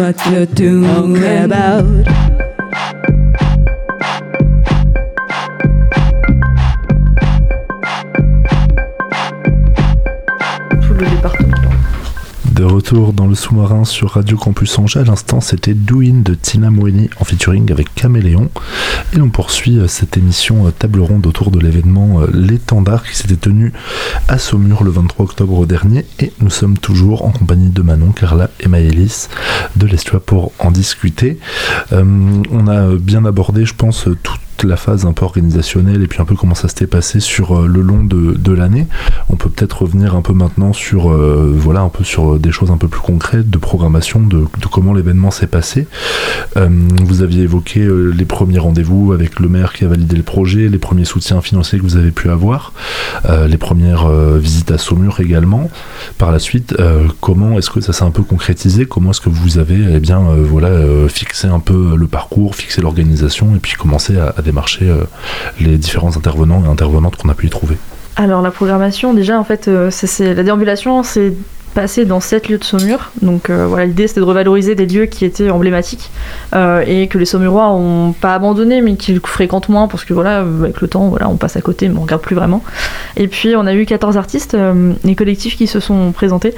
what 0.00 0.26
you 0.28 0.46
do. 0.46 2.29
Dans 12.92 13.28
le 13.28 13.36
sous-marin 13.36 13.84
sur 13.84 14.10
Radio 14.10 14.36
Campus 14.36 14.76
Angers, 14.78 15.00
à 15.00 15.04
l'instant 15.04 15.40
c'était 15.40 15.74
Douin 15.74 16.22
de 16.24 16.34
Tina 16.34 16.70
Moeni 16.70 17.08
en 17.20 17.24
featuring 17.24 17.70
avec 17.70 17.94
Caméléon. 17.94 18.50
Et 19.12 19.16
l'on 19.18 19.28
poursuit 19.28 19.78
euh, 19.78 19.86
cette 19.86 20.16
émission 20.16 20.66
euh, 20.66 20.72
table 20.72 21.00
ronde 21.00 21.24
autour 21.26 21.52
de 21.52 21.60
l'événement 21.60 22.20
euh, 22.20 22.26
L'étendard 22.32 23.04
qui 23.04 23.16
s'était 23.16 23.36
tenu 23.36 23.72
à 24.26 24.38
Saumur 24.38 24.82
le 24.82 24.90
23 24.90 25.24
octobre 25.26 25.66
dernier. 25.66 26.04
Et 26.18 26.32
nous 26.40 26.50
sommes 26.50 26.78
toujours 26.78 27.24
en 27.24 27.30
compagnie 27.30 27.70
de 27.70 27.82
Manon, 27.82 28.10
Carla 28.10 28.50
et 28.58 28.66
Maëlys 28.66 29.28
de 29.76 29.86
l'Estua 29.86 30.18
pour 30.18 30.50
en 30.58 30.72
discuter. 30.72 31.38
on 31.92 32.66
a 32.66 32.96
bien 32.96 33.24
abordé, 33.24 33.64
je 33.64 33.74
pense, 33.74 34.08
tout 34.22 34.36
la 34.66 34.76
phase 34.76 35.06
un 35.06 35.12
peu 35.12 35.24
organisationnelle 35.24 36.02
et 36.02 36.06
puis 36.06 36.20
un 36.20 36.24
peu 36.24 36.34
comment 36.34 36.54
ça 36.54 36.68
s'était 36.68 36.86
passé 36.86 37.20
sur 37.20 37.58
euh, 37.58 37.66
le 37.66 37.80
long 37.82 38.04
de, 38.04 38.52
l'année. 38.52 38.86
On 39.28 39.36
peut 39.36 39.48
peut-être 39.48 39.82
revenir 39.82 40.16
un 40.16 40.22
peu 40.22 40.32
maintenant 40.32 40.72
sur, 40.72 41.10
euh, 41.10 41.54
voilà, 41.56 41.80
un 41.80 41.88
peu 41.88 42.02
sur 42.02 42.38
des 42.38 42.50
choses 42.50 42.70
un 42.72 42.76
peu 42.76 42.88
plus 42.88 43.00
concrètes 43.00 43.48
de 43.48 43.58
programmation, 43.58 44.20
de, 44.20 44.44
comment 44.70 44.92
l'événement 44.92 45.30
s'est 45.30 45.46
passé. 45.46 45.86
Euh, 46.56 46.68
vous 47.04 47.22
aviez 47.22 47.44
évoqué 47.44 47.88
les 48.12 48.24
premiers 48.24 48.58
rendez-vous 48.58 49.12
avec 49.12 49.38
le 49.38 49.48
maire 49.48 49.72
qui 49.72 49.84
a 49.84 49.88
validé 49.88 50.16
le 50.16 50.24
projet, 50.24 50.68
les 50.68 50.78
premiers 50.78 51.04
soutiens 51.04 51.40
financiers 51.40 51.78
que 51.78 51.84
vous 51.84 51.96
avez 51.96 52.10
pu 52.10 52.28
avoir, 52.28 52.72
les 53.46 53.56
premières 53.56 54.08
visites 54.10 54.70
à 54.70 54.78
Saumur 54.78 55.20
également. 55.20 55.70
Par 56.18 56.32
la 56.32 56.38
suite, 56.38 56.74
comment 57.20 57.58
est-ce 57.58 57.70
que 57.70 57.80
ça 57.80 57.92
s'est 57.92 58.04
un 58.04 58.10
peu 58.10 58.22
concrétisé? 58.22 58.86
Comment 58.86 59.10
est-ce 59.10 59.20
que 59.20 59.28
vous 59.28 59.58
avez 59.58 59.78
eh 59.94 60.00
bien, 60.00 60.20
voilà, 60.20 60.70
fixé 61.08 61.46
un 61.48 61.60
peu 61.60 61.96
le 61.96 62.06
parcours, 62.06 62.54
fixé 62.56 62.80
l'organisation 62.80 63.54
et 63.54 63.60
puis 63.60 63.74
commencé 63.74 64.18
à 64.18 64.34
démarcher 64.50 64.88
euh, 64.88 65.04
les 65.60 65.78
différents 65.78 66.16
intervenants 66.16 66.62
et 66.64 66.68
intervenantes 66.68 67.16
qu'on 67.16 67.28
a 67.28 67.34
pu 67.34 67.46
y 67.46 67.50
trouver. 67.50 67.76
Alors 68.16 68.42
la 68.42 68.50
programmation, 68.50 69.14
déjà 69.14 69.38
en 69.38 69.44
fait, 69.44 69.68
euh, 69.68 69.90
c'est 69.90 70.34
la 70.34 70.42
déambulation, 70.42 71.02
c'est 71.02 71.32
passé 71.74 72.04
dans 72.04 72.20
sept 72.20 72.48
lieux 72.48 72.58
de 72.58 72.64
Saumur. 72.64 73.10
Donc 73.22 73.50
euh, 73.50 73.66
voilà, 73.66 73.86
l'idée 73.86 74.06
c'était 74.06 74.20
de 74.20 74.24
revaloriser 74.24 74.74
des 74.74 74.86
lieux 74.86 75.06
qui 75.06 75.24
étaient 75.24 75.50
emblématiques 75.50 76.10
euh, 76.54 76.82
et 76.86 77.08
que 77.08 77.18
les 77.18 77.24
Saumurois 77.24 77.70
ont 77.70 78.12
pas 78.12 78.34
abandonné 78.34 78.82
mais 78.82 78.96
qu'ils 78.96 79.20
fréquentent 79.20 79.68
moins 79.68 79.88
parce 79.88 80.04
que 80.04 80.12
voilà, 80.12 80.40
avec 80.40 80.80
le 80.80 80.88
temps, 80.88 81.08
voilà, 81.08 81.28
on 81.28 81.36
passe 81.36 81.56
à 81.56 81.60
côté 81.60 81.88
mais 81.88 81.98
on 81.98 82.02
regarde 82.02 82.22
plus 82.22 82.36
vraiment. 82.36 82.62
Et 83.16 83.28
puis 83.28 83.54
on 83.56 83.66
a 83.66 83.74
eu 83.74 83.86
14 83.86 84.16
artistes 84.16 84.54
euh, 84.54 84.92
et 85.06 85.14
collectifs 85.14 85.56
qui 85.56 85.66
se 85.66 85.80
sont 85.80 86.12
présentés. 86.12 86.54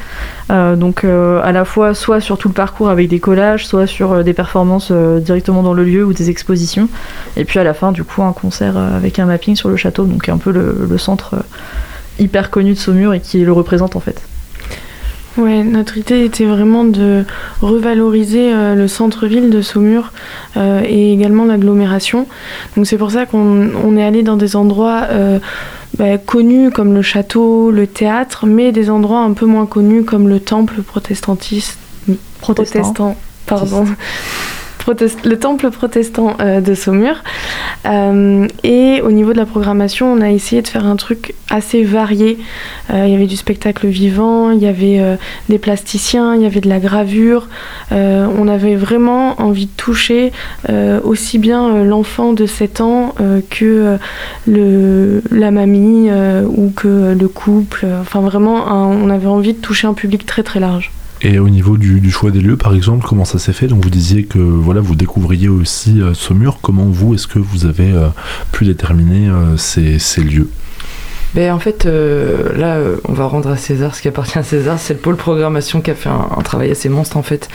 donc 0.51 1.05
à 1.05 1.53
la 1.53 1.65
fois 1.65 1.95
soit 1.95 2.21
sur 2.21 2.39
tout 2.39 2.49
le 2.49 2.55
parcours 2.55 2.89
avec 2.89 3.09
des 3.09 3.21
collages, 3.21 3.67
soit 3.67 3.87
sur 3.87 4.25
des 4.25 4.33
performances 4.33 4.93
directement 4.93 5.63
dans 5.63 5.75
le 5.75 5.85
lieu 5.85 6.05
ou 6.05 6.13
des 6.13 6.31
expositions. 6.31 6.89
Et 7.37 7.45
puis 7.45 7.59
à 7.59 7.65
la 7.65 7.75
fin, 7.75 7.93
du 7.93 8.05
coup, 8.05 8.23
un 8.23 8.33
concert 8.33 8.77
avec 8.77 9.19
un 9.19 9.27
mapping 9.27 9.57
sur 9.57 9.69
le 9.69 9.77
château, 9.77 10.05
donc 10.05 10.29
un 10.29 10.39
peu 10.39 10.51
le, 10.51 10.87
le 10.89 10.99
centre 10.99 11.37
hyper 12.19 12.51
connu 12.51 12.75
de 12.75 12.79
Saumur 12.79 13.15
et 13.15 13.21
qui 13.21 13.39
le 13.45 13.53
représente 13.53 13.97
en 13.97 14.01
fait. 14.01 14.23
Ouais, 15.39 15.65
notre 15.65 15.97
idée 15.97 16.25
était 16.25 16.45
vraiment 16.45 16.85
de 16.85 17.25
revaloriser 17.63 18.53
euh, 18.53 18.75
le 18.75 18.87
centre-ville 18.87 19.49
de 19.49 19.63
Saumur 19.63 20.13
euh, 20.59 20.83
et 20.85 21.13
également 21.13 21.45
l'agglomération. 21.45 22.27
Donc 22.77 22.87
c'est 22.87 22.99
pour 22.99 23.11
ça 23.11 23.25
qu'on 23.25 23.97
est 23.97 24.05
allé 24.05 24.23
dans 24.23 24.37
des 24.37 24.57
endroits 24.57 25.07
euh, 25.11 25.39
bah, 25.97 26.19
connus 26.19 26.71
comme 26.71 26.93
le 26.93 27.01
château, 27.01 27.71
le 27.71 27.87
théâtre, 27.87 28.45
mais 28.47 28.73
des 28.73 28.91
endroits 28.91 29.21
un 29.21 29.33
peu 29.33 29.47
moins 29.47 29.65
connus 29.65 30.05
comme 30.05 30.29
le 30.29 30.39
temple 30.39 30.83
protestantiste, 30.83 31.79
protestant, 32.41 33.17
pardon, 33.47 33.87
le 34.89 35.35
temple 35.37 35.71
protestant 35.71 36.37
de 36.39 36.75
Saumur. 36.75 37.23
et 37.85 39.01
au 39.03 39.11
niveau 39.11 39.33
de 39.33 39.39
la 39.39 39.47
programmation, 39.47 40.13
on 40.13 40.21
a 40.21 40.31
essayé 40.31 40.63
de 40.63 40.69
faire 40.69 40.87
un 40.87 40.97
truc 40.97 41.35
assez 41.51 41.83
varié. 41.85 42.39
il 42.93 43.09
y 43.09 43.15
avait 43.15 43.27
du 43.27 43.37
spectacle 43.37 43.87
vivant, 43.87 44.51
il 44.51 44.59
y 44.59 44.67
avait 44.67 45.01
des 45.49 45.59
plasticiens, 45.59 46.35
il 46.35 46.43
y 46.43 46.47
avait 46.47 46.61
de 46.61 46.69
la 46.69 46.79
gravure. 46.79 47.49
on 47.91 48.49
avait 48.49 48.77
vraiment 48.77 49.41
envie 49.41 49.67
de 49.67 49.77
toucher 49.77 50.33
aussi 51.05 51.39
bien 51.39 51.85
l'enfant 51.85 52.33
de 52.33 52.47
7 52.47 52.81
ans 52.81 53.15
que 53.51 53.99
la 54.47 55.51
mamie 55.51 56.11
ou 56.47 56.71
que 56.75 57.15
le 57.19 57.29
couple. 57.29 57.87
Enfin, 58.01 58.21
vraiment, 58.21 58.65
on 58.69 59.11
avait 59.11 59.27
envie 59.27 59.55
de 59.55 59.61
toucher 59.61 59.87
un 59.87 59.95
public 59.95 60.27
très 60.27 60.43
très 60.43 60.61
large. 60.61 60.91
Et 61.25 61.39
au 61.39 61.49
niveau 61.49 61.77
du, 61.77 62.11
choix 62.11 62.33
des 62.33 62.41
lieux, 62.41 62.57
par 62.57 62.75
exemple, 62.75 63.07
comment 63.09 63.25
ça 63.25 63.39
s'est 63.39 63.53
fait? 63.53 63.69
Donc 63.69 63.85
vous 63.85 63.91
disiez 63.91 64.25
que 64.25 64.39
voilà, 64.39 64.81
vous 64.81 64.97
découvriez 64.97 65.49
aussi 65.49 66.01
euh, 66.01 66.15
Saumur. 66.15 66.59
Comment 66.61 66.87
vous, 66.87 67.15
est-ce 67.15 67.29
que 67.29 67.39
vous 67.39 67.65
avez 67.65 67.93
euh, 67.93 68.09
pu 68.51 68.65
déterminer 68.65 69.29
euh, 69.29 69.57
ces, 69.57 70.21
lieux? 70.21 70.49
Ben, 71.35 71.55
en 71.55 71.61
fait, 71.61 71.87
là, 71.87 72.79
on 73.09 73.13
va 73.13 73.25
rendre 73.25 73.49
à 73.51 73.57
César 73.57 73.95
ce 73.95 74.03
qui 74.03 74.09
appartient 74.09 74.39
à 74.39 74.43
César. 74.43 74.79
C'est 74.79 74.95
le 74.95 75.01
pôle 75.01 75.17
programmation 75.17 75.81
qui 75.81 75.91
a 75.91 75.95
fait 75.95 76.11
un, 76.11 76.43
travail 76.43 76.71
assez 76.71 76.91
monstre, 76.91 77.17
en 77.17 77.23
fait. 77.23 77.49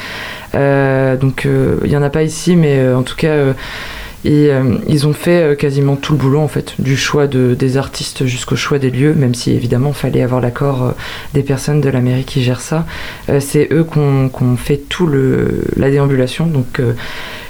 donc, 0.53 1.45
il 1.45 1.89
n'y 1.89 1.95
en 1.95 2.01
a 2.01 2.09
pas 2.09 2.23
ici, 2.23 2.55
mais 2.55 2.91
en 2.91 3.03
tout 3.03 3.15
cas, 3.15 3.53
et 4.25 4.51
euh, 4.51 4.77
ils 4.87 5.05
ont 5.07 5.13
fait 5.13 5.41
euh, 5.41 5.55
quasiment 5.55 5.95
tout 5.95 6.13
le 6.13 6.17
boulot 6.17 6.39
en 6.39 6.47
fait, 6.47 6.73
du 6.79 6.97
choix 6.97 7.27
de, 7.27 7.55
des 7.57 7.77
artistes 7.77 8.25
jusqu'au 8.25 8.55
choix 8.55 8.79
des 8.79 8.89
lieux, 8.89 9.13
même 9.13 9.35
si 9.35 9.51
évidemment 9.51 9.93
fallait 9.93 10.23
avoir 10.23 10.41
l'accord 10.41 10.83
euh, 10.83 10.91
des 11.33 11.43
personnes 11.43 11.81
de 11.81 11.89
la 11.89 12.01
mairie 12.01 12.23
qui 12.23 12.41
gèrent 12.41 12.61
ça. 12.61 12.85
c'est 13.39 13.69
eux 13.71 13.85
qui 13.85 13.99
ont 13.99 14.57
fait 14.57 14.77
tout 14.77 15.05
le, 15.05 15.63
la 15.75 15.91
déambulation. 15.91 16.47
Donc 16.47 16.81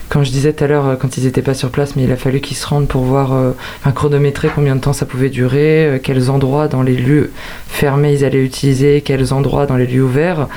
quand 0.09 0.23
je 0.23 0.31
disais 0.31 0.53
tout 0.53 0.63
à 0.63 0.67
l'heure, 0.67 0.97
quand 0.99 1.17
ils 1.17 1.23
n'étaient 1.23 1.41
pas 1.41 1.53
sur 1.53 1.69
place, 1.69 1.95
mais 1.95 2.03
il 2.03 2.11
a 2.11 2.15
fallu 2.15 2.41
qu'ils 2.41 2.57
se 2.57 2.67
rendent 2.67 2.87
pour 2.87 3.03
voir, 3.03 3.33
un 3.33 3.91
chronométrer 3.91 4.49
combien 4.53 4.75
de 4.75 4.81
temps 4.81 4.93
ça 4.93 5.05
pouvait 5.05 5.29
durer, 5.29 5.99
quels 6.03 6.29
endroits 6.29 6.67
dans 6.67 6.81
les 6.81 6.95
lieux 6.95 7.31
fermés 7.67 8.13
ils 8.13 8.25
allaient 8.25 8.43
utiliser, 8.43 9.01
quels 9.01 9.33
endroits 9.33 9.65
dans 9.65 9.77
les 9.77 9.87
lieux 9.87 10.03
ouverts. 10.03 10.47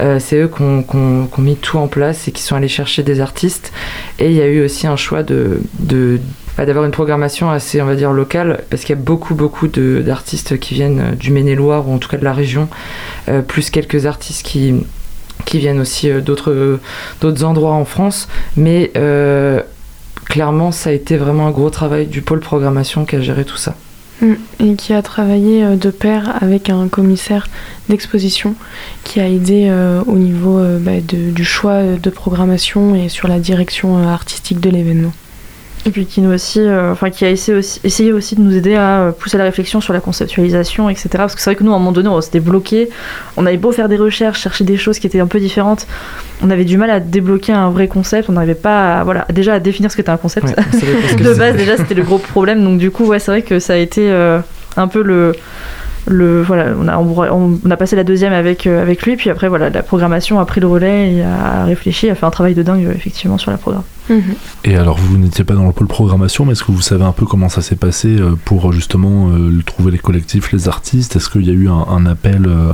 Euh, 0.00 0.18
c'est 0.18 0.36
eux 0.36 0.48
qui 0.48 0.62
ont, 0.62 1.28
mis 1.38 1.56
tout 1.56 1.78
en 1.78 1.88
place 1.88 2.28
et 2.28 2.32
qui 2.32 2.42
sont 2.42 2.56
allés 2.56 2.68
chercher 2.68 3.02
des 3.02 3.20
artistes. 3.20 3.72
Et 4.18 4.30
il 4.30 4.36
y 4.36 4.42
a 4.42 4.46
eu 4.46 4.64
aussi 4.64 4.86
un 4.86 4.96
choix 4.96 5.22
de, 5.22 5.60
bah, 6.56 6.66
d'avoir 6.66 6.84
une 6.84 6.90
programmation 6.90 7.50
assez, 7.50 7.80
on 7.80 7.86
va 7.86 7.94
dire, 7.94 8.12
locale, 8.12 8.64
parce 8.70 8.82
qu'il 8.82 8.96
y 8.96 8.98
a 8.98 9.02
beaucoup, 9.02 9.34
beaucoup 9.34 9.68
d'artistes 9.68 10.58
qui 10.58 10.74
viennent 10.74 11.14
du 11.18 11.30
Maine-et-Loire, 11.30 11.88
ou 11.88 11.94
en 11.94 11.98
tout 11.98 12.08
cas 12.08 12.16
de 12.16 12.24
la 12.24 12.32
région, 12.32 12.68
euh, 13.28 13.42
plus 13.42 13.70
quelques 13.70 14.06
artistes 14.06 14.44
qui, 14.44 14.74
qui 15.44 15.58
viennent 15.58 15.80
aussi 15.80 16.10
euh, 16.10 16.20
d'autres, 16.20 16.80
d'autres 17.20 17.44
endroits 17.44 17.74
en 17.74 17.84
France. 17.84 18.28
Mais 18.56 18.92
clairement, 20.26 20.72
ça 20.72 20.90
a 20.90 20.92
été 20.92 21.16
vraiment 21.16 21.46
un 21.46 21.50
gros 21.50 21.70
travail 21.70 22.06
du 22.06 22.22
pôle 22.22 22.40
programmation 22.40 23.04
qui 23.04 23.16
a 23.16 23.20
géré 23.20 23.44
tout 23.44 23.58
ça. 23.58 23.74
Mm. 24.20 24.34
Et 24.60 24.74
qui 24.76 24.92
a 24.92 25.02
travaillé 25.02 25.64
euh, 25.64 25.76
de 25.76 25.90
pair 25.90 26.42
avec 26.42 26.70
un 26.70 26.88
commissaire 26.88 27.48
d'exposition 27.88 28.54
qui 29.02 29.20
a 29.20 29.28
aidé 29.28 29.66
euh, 29.68 30.02
au 30.06 30.16
niveau 30.16 30.58
euh, 30.58 30.78
bah, 30.78 31.00
du 31.00 31.44
choix 31.44 31.82
de 31.82 32.10
programmation 32.10 32.94
et 32.94 33.08
sur 33.08 33.28
la 33.28 33.38
direction 33.38 33.98
artistique 33.98 34.60
de 34.60 34.70
l'événement. 34.70 35.12
Et 35.86 35.90
puis 35.90 36.06
qui 36.06 36.22
nous 36.22 36.32
aussi, 36.32 36.60
euh, 36.60 36.92
enfin 36.92 37.10
qui 37.10 37.26
a 37.26 37.30
essayé 37.30 37.58
aussi, 37.58 37.78
essayé 37.84 38.12
aussi, 38.12 38.36
de 38.36 38.40
nous 38.40 38.56
aider 38.56 38.74
à 38.74 39.00
euh, 39.00 39.12
pousser 39.12 39.36
la 39.36 39.44
réflexion 39.44 39.82
sur 39.82 39.92
la 39.92 40.00
conceptualisation, 40.00 40.88
etc. 40.88 41.08
Parce 41.12 41.34
que 41.34 41.42
c'est 41.42 41.50
vrai 41.50 41.56
que 41.56 41.64
nous, 41.64 41.72
à 41.72 41.76
un 41.76 41.78
moment 41.78 41.92
donné, 41.92 42.08
on 42.08 42.20
s'était 42.22 42.40
bloqué. 42.40 42.88
On 43.36 43.44
avait 43.44 43.58
beau 43.58 43.70
faire 43.70 43.88
des 43.90 43.98
recherches, 43.98 44.40
chercher 44.40 44.64
des 44.64 44.78
choses 44.78 44.98
qui 44.98 45.06
étaient 45.06 45.20
un 45.20 45.26
peu 45.26 45.40
différentes, 45.40 45.86
on 46.42 46.50
avait 46.50 46.64
du 46.64 46.78
mal 46.78 46.88
à 46.90 47.00
débloquer 47.00 47.52
un 47.52 47.68
vrai 47.68 47.86
concept. 47.86 48.30
On 48.30 48.32
n'arrivait 48.32 48.54
pas, 48.54 49.00
à, 49.00 49.04
voilà, 49.04 49.26
déjà 49.30 49.54
à 49.54 49.60
définir 49.60 49.90
ce 49.90 49.96
qu'était 49.96 50.10
un 50.10 50.16
concept. 50.16 50.46
de 51.18 51.34
base, 51.34 51.56
déjà, 51.56 51.76
c'était 51.76 51.94
le 51.94 52.02
gros 52.02 52.18
problème. 52.18 52.64
Donc 52.64 52.78
du 52.78 52.90
coup, 52.90 53.04
ouais, 53.04 53.18
c'est 53.18 53.30
vrai 53.30 53.42
que 53.42 53.58
ça 53.58 53.74
a 53.74 53.76
été 53.76 54.10
euh, 54.10 54.40
un 54.76 54.88
peu 54.88 55.02
le 55.02 55.32
le 56.06 56.42
voilà 56.42 56.66
on 56.78 56.86
a 56.86 56.98
on, 56.98 57.58
a 57.70 57.76
passé 57.78 57.96
la 57.96 58.04
deuxième 58.04 58.34
avec 58.34 58.66
avec 58.66 59.00
lui 59.04 59.16
puis 59.16 59.30
après 59.30 59.48
voilà 59.48 59.70
la 59.70 59.82
programmation 59.82 60.38
a 60.38 60.44
pris 60.44 60.60
le 60.60 60.66
relais 60.66 61.14
et 61.14 61.22
a 61.22 61.64
réfléchi 61.64 62.10
a 62.10 62.14
fait 62.14 62.26
un 62.26 62.30
travail 62.30 62.52
de 62.52 62.62
dingue 62.62 62.86
effectivement 62.94 63.38
sur 63.38 63.50
la 63.50 63.56
programme 63.56 63.84
Mhm. 64.10 64.34
Et 64.64 64.76
alors, 64.76 64.98
vous 64.98 65.16
n'étiez 65.16 65.44
pas 65.44 65.54
dans 65.54 65.66
le 65.66 65.72
pôle 65.72 65.86
programmation, 65.86 66.44
mais 66.44 66.52
est-ce 66.52 66.64
que 66.64 66.72
vous 66.72 66.82
savez 66.82 67.04
un 67.04 67.12
peu 67.12 67.24
comment 67.24 67.48
ça 67.48 67.62
s'est 67.62 67.76
passé 67.76 68.08
euh, 68.08 68.34
pour 68.44 68.72
justement 68.72 69.30
euh, 69.30 69.62
trouver 69.64 69.92
les 69.92 69.98
collectifs, 69.98 70.52
les 70.52 70.68
artistes? 70.68 71.16
Est-ce 71.16 71.30
qu'il 71.30 71.46
y 71.46 71.50
a 71.50 71.54
eu 71.54 71.68
un, 71.68 72.06
appel, 72.06 72.44
euh, 72.46 72.72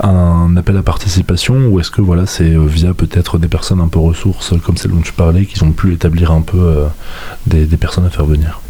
un 0.00 0.54
appel 0.56 0.76
à 0.76 0.82
participation, 0.82 1.68
ou 1.68 1.80
est-ce 1.80 1.90
que 1.90 2.02
voilà, 2.02 2.26
c'est 2.26 2.54
via 2.56 2.92
peut-être 2.92 3.38
des 3.38 3.48
personnes 3.48 3.80
un 3.80 3.88
peu 3.88 3.98
ressources 3.98 4.52
comme 4.64 4.76
celles 4.76 4.90
dont 4.90 5.00
tu 5.00 5.12
parlais, 5.12 5.46
qui 5.46 5.62
ont 5.62 5.72
pu 5.72 5.94
établir 5.94 6.30
un 6.30 6.42
peu 6.42 6.84
des, 7.46 7.66
personnes 7.76 8.06
à 8.06 8.10
faire 8.10 8.26
venir? 8.26 8.60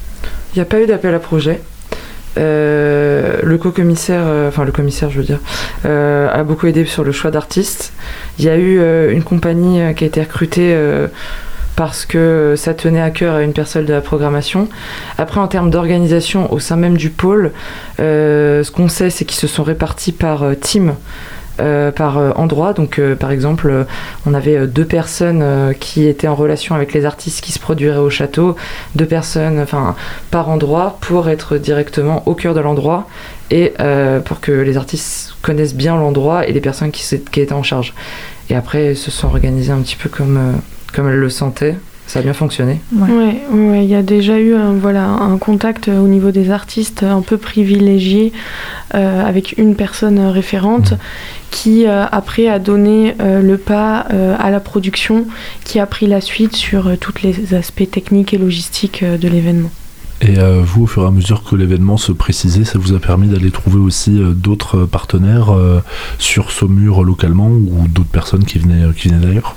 Il 0.55 0.59
n'y 0.59 0.63
a 0.63 0.65
pas 0.65 0.81
eu 0.81 0.87
d'appel 0.87 1.15
à 1.15 1.19
projet. 1.19 1.61
le 2.37 3.57
co-commissaire, 3.57 4.27
enfin 4.49 4.65
le 4.65 4.73
commissaire 4.73 5.11
je 5.11 5.19
veux 5.19 5.25
dire, 5.25 5.41
a 5.85 6.43
beaucoup 6.45 6.67
aidé 6.67 6.85
sur 6.85 7.05
le 7.05 7.13
choix 7.13 7.31
d'artistes. 7.31 7.93
Il 8.39 8.45
y 8.45 8.49
a 8.49 8.57
eu 8.57 9.13
une 9.13 9.23
compagnie 9.23 9.95
qui 9.95 10.05
a 10.05 10.07
été 10.07 10.21
recrutée 10.21 10.75
parce 11.77 12.07
que 12.07 12.55
ça 12.57 12.75
tenait 12.75 13.03
à 13.03 13.11
cœur 13.11 13.35
à 13.35 13.43
une 13.43 13.53
personne 13.53 13.85
de 13.85 13.93
la 13.93 14.01
programmation. 14.01 14.69
Après, 15.19 15.39
en 15.39 15.47
termes 15.47 15.71
d'organisation 15.71 16.53
au 16.53 16.59
sein 16.59 16.77
même 16.77 16.97
du 16.97 17.11
pôle, 17.11 17.53
euh, 18.01 18.65
ce 18.65 18.71
qu'on 18.71 18.89
sait, 18.89 19.11
c'est 19.11 19.27
qu'ils 19.27 19.39
se 19.39 19.47
sont 19.47 19.63
répartis 19.63 20.13
par 20.13 20.43
euh, 20.43 20.55
team. 20.55 20.95
Euh, 21.59 21.91
par 21.91 22.19
endroit. 22.39 22.75
Donc, 22.75 23.01
par 23.19 23.31
exemple, 23.31 23.87
on 24.27 24.35
avait 24.35 24.67
deux 24.67 24.85
personnes 24.85 25.73
qui 25.81 26.07
étaient 26.07 26.29
en 26.29 26.35
relation 26.35 26.75
avec 26.75 26.93
les 26.93 27.07
artistes 27.07 27.43
qui 27.43 27.51
se 27.51 27.59
produiraient 27.59 27.97
au 27.97 28.11
château, 28.11 28.57
deux 28.95 29.07
personnes, 29.07 29.65
par 30.31 30.51
endroit, 30.51 30.99
pour 31.01 31.31
être 31.31 31.57
directement 31.57 32.23
au 32.27 32.35
cœur 32.35 32.53
de 32.53 32.61
l'endroit 32.61 33.09
et 33.51 33.73
pour 34.27 34.41
que 34.41 34.53
les 34.53 34.77
artistes 34.77 35.35
connaissent 35.41 35.75
bien 35.75 35.97
l'endroit 35.97 36.47
et 36.47 36.53
les 36.53 36.61
personnes 36.61 36.91
qui, 36.91 37.03
qui, 37.33 37.41
étaient 37.41 37.55
en 37.55 37.63
charge. 37.63 37.95
Et 38.51 38.55
après, 38.55 38.93
ils 38.93 38.97
se 38.99 39.11
sont 39.11 39.29
organisés 39.29 39.73
un 39.73 39.81
petit 39.81 39.97
peu 39.97 40.11
comme 40.11 40.61
comme 40.97 41.09
elle 41.09 41.19
le 41.19 41.31
sentait. 41.31 41.77
Ça 42.07 42.21
a 42.21 42.23
bien 42.23 42.33
fonctionné. 42.33 42.81
Oui, 42.93 43.11
ouais, 43.51 43.85
il 43.85 43.91
y 43.91 43.95
a 43.97 44.03
déjà 44.03 44.39
eu 44.39 44.55
un, 44.55 44.73
voilà, 44.75 45.07
un 45.09 45.37
contact 45.39 45.89
au 45.89 46.07
niveau 46.07 46.31
des 46.31 46.51
artistes 46.51 47.03
un 47.03 47.21
peu 47.21 47.37
privilégié 47.37 48.33
euh, 48.95 49.25
avec 49.25 49.59
une 49.59 49.75
personne 49.75 50.21
référente 50.21 50.93
mmh. 50.93 50.99
qui 51.51 51.87
euh, 51.87 52.07
après 52.11 52.47
a 52.47 52.61
donné 52.61 53.17
euh, 53.21 53.43
le 53.43 53.59
pas 53.59 54.07
à 54.39 54.51
la 54.51 54.61
production 54.61 55.27
qui 55.65 55.81
a 55.81 55.87
pris 55.87 56.07
la 56.07 56.21
suite 56.21 56.55
sur 56.55 56.97
tous 56.99 57.15
les 57.23 57.55
aspects 57.55 57.91
techniques 57.91 58.33
et 58.33 58.39
logistiques 58.39 59.05
de 59.05 59.29
l'événement. 59.29 59.71
Et 60.23 60.37
vous, 60.63 60.85
au 60.85 60.87
fur 60.87 61.03
et 61.03 61.07
à 61.07 61.11
mesure 61.11 61.43
que 61.45 61.57
l'événement 61.57 61.99
se 61.99 62.13
précisait, 62.13 62.65
ça 62.65 62.79
vous 62.79 62.95
a 62.95 63.01
permis 63.01 63.27
d'aller 63.29 63.51
trouver 63.51 63.79
aussi 63.79 64.19
d'autres 64.35 64.87
partenaires 64.87 65.55
sur 66.19 66.53
Saumur 66.53 67.05
localement 67.05 67.49
ou 67.49 67.87
d'autres 67.89 68.09
personnes 68.09 68.45
qui 68.45 68.59
venaient, 68.59 68.93
qui 68.97 69.09
venaient 69.09 69.27
d'ailleurs? 69.27 69.57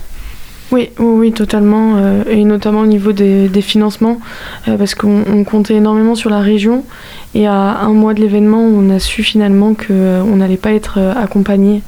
Oui, 0.72 0.90
oui, 1.00 1.32
totalement, 1.32 1.96
euh, 1.98 2.24
et 2.30 2.44
notamment 2.44 2.82
au 2.82 2.86
niveau 2.86 3.12
des, 3.12 3.50
financements, 3.62 4.20
euh, 4.68 4.78
parce 4.78 4.94
qu'on 4.94 5.44
comptait 5.44 5.76
énormément 5.76 6.14
sur 6.14 6.30
la 6.30 6.40
région, 6.40 6.86
et 7.34 7.48
à 7.48 7.80
un 7.82 7.94
mois 7.94 8.14
de 8.14 8.22
l'événement, 8.22 8.62
on 8.62 8.90
a 8.92 9.00
su 9.00 9.24
finalement 9.24 9.74
qu'on 9.74 9.86
euh, 9.92 10.36
n'allait 10.36 10.58
pas 10.58 10.72
être 10.74 11.00
accompagné 11.00 11.82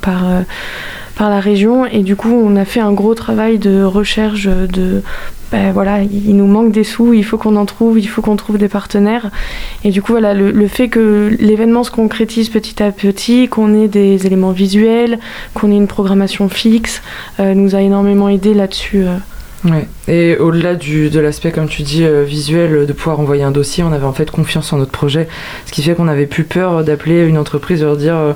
par, 0.00 0.24
par 1.18 1.28
la 1.28 1.40
région, 1.40 1.84
et 1.84 2.02
du 2.02 2.16
coup, 2.16 2.32
on 2.32 2.56
a 2.56 2.64
fait 2.64 2.80
un 2.80 2.92
gros 2.92 3.14
travail 3.14 3.58
de 3.58 3.82
recherche 3.82 4.46
de 4.46 5.02
ben 5.50 5.72
voilà, 5.72 6.02
il 6.02 6.36
nous 6.36 6.46
manque 6.46 6.72
des 6.72 6.84
sous, 6.84 7.14
il 7.14 7.24
faut 7.24 7.38
qu'on 7.38 7.56
en 7.56 7.64
trouve, 7.64 7.98
il 7.98 8.06
faut 8.06 8.20
qu'on 8.20 8.36
trouve 8.36 8.58
des 8.58 8.68
partenaires. 8.68 9.30
Et 9.82 9.90
du 9.90 10.02
coup, 10.02 10.12
voilà, 10.12 10.34
le, 10.34 10.68
fait 10.68 10.88
que 10.88 11.34
l'événement 11.40 11.84
se 11.84 11.90
concrétise 11.90 12.50
petit 12.50 12.82
à 12.82 12.92
petit, 12.92 13.48
qu'on 13.48 13.74
ait 13.74 13.88
des 13.88 14.26
éléments 14.26 14.52
visuels, 14.52 15.18
qu'on 15.54 15.72
ait 15.72 15.76
une 15.76 15.86
programmation 15.86 16.50
fixe, 16.50 17.02
euh, 17.40 17.54
nous 17.54 17.74
a 17.74 17.80
énormément 17.80 18.28
aidé 18.28 18.52
là-dessus. 18.52 19.04
Euh. 19.06 19.16
Ouais. 19.64 19.88
Et 20.06 20.36
au-delà 20.36 20.76
de 20.76 21.20
l'aspect, 21.20 21.50
comme 21.50 21.68
tu 21.68 21.82
dis, 21.82 22.04
euh, 22.04 22.22
visuel, 22.22 22.86
de 22.86 22.92
pouvoir 22.92 23.18
envoyer 23.18 23.42
un 23.42 23.50
dossier, 23.50 23.82
on 23.82 23.92
avait 23.92 24.06
en 24.06 24.12
fait 24.12 24.30
confiance 24.30 24.72
en 24.72 24.78
notre 24.78 24.92
projet. 24.92 25.26
Ce 25.66 25.72
qui 25.72 25.82
fait 25.82 25.94
qu'on 25.94 26.06
avait 26.06 26.26
plus 26.26 26.44
peur 26.44 26.84
d'appeler 26.84 27.26
une 27.26 27.36
entreprise 27.36 27.82
et 27.82 27.84
leur 27.84 27.96
dire 27.96 28.14
euh, 28.14 28.32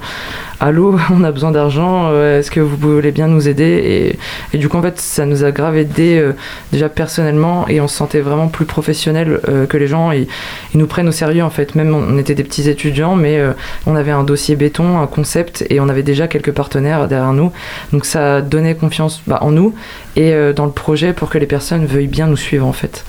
Allô, 0.59 0.99
on 1.11 1.23
a 1.23 1.31
besoin 1.31 1.53
d'argent, 1.53 2.09
euh, 2.11 2.41
est-ce 2.41 2.51
que 2.51 2.59
vous 2.59 2.77
voulez 2.77 3.13
bien 3.13 3.29
nous 3.29 3.49
aider? 3.49 4.19
Et, 4.53 4.59
du 4.59 4.69
coup, 4.69 4.77
en 4.77 4.83
fait, 4.83 5.01
ça 5.01 5.25
nous 5.25 5.45
a 5.45 5.53
grave 5.53 5.77
aidé 5.77 6.33
déjà 6.73 6.89
personnellement 6.89 7.69
et 7.69 7.81
on 7.81 7.89
se 7.89 7.97
sentait 7.97 8.21
vraiment 8.21 8.49
plus 8.49 8.67
professionnel 8.67 9.41
que 9.69 9.77
les 9.77 9.87
gens. 9.87 10.13
Et, 10.13 10.27
ils 10.75 10.79
nous 10.79 10.87
prennent 10.87 11.09
au 11.09 11.13
sérieux 11.13 11.43
en 11.43 11.51
fait. 11.51 11.75
Même 11.75 11.95
on 11.95 12.19
était 12.19 12.35
des 12.35 12.45
petits 12.45 12.69
étudiants, 12.69 13.17
mais 13.17 13.41
on 13.87 13.97
avait 13.97 14.11
un 14.11 14.25
dossier 14.25 14.57
béton, 14.57 15.01
un 15.01 15.07
concept 15.07 15.65
et 15.71 15.81
on 15.81 15.89
avait 15.89 16.03
déjà 16.03 16.29
quelques 16.29 16.53
partenaires 16.53 17.09
derrière 17.09 17.33
nous. 17.33 17.53
Donc 17.93 18.05
ça 18.05 18.41
donnait 18.41 18.75
confiance 18.75 19.23
bah, 19.27 19.39
en 19.41 19.51
nous 19.51 19.75
et 20.17 20.33
dans 20.55 20.67
le 20.67 20.73
projet 20.73 21.12
pour 21.13 21.31
que 21.31 21.39
les 21.39 21.47
personnes 21.47 21.87
veuillent 21.87 22.07
bien 22.07 22.27
nous 22.27 22.37
suivre 22.37 22.67
en 22.67 22.73
fait. 22.73 23.05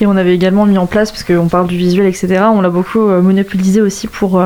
Et 0.00 0.06
on 0.06 0.16
avait 0.16 0.34
également 0.34 0.66
mis 0.66 0.78
en 0.78 0.86
place, 0.86 1.12
parce 1.12 1.22
qu'on 1.22 1.48
parle 1.48 1.66
du 1.68 1.76
visuel, 1.76 2.06
etc., 2.06 2.44
on 2.52 2.60
l'a 2.60 2.70
beaucoup 2.70 3.00
monopolisé 3.00 3.80
aussi 3.80 4.08
pour 4.08 4.42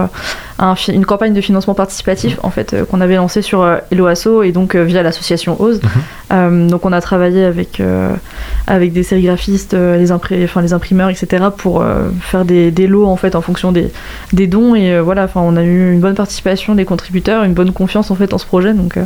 une 0.88 1.06
campagne 1.06 1.32
de 1.32 1.40
financement 1.40 1.74
participatif 1.74 2.38
en 2.42 2.50
fait 2.50 2.76
qu'on 2.90 3.00
avait 3.00 3.16
lancée 3.16 3.42
sur 3.42 3.66
Eloasso 3.90 4.42
et 4.42 4.52
donc 4.52 4.76
via 4.76 5.02
l'association 5.02 5.60
OSE. 5.60 5.80
Mhm. 6.30 6.68
donc 6.68 6.84
on 6.84 6.92
a 6.92 7.00
travaillé 7.00 7.44
avec, 7.44 7.80
avec 8.66 8.92
des 8.92 9.02
sérigraphistes, 9.02 9.74
les, 9.74 10.12
enfin, 10.12 10.60
les 10.60 10.72
imprimeurs, 10.72 11.08
etc., 11.08 11.46
pour 11.56 11.84
faire 12.20 12.44
des, 12.44 12.70
des, 12.70 12.86
lots 12.86 13.06
en 13.06 13.16
fait 13.16 13.34
en 13.34 13.40
fonction 13.40 13.72
des, 13.72 13.90
des 14.32 14.46
dons. 14.46 14.74
Et 14.74 15.00
voilà, 15.00 15.24
enfin, 15.24 15.40
on 15.42 15.56
a 15.56 15.62
eu 15.62 15.92
une 15.92 16.00
bonne 16.00 16.14
participation 16.14 16.74
des 16.74 16.84
contributeurs, 16.84 17.44
une 17.44 17.54
bonne 17.54 17.72
confiance 17.72 18.10
en 18.10 18.16
fait 18.16 18.34
en 18.34 18.38
ce 18.38 18.46
projet. 18.46 18.74
Donc 18.74 18.98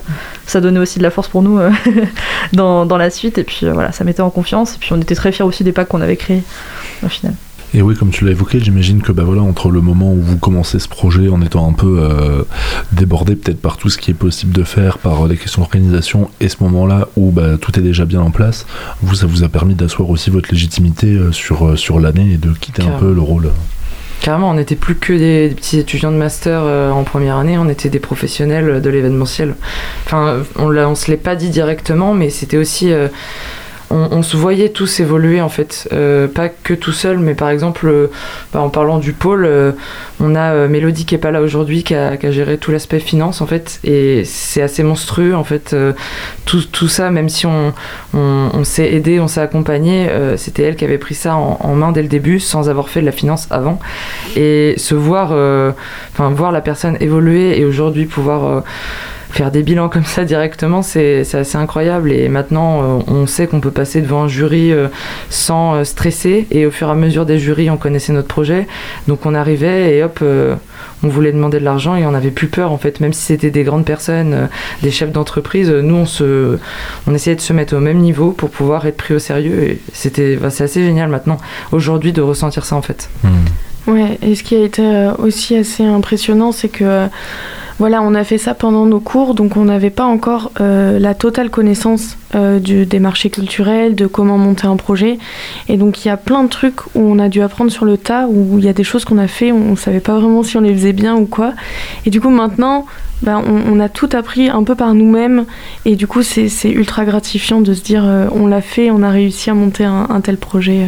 ça 0.46 0.60
donnait 0.60 0.80
aussi 0.80 0.98
de 0.98 1.04
la 1.04 1.10
force 1.10 1.28
pour 1.28 1.42
nous 1.42 1.60
dans, 2.52 2.86
dans, 2.86 2.96
la 2.96 3.10
suite. 3.10 3.38
Et 3.38 3.44
puis 3.44 3.66
voilà, 3.72 3.92
ça 3.92 4.04
mettait 4.04 4.22
en 4.22 4.30
confiance. 4.30 4.74
Et 4.74 4.78
puis 4.80 4.92
on 4.92 5.00
était 5.00 5.14
très 5.14 5.30
fiers 5.32 5.44
aussi 5.44 5.62
des 5.64 5.72
packs 5.72 5.88
qu'on 5.88 6.00
avait 6.00 6.16
créés 6.16 6.31
au 7.04 7.08
final. 7.08 7.34
Et 7.74 7.80
oui, 7.80 7.94
comme 7.96 8.10
tu 8.10 8.26
l'as 8.26 8.32
évoqué, 8.32 8.60
j'imagine 8.60 9.00
que 9.00 9.12
bah 9.12 9.22
voilà, 9.24 9.40
entre 9.40 9.70
le 9.70 9.80
moment 9.80 10.12
où 10.12 10.20
vous 10.20 10.36
commencez 10.36 10.78
ce 10.78 10.88
projet 10.88 11.30
en 11.30 11.40
étant 11.40 11.66
un 11.66 11.72
peu 11.72 12.00
euh, 12.00 12.42
débordé 12.92 13.34
peut-être 13.34 13.62
par 13.62 13.78
tout 13.78 13.88
ce 13.88 13.96
qui 13.96 14.10
est 14.10 14.14
possible 14.14 14.52
de 14.52 14.62
faire, 14.62 14.98
par 14.98 15.26
les 15.26 15.38
questions 15.38 15.62
d'organisation, 15.62 16.28
et 16.40 16.50
ce 16.50 16.56
moment-là 16.60 17.08
où 17.16 17.30
bah, 17.30 17.56
tout 17.58 17.78
est 17.78 17.82
déjà 17.82 18.04
bien 18.04 18.20
en 18.20 18.30
place, 18.30 18.66
vous, 19.00 19.14
ça 19.14 19.26
vous 19.26 19.42
a 19.42 19.48
permis 19.48 19.74
d'asseoir 19.74 20.10
aussi 20.10 20.28
votre 20.28 20.50
légitimité 20.52 21.06
euh, 21.06 21.32
sur, 21.32 21.66
euh, 21.66 21.76
sur 21.76 21.98
l'année 21.98 22.32
et 22.34 22.36
de 22.36 22.50
quitter 22.52 22.82
un 22.82 22.98
peu 22.98 23.14
le 23.14 23.22
rôle. 23.22 23.50
Carrément, 24.20 24.50
on 24.50 24.54
n'était 24.54 24.76
plus 24.76 24.96
que 24.96 25.14
des, 25.14 25.54
petits 25.56 25.78
étudiants 25.78 26.12
de 26.12 26.16
master 26.16 26.62
en 26.62 27.02
première 27.02 27.38
année, 27.38 27.58
on 27.58 27.68
était 27.68 27.88
des 27.88 27.98
professionnels 27.98 28.80
de 28.80 28.90
l'événementiel. 28.90 29.56
Enfin, 30.06 30.42
on 30.56 30.70
ne 30.70 30.94
se 30.94 31.10
l'est 31.10 31.16
pas 31.16 31.34
dit 31.34 31.48
directement, 31.48 32.14
mais 32.14 32.30
c'était 32.30 32.56
aussi 32.56 32.92
on, 33.92 34.22
se 34.22 34.36
voyait 34.36 34.70
tous 34.70 35.00
évoluer 35.00 35.40
en 35.40 35.48
fait, 35.48 35.88
euh, 35.92 36.26
pas 36.26 36.48
que 36.48 36.74
tout 36.74 36.92
seul, 36.92 37.18
mais 37.18 37.34
par 37.34 37.50
exemple, 37.50 37.86
euh, 37.88 38.06
bah, 38.52 38.60
en 38.60 38.70
parlant 38.70 38.98
du 38.98 39.12
pôle, 39.12 39.44
euh, 39.44 39.72
on 40.20 40.34
a 40.34 40.66
Mélodie 40.68 41.04
qui 41.04 41.14
est 41.14 41.18
pas 41.18 41.30
là 41.30 41.42
aujourd'hui, 41.42 41.82
qui 41.82 41.94
a, 41.94 42.16
géré 42.30 42.56
tout 42.56 42.70
l'aspect 42.70 43.00
finance 43.00 43.40
en 43.40 43.46
fait, 43.46 43.80
et 43.84 44.22
c'est 44.24 44.62
assez 44.62 44.82
monstrueux 44.82 45.34
en 45.34 45.44
fait, 45.44 45.76
tout, 46.44 46.88
ça, 46.88 47.10
même 47.10 47.28
si 47.28 47.46
on, 47.46 47.72
s'est 48.64 48.92
aidé, 48.92 49.20
on 49.20 49.28
s'est 49.28 49.40
accompagné, 49.40 50.08
c'était 50.36 50.62
elle 50.62 50.76
qui 50.76 50.84
avait 50.84 50.98
pris 50.98 51.14
ça 51.14 51.36
en, 51.36 51.58
en, 51.60 51.74
main 51.74 51.92
dès 51.92 52.02
le 52.02 52.08
début, 52.08 52.40
sans 52.40 52.68
avoir 52.68 52.88
fait 52.88 53.00
de 53.00 53.06
la 53.06 53.12
finance 53.12 53.48
avant, 53.50 53.78
et 54.36 54.74
se 54.76 54.94
voir, 54.94 55.32
enfin 56.12 56.30
voir 56.30 56.52
la 56.52 56.60
personne 56.60 56.96
évoluer 57.00 57.58
et 57.58 57.64
aujourd'hui 57.64 58.06
pouvoir 58.06 58.62
faire 59.32 59.50
des 59.50 59.62
bilans 59.62 59.88
comme 59.88 60.04
ça 60.04 60.24
directement, 60.24 60.82
c'est 60.82 61.20
assez 61.34 61.56
incroyable. 61.56 62.12
Et 62.12 62.28
maintenant, 62.28 62.82
euh, 62.82 63.02
on 63.06 63.26
sait 63.26 63.46
qu'on 63.46 63.60
peut 63.60 63.70
passer 63.70 64.02
devant 64.02 64.24
un 64.24 64.28
jury 64.28 64.72
euh, 64.72 64.88
sans 65.30 65.74
euh, 65.74 65.84
stresser. 65.84 66.46
Et 66.50 66.66
au 66.66 66.70
fur 66.70 66.88
et 66.88 66.90
à 66.90 66.94
mesure 66.94 67.24
des 67.24 67.38
jurys, 67.38 67.70
on 67.70 67.78
connaissait 67.78 68.12
notre 68.12 68.28
projet. 68.28 68.66
Donc 69.08 69.24
on 69.24 69.34
arrivait 69.34 69.96
et 69.96 70.02
hop, 70.02 70.22
on 71.02 71.08
voulait 71.08 71.32
demander 71.32 71.58
de 71.58 71.64
l'argent 71.64 71.96
et 71.96 72.04
on 72.04 72.10
n'avait 72.10 72.30
plus 72.30 72.48
peur 72.48 72.72
en 72.72 72.78
fait. 72.78 73.00
Même 73.00 73.14
si 73.14 73.22
c'était 73.22 73.50
des 73.50 73.64
grandes 73.64 73.86
personnes, 73.86 74.48
des 74.82 74.90
chefs 74.90 75.12
d'entreprise, 75.12 75.70
nous 75.70 75.96
on, 75.96 76.06
se, 76.06 76.58
on 77.06 77.14
essayait 77.14 77.36
de 77.36 77.40
se 77.40 77.52
mettre 77.52 77.74
au 77.74 77.80
même 77.80 77.98
niveau 77.98 78.32
pour 78.32 78.50
pouvoir 78.50 78.86
être 78.86 78.98
pris 78.98 79.14
au 79.14 79.18
sérieux. 79.18 79.62
Et 79.62 79.80
c'était 79.94 80.36
bah, 80.36 80.50
c'est 80.50 80.64
assez 80.64 80.84
génial 80.84 81.08
maintenant, 81.08 81.38
aujourd'hui, 81.72 82.12
de 82.12 82.20
ressentir 82.20 82.64
ça 82.64 82.76
en 82.76 82.82
fait. 82.82 83.08
Mmh. 83.24 83.28
Ouais, 83.86 84.18
et 84.22 84.34
ce 84.34 84.42
qui 84.42 84.54
a 84.54 84.62
été 84.62 85.10
aussi 85.18 85.56
assez 85.56 85.84
impressionnant, 85.84 86.52
c'est 86.52 86.68
que 86.68 87.08
voilà, 87.82 88.00
on 88.00 88.14
a 88.14 88.22
fait 88.22 88.38
ça 88.38 88.54
pendant 88.54 88.86
nos 88.86 89.00
cours, 89.00 89.34
donc 89.34 89.56
on 89.56 89.64
n'avait 89.64 89.90
pas 89.90 90.04
encore 90.04 90.52
euh, 90.60 91.00
la 91.00 91.14
totale 91.14 91.50
connaissance 91.50 92.16
euh, 92.36 92.60
du, 92.60 92.86
des 92.86 93.00
marchés 93.00 93.28
culturels, 93.28 93.96
de 93.96 94.06
comment 94.06 94.38
monter 94.38 94.68
un 94.68 94.76
projet. 94.76 95.18
Et 95.68 95.76
donc 95.76 96.04
il 96.04 96.08
y 96.08 96.10
a 96.12 96.16
plein 96.16 96.44
de 96.44 96.48
trucs 96.48 96.86
où 96.94 97.00
on 97.00 97.18
a 97.18 97.28
dû 97.28 97.42
apprendre 97.42 97.72
sur 97.72 97.84
le 97.84 97.96
tas, 97.96 98.28
où 98.28 98.56
il 98.58 98.64
y 98.64 98.68
a 98.68 98.72
des 98.72 98.84
choses 98.84 99.04
qu'on 99.04 99.18
a 99.18 99.26
fait, 99.26 99.50
on 99.50 99.72
ne 99.72 99.76
savait 99.76 99.98
pas 99.98 100.16
vraiment 100.16 100.44
si 100.44 100.56
on 100.56 100.60
les 100.60 100.72
faisait 100.72 100.92
bien 100.92 101.16
ou 101.16 101.26
quoi. 101.26 101.54
Et 102.06 102.10
du 102.10 102.20
coup 102.20 102.30
maintenant, 102.30 102.86
ben, 103.22 103.42
on, 103.44 103.80
a 103.80 103.88
tout 103.88 104.08
appris 104.12 104.48
un 104.48 104.62
peu 104.62 104.76
par 104.76 104.94
nous-mêmes. 104.94 105.44
Et 105.84 105.96
du 105.96 106.06
coup 106.06 106.22
c'est 106.22 106.70
ultra 106.70 107.04
gratifiant 107.04 107.60
de 107.60 107.74
se 107.74 107.82
dire 107.82 108.04
euh, 108.06 108.28
on 108.30 108.46
l'a 108.46 108.60
fait, 108.60 108.92
on 108.92 109.02
a 109.02 109.10
réussi 109.10 109.50
à 109.50 109.54
monter 109.54 109.84
un 109.84 110.20
tel 110.20 110.36
projet. 110.36 110.86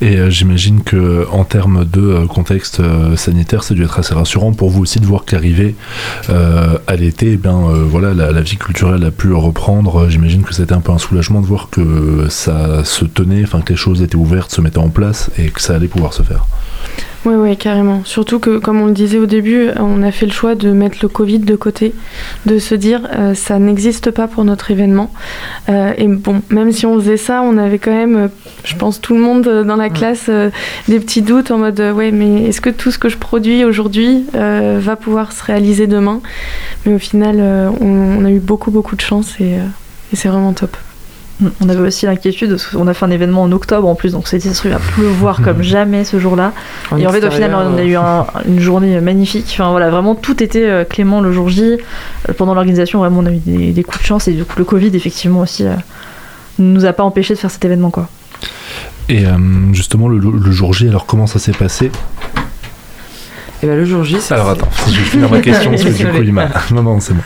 Et 0.00 0.16
euh, 0.16 0.30
j'imagine 0.30 0.82
que 0.82 1.26
en 1.30 1.44
termes 1.44 1.84
de 1.84 2.00
euh, 2.00 2.26
contexte 2.26 2.80
euh, 2.80 3.16
sanitaire, 3.16 3.64
ça 3.64 3.74
a 3.74 3.76
dû 3.76 3.82
être 3.82 3.98
assez 3.98 4.14
rassurant 4.14 4.52
pour 4.52 4.70
vous 4.70 4.82
aussi 4.82 5.00
de 5.00 5.06
voir 5.06 5.24
qu'arriver 5.24 5.74
à 6.28 6.96
l'été, 6.96 7.32
eh 7.32 7.36
bien 7.36 7.58
voilà, 7.88 8.14
la, 8.14 8.40
vie 8.40 8.56
culturelle 8.56 9.04
a 9.04 9.10
pu 9.10 9.32
reprendre. 9.32 10.08
J'imagine 10.08 10.42
que 10.42 10.54
c'était 10.54 10.72
un 10.72 10.80
peu 10.80 10.92
un 10.92 10.98
soulagement 10.98 11.40
de 11.40 11.46
voir 11.46 11.68
que 11.70 12.26
ça 12.28 12.84
se 12.84 13.04
tenait, 13.04 13.42
enfin 13.42 13.60
que 13.60 13.72
les 13.72 13.76
choses 13.76 14.02
étaient 14.02 14.16
ouvertes, 14.16 14.52
se 14.52 14.60
mettaient 14.60 14.78
en 14.78 14.88
place 14.88 15.30
et 15.38 15.48
que 15.48 15.60
ça 15.60 15.74
allait 15.74 15.88
pouvoir 15.88 16.12
se 16.12 16.22
faire. 16.22 16.46
Oui, 17.24 17.34
oui, 17.34 17.56
carrément. 17.56 18.02
Surtout 18.04 18.38
que, 18.38 18.58
comme 18.58 18.80
on 18.80 18.86
le 18.86 18.92
disait 18.92 19.18
au 19.18 19.26
début, 19.26 19.70
on 19.76 20.02
a 20.02 20.12
fait 20.12 20.24
le 20.24 20.32
choix 20.32 20.54
de 20.54 20.70
mettre 20.70 20.98
le 21.02 21.08
Covid 21.08 21.40
de 21.40 21.56
côté, 21.56 21.92
de 22.46 22.58
se 22.58 22.76
dire 22.76 23.08
euh, 23.16 23.34
ça 23.34 23.58
n'existe 23.58 24.12
pas 24.12 24.28
pour 24.28 24.44
notre 24.44 24.70
événement. 24.70 25.12
Euh, 25.68 25.92
et 25.98 26.06
bon, 26.06 26.42
même 26.50 26.70
si 26.70 26.86
on 26.86 26.94
faisait 26.94 27.16
ça, 27.16 27.42
on 27.42 27.58
avait 27.58 27.78
quand 27.78 27.92
même, 27.92 28.16
euh, 28.16 28.28
je 28.64 28.76
pense, 28.76 29.00
tout 29.00 29.14
le 29.14 29.20
monde 29.20 29.64
dans 29.66 29.76
la 29.76 29.90
classe 29.90 30.30
des 30.88 31.00
petits 31.00 31.22
doutes 31.22 31.50
en 31.50 31.58
mode 31.58 31.80
ouais, 31.80 32.12
mais 32.12 32.44
est-ce 32.44 32.60
que 32.60 32.70
tout 32.70 32.90
ce 32.90 32.98
que 32.98 33.08
je 33.08 33.16
produis 33.16 33.64
aujourd'hui 33.64 34.24
va 34.32 34.96
pouvoir 34.96 35.32
se 35.32 35.42
réaliser 35.42 35.86
demain? 35.86 36.20
Mais 36.86 36.94
au 36.94 36.98
final, 36.98 37.40
on, 37.80 38.24
a 38.24 38.30
eu 38.30 38.40
beaucoup, 38.40 38.70
beaucoup 38.70 38.96
de 38.96 39.00
chance 39.00 39.34
et 39.40 39.56
c'est 40.12 40.28
vraiment 40.28 40.52
top. 40.52 40.76
On 41.60 41.68
avait 41.68 41.80
aussi 41.80 42.06
l'inquiétude, 42.06 42.56
on 42.74 42.88
a 42.88 42.94
fait 42.94 43.04
un 43.04 43.10
événement 43.10 43.42
en 43.42 43.52
octobre 43.52 43.86
en 43.86 43.94
plus, 43.94 44.12
donc 44.12 44.26
c'était 44.26 44.48
il 44.48 44.70
va 44.70 44.78
pleuvoir 44.78 45.40
comme 45.40 45.62
jamais 45.62 46.04
ce 46.04 46.18
jour-là. 46.18 46.52
Et 46.96 47.06
en 47.06 47.12
fait, 47.12 47.24
au 47.24 47.30
final, 47.30 47.54
on 47.54 47.76
a 47.76 47.84
eu 47.84 47.96
une 48.48 48.58
journée 48.58 49.00
magnifique. 49.00 49.46
Enfin 49.52 49.70
voilà, 49.70 49.90
vraiment 49.90 50.16
tout 50.16 50.42
était 50.42 50.68
euh, 50.68 50.84
clément 50.84 51.20
le 51.20 51.32
jour 51.32 51.48
J. 51.48 51.62
Euh, 51.62 52.32
pendant 52.36 52.54
l'organisation, 52.54 52.98
vraiment, 52.98 53.20
on 53.20 53.26
a 53.26 53.32
eu 53.32 53.38
des, 53.38 53.82
coups 53.84 54.00
de 54.00 54.04
chance 54.04 54.26
et 54.26 54.32
du 54.32 54.44
coup, 54.44 54.54
le 54.58 54.64
Covid, 54.64 54.90
effectivement, 54.94 55.40
aussi, 55.40 55.64
euh, 55.64 55.74
ne 56.58 56.72
nous 56.72 56.84
a 56.84 56.92
pas 56.92 57.04
empêché 57.04 57.34
de 57.34 57.38
faire 57.38 57.50
cet 57.50 57.64
événement, 57.64 57.90
quoi. 57.90 58.08
Et 59.08 59.24
justement, 59.72 60.06
le, 60.06 60.50
jour 60.50 60.74
J, 60.74 60.86
alors 60.86 61.06
comment 61.06 61.26
ça 61.26 61.38
s'est 61.38 61.52
passé? 61.52 61.90
Et 63.62 63.66
bien 63.66 63.76
le 63.76 63.84
jour 63.84 64.04
J, 64.04 64.20
ça. 64.20 64.36
Alors 64.36 64.50
attends, 64.50 64.68
je 64.86 64.98
vais 64.98 65.04
finir 65.04 65.30
ma 65.30 65.40
question 65.40 65.70
parce 65.70 65.82
que 65.82 65.88
du 65.88 66.06
coup 66.10 66.22
il 66.22 66.32
m'a. 66.32 66.48
Non, 66.72 66.82
non, 66.82 67.00
c'est 67.00 67.14
bon. 67.14 67.22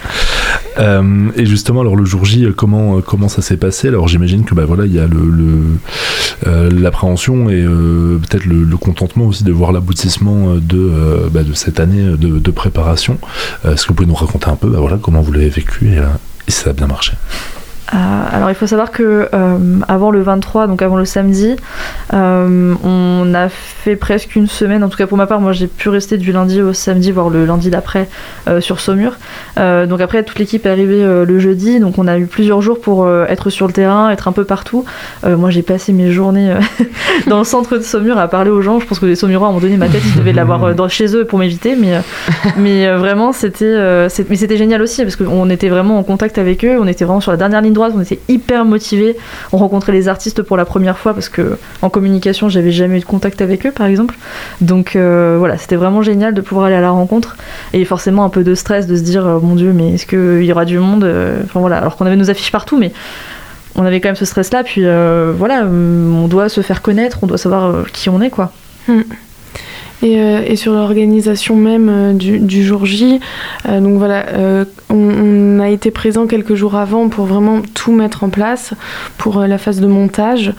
Euh, 0.79 1.29
et 1.37 1.45
justement, 1.45 1.81
alors 1.83 1.97
le 1.97 2.05
jour 2.05 2.25
J, 2.25 2.47
comment, 2.57 2.97
euh, 2.97 3.01
comment 3.01 3.29
ça 3.29 3.43
s'est 3.43 3.57
passé? 3.57 3.89
Alors 3.89 4.09
j'imagine 4.09 4.45
que 4.45 4.55
bah, 4.55 4.65
voilà, 4.65 4.87
il 4.87 4.95
y 4.95 4.99
a 4.99 5.07
l'appréhension 5.07 5.31
le, 5.31 6.51
euh, 6.51 6.71
l'appréhension 6.71 7.51
et 7.51 7.63
peut-être 7.63 8.47
le, 8.47 8.77
contentement 8.77 9.27
aussi 9.27 9.45
de 9.45 9.53
voir 9.53 9.73
l'aboutissement 9.73 10.55
de, 10.57 11.29
bah, 11.31 11.43
de 11.43 11.53
cette 11.53 11.79
année 11.81 12.03
de, 12.03 12.39
de 12.39 12.51
préparation. 12.51 13.19
Est-ce 13.65 13.83
que 13.85 13.89
vous 13.89 13.95
pouvez 13.95 14.09
nous 14.09 14.15
raconter 14.15 14.49
un 14.49 14.57
peu 14.57 14.69
bah, 14.69 14.79
voilà, 14.81 14.99
comment 15.01 15.21
vous 15.21 15.33
l'avez 15.33 15.51
vécu 15.51 15.89
et, 15.89 15.97
et 15.97 16.51
si 16.51 16.63
ça 16.63 16.71
a 16.71 16.73
bien 16.73 16.87
marché? 16.87 17.13
euh, 17.13 17.62
alors 17.93 18.49
il 18.49 18.55
faut 18.55 18.67
savoir 18.67 18.91
que 18.91 19.29
euh, 19.35 19.59
avant 19.87 20.11
le 20.11 20.23
23, 20.23 20.67
donc 20.67 20.81
avant 20.81 20.97
le 20.97 21.05
samedi, 21.05 21.57
euh, 22.15 22.75
on 22.83 23.35
a 23.35 23.49
fait 23.51 23.97
presque 23.97 24.35
une 24.35 24.47
semaine, 24.47 24.83
en 24.83 24.89
tout 24.89 24.97
cas 24.97 25.07
pour 25.07 25.19
ma 25.19 25.27
part, 25.27 25.41
moi 25.41 25.53
j'ai 25.53 25.67
pu 25.67 25.91
rester 25.91 26.17
du 26.17 26.33
lundi 26.33 26.63
au 26.63 26.73
samedi, 26.73 27.13
voire 27.13 27.29
le 27.29 27.45
lundi 27.45 27.71
d'après 27.71 28.09
sur 28.61 28.81
Saumur. 28.81 29.17
donc 29.57 30.01
après 30.01 30.23
toute 30.23 30.39
l'équipe 30.39 30.65
est 30.67 30.71
arrivée 30.71 31.03
le 31.03 31.39
jeudi, 31.39 31.81
donc 31.81 31.99
on 31.99 32.07
a 32.07 32.19
eu 32.19 32.27
plusieurs 32.27 32.63
jours 32.63 32.81
pour 32.81 33.09
être 33.29 33.51
sur 33.51 33.67
le 33.67 33.73
terrain, 33.73 34.11
être 34.11 34.29
un 34.29 34.33
peu 34.33 34.45
partout. 34.45 34.85
moi 35.25 35.51
j'ai 35.51 35.63
passé 35.63 35.93
mes 35.93 36.11
journées 36.13 36.55
dans 37.27 37.39
le 37.39 37.45
centre 37.45 37.77
de 37.77 37.83
Saumur 37.83 38.19
à 38.19 38.29
parler 38.29 38.51
aux 38.51 38.63
gens. 38.63 38.81
Je 38.81 38.87
pense 38.87 38.99
que 38.99 39.07
les 39.07 39.17
Saumurois 39.17 39.49
à 39.49 39.61
donné 39.61 39.77
ma 39.77 39.89
tête, 39.89 40.03
ils 40.05 40.19
devaient 40.19 40.33
l'avoir 40.33 40.75
chez 40.89 41.15
eux 41.15 41.25
pour 41.25 41.39
m'éviter, 41.39 41.77
mais, 41.77 42.91
vraiment 42.97 43.33
c'était 43.33 44.09
c'était 44.09 44.57
génial 44.57 44.81
aussi 44.81 45.03
parce 45.03 45.17
qu'on 45.17 45.51
était 45.51 45.69
vraiment 45.69 45.99
en 45.99 46.03
contact 46.03 46.39
avec 46.39 46.65
eux, 46.65 46.79
on 46.81 46.87
était 46.87 47.05
vraiment 47.05 47.21
sur 47.21 47.31
la 47.31 47.37
dernière 47.37 47.61
ligne 47.61 47.73
droite 47.73 47.82
on 47.95 48.01
était 48.01 48.21
hyper 48.29 48.65
motivés. 48.65 49.17
On 49.53 49.57
rencontrait 49.57 49.93
les 49.93 50.09
artistes 50.09 50.43
pour 50.43 50.57
la 50.57 50.65
première 50.65 50.99
fois 50.99 51.15
parce 51.15 51.29
que 51.29 51.57
en 51.83 51.91
communication, 51.91 52.49
j'avais 52.49 52.73
jamais 52.73 52.99
eu 52.99 53.01
de 53.01 53.05
contact 53.05 53.41
avec 53.41 53.67
eux, 53.67 53.73
par 53.73 53.87
exemple. 53.87 54.17
Donc 54.61 54.97
euh, 54.97 55.37
voilà, 55.39 55.59
c'était 55.59 55.77
vraiment 55.77 56.03
génial 56.03 56.35
de 56.35 56.41
pouvoir 56.41 56.67
aller 56.67 56.77
à 56.77 56.81
la 56.81 56.91
rencontre 56.91 57.37
et 57.73 57.85
forcément 57.85 58.25
un 58.25 58.29
peu 58.29 58.45
de 58.45 58.55
stress 58.55 58.87
de 58.87 58.97
se 58.97 59.03
dire 59.03 59.27
euh, 59.27 59.41
mon 59.41 59.55
Dieu, 59.55 59.73
mais 59.73 59.95
est-ce 59.95 60.07
qu'il 60.07 60.45
y 60.45 60.53
aura 60.53 60.65
du 60.65 60.79
monde 60.79 61.05
euh, 61.05 61.41
Enfin 61.45 61.61
voilà, 61.61 61.79
alors 61.79 61.97
qu'on 61.97 62.07
avait 62.07 62.17
nos 62.17 62.31
affiches 62.31 62.53
partout, 62.53 62.79
mais 62.79 62.93
on 63.75 63.85
avait 63.85 64.01
quand 64.01 64.09
même 64.09 64.17
ce 64.17 64.25
stress-là. 64.25 64.65
Puis 64.65 64.85
voilà, 64.85 65.65
on 65.65 66.29
doit 66.29 66.49
se 66.49 66.61
faire 66.61 66.83
connaître, 66.83 67.19
on 67.23 67.27
doit 67.27 67.39
savoir 67.39 67.87
qui 67.93 68.11
on 68.11 68.21
est, 68.21 68.31
quoi. 68.31 68.53
Hmm. 68.87 69.03
Euh, 70.03 70.43
et, 70.47 70.57
sur 70.57 70.73
l'organisation 70.73 71.55
même 71.55 71.89
euh, 71.89 72.13
du, 72.13 72.65
jour 72.65 72.87
J, 72.87 73.21
euh, 73.69 73.81
donc 73.81 73.99
voilà, 73.99 74.27
on, 74.91 75.61
a 75.61 75.69
été 75.69 75.91
présent 75.91 76.27
quelques 76.27 76.55
jours 76.55 76.75
avant 76.75 77.09
pour 77.09 77.27
vraiment 77.27 77.63
tout 77.75 77.93
mettre 77.93 78.25
en 78.25 78.29
place 78.29 78.75
pour 79.17 79.41
la 79.41 79.59
phase 79.59 79.81
de 79.81 79.87
montage. 79.87 80.53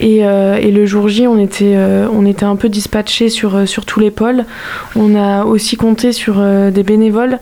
Et, 0.00 0.22
le 0.22 0.86
jour 0.86 1.08
J, 1.08 1.26
on 1.26 1.38
était, 1.38 1.76
on 2.12 2.24
était 2.26 2.44
un 2.44 2.56
peu 2.56 2.68
dispatché 2.68 3.28
sur, 3.28 3.68
sur 3.68 3.84
tous 3.84 4.00
les 4.00 4.10
pôles. 4.10 4.44
On 4.94 5.14
a 5.14 5.44
aussi 5.44 5.76
compté 5.76 6.12
sur 6.12 6.42
des 6.70 6.82
bénévoles, 6.82 7.38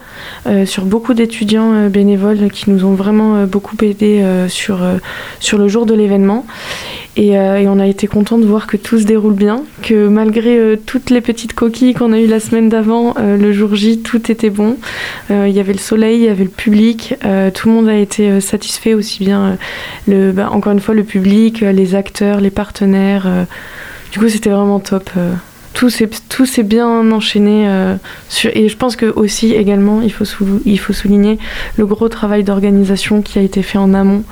sur 0.67 0.85
beaucoup 0.85 1.15
d'étudiants 1.15 1.89
bénévoles 1.89 2.51
qui 2.51 2.71
nous 2.71 2.85
ont 2.85 2.95
vraiment 2.95 3.45
beaucoup 3.45 3.77
aidés 3.83 4.25
sur, 4.49 4.81
sur 5.41 5.59
le 5.59 5.69
jour 5.69 5.87
de 5.87 5.95
l'événement. 5.95 6.47
Et, 7.17 7.39
euh, 7.39 7.61
et 7.61 7.69
on 7.69 7.79
a 7.79 7.87
été 7.87 8.09
content 8.09 8.39
de 8.39 8.45
voir 8.45 8.67
que 8.67 8.77
tout 8.77 8.99
se 8.99 9.05
déroule 9.05 9.35
bien, 9.35 9.62
que 9.83 10.09
malgré 10.09 10.59
euh, 10.59 10.77
toutes 10.77 11.11
les 11.11 11.21
petites 11.21 11.55
coquilles 11.55 11.95
qu'on 11.95 12.12
a 12.12 12.19
eues 12.19 12.27
la 12.27 12.41
semaine 12.41 12.69
d'avant, 12.69 13.15
euh, 13.19 13.37
le 13.37 13.53
jour 13.53 13.77
J, 13.77 14.01
tout 14.01 14.31
était 14.33 14.51
bon. 14.51 14.77
Il 15.31 15.51
y 15.51 15.61
avait 15.61 15.73
le 15.73 15.79
soleil, 15.79 16.19
il 16.19 16.25
y 16.25 16.29
avait 16.29 16.45
le 16.45 16.51
public, 16.51 17.15
tout 17.55 17.69
le 17.69 17.75
monde 17.75 17.89
a 17.89 17.97
été 17.97 18.41
satisfait 18.41 18.95
aussi 18.95 19.25
bien, 19.25 19.57
bah, 20.07 20.51
encore 20.51 20.73
une 20.73 20.81
fois, 20.81 20.95
le 20.95 21.05
public, 21.05 21.61
les 21.61 21.95
acteurs, 21.95 22.41
les 22.41 22.51
partenaires. 22.51 23.47
du 24.12 24.19
coup, 24.19 24.29
c'était 24.29 24.51
vraiment 24.51 24.81
top. 24.81 25.11
Tout 25.75 25.91
s'est 25.91 26.09
tout 26.29 26.47
s'est 26.47 26.62
bien 26.62 27.11
enchaîné. 27.11 27.68
euh, 27.68 27.97
sur, 28.29 28.51
et 28.57 28.68
je 28.68 28.77
pense 28.77 28.95
que 28.97 29.07
aussi, 29.07 29.53
également, 29.55 30.01
il 30.03 30.12
faut, 30.12 30.25
sou- 30.25 30.62
il 30.64 30.79
faut 30.79 30.93
souligner 30.93 31.39
le 31.77 31.85
gros 31.85 32.09
travail 32.09 32.45
d'organisation 32.45 33.22
qui 33.22 33.39
a 33.39 33.43
été 33.43 33.62
fait 33.62 33.79
en 33.79 33.93
amont 33.93 34.22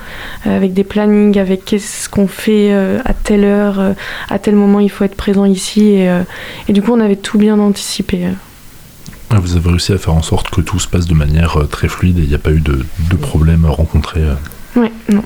euh, 0.47 0.55
avec 0.55 0.73
des 0.73 0.83
plannings, 0.85 1.37
avec 1.37 1.65
qu'est-ce 1.65 2.07
qu'on 2.09 2.27
fait 2.27 2.69
euh, 2.73 2.99
à 3.05 3.13
telle 3.13 3.43
heure, 3.43 3.93
à 4.29 4.39
tel 4.39 4.55
moment 4.55 4.79
il 4.79 4.89
faut 4.89 5.03
être 5.03 5.15
présent 5.15 5.45
ici. 5.45 5.81
Et, 5.89 6.09
et 6.69 6.73
du 6.73 6.81
coup, 6.81 6.91
on 6.93 6.99
avait 7.01 7.17
tout 7.17 7.37
bien 7.37 7.59
anticipé. 7.59 8.21
Ah, 9.29 9.39
Vous 9.41 9.55
avez 9.57 9.69
réussi 9.69 9.91
à 9.93 9.97
faire 9.97 10.13
en 10.13 10.21
sorte 10.21 10.49
que 10.49 10.61
tout 10.61 10.79
se 10.79 10.87
passe 10.87 11.07
de 11.07 11.13
manière 11.13 11.57
très 11.69 11.87
fluide 11.89 12.19
et 12.19 12.21
il 12.23 12.29
n'y 12.29 12.35
a 12.35 12.39
pas 12.39 12.51
eu 12.51 12.59
de, 12.61 12.85
de 13.09 13.15
problème 13.17 13.65
rencontré. 13.65 14.21
Ouais, 14.75 14.91
non. 15.11 15.23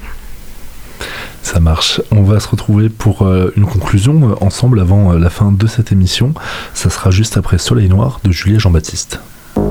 Ça 1.47 1.59
marche. 1.61 2.01
On 2.11 2.23
va 2.23 2.39
se 2.41 2.47
retrouver 2.49 2.89
pour 2.89 3.21
euh, 3.21 3.53
une 3.55 3.65
conclusion 3.65 4.31
euh, 4.31 4.35
ensemble 4.41 4.81
avant 4.81 5.13
euh, 5.13 5.17
la 5.17 5.29
fin 5.29 5.51
de 5.51 5.65
cette 5.65 5.93
émission. 5.93 6.33
Ça 6.73 6.89
sera 6.89 7.09
juste 7.09 7.37
après 7.37 7.57
Soleil 7.57 7.87
Noir 7.87 8.19
de 8.23 8.31
Julia 8.31 8.59
Jean-Baptiste. 8.59 9.19
La 9.55 9.63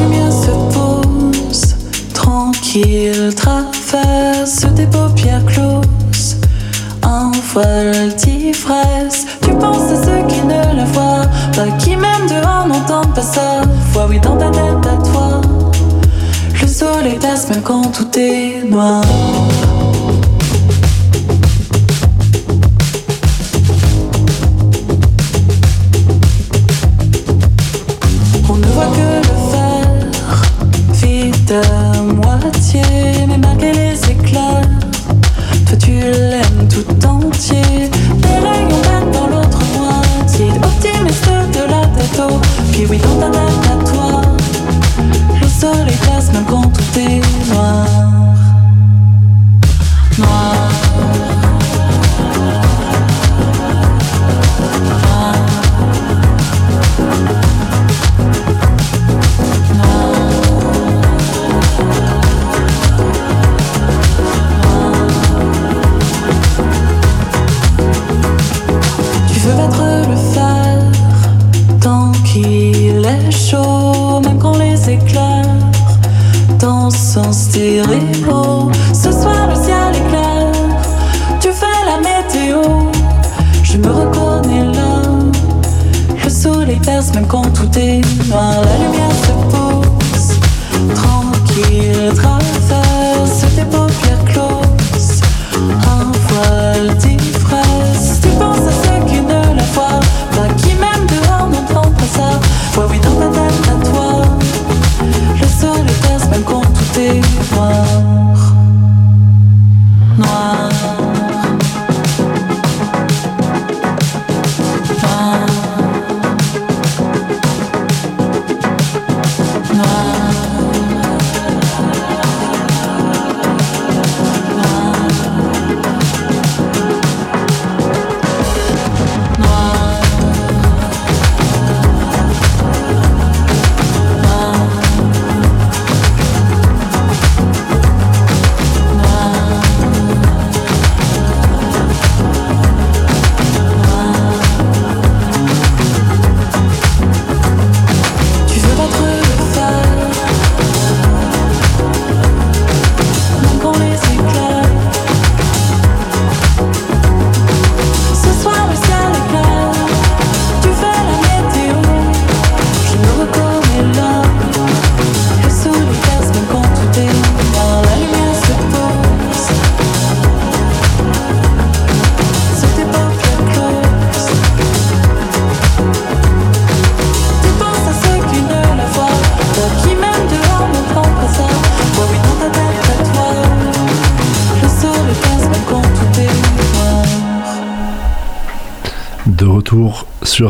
lumière 0.00 0.32
se 0.32 0.52
pose, 0.72 1.76
tranquille, 2.14 3.34
traverse 3.34 4.66
tes 4.76 4.86
paupières 4.86 5.44
closes. 5.46 6.36
Un 7.02 7.32
voile 7.52 8.14
d'ivresse, 8.14 9.23
pas 13.14 13.22
sa 13.22 13.62
voix. 13.92 14.06
Oui, 14.08 14.18
dans 14.18 14.36
ta 14.36 14.50
tête 14.50 14.86
à 14.86 14.96
toi, 15.10 15.40
le 16.60 16.66
soleil 16.66 17.18
passe 17.18 17.48
même 17.48 17.62
quand 17.62 17.92
tout 17.92 18.18
est 18.18 18.64
noir. 18.64 19.02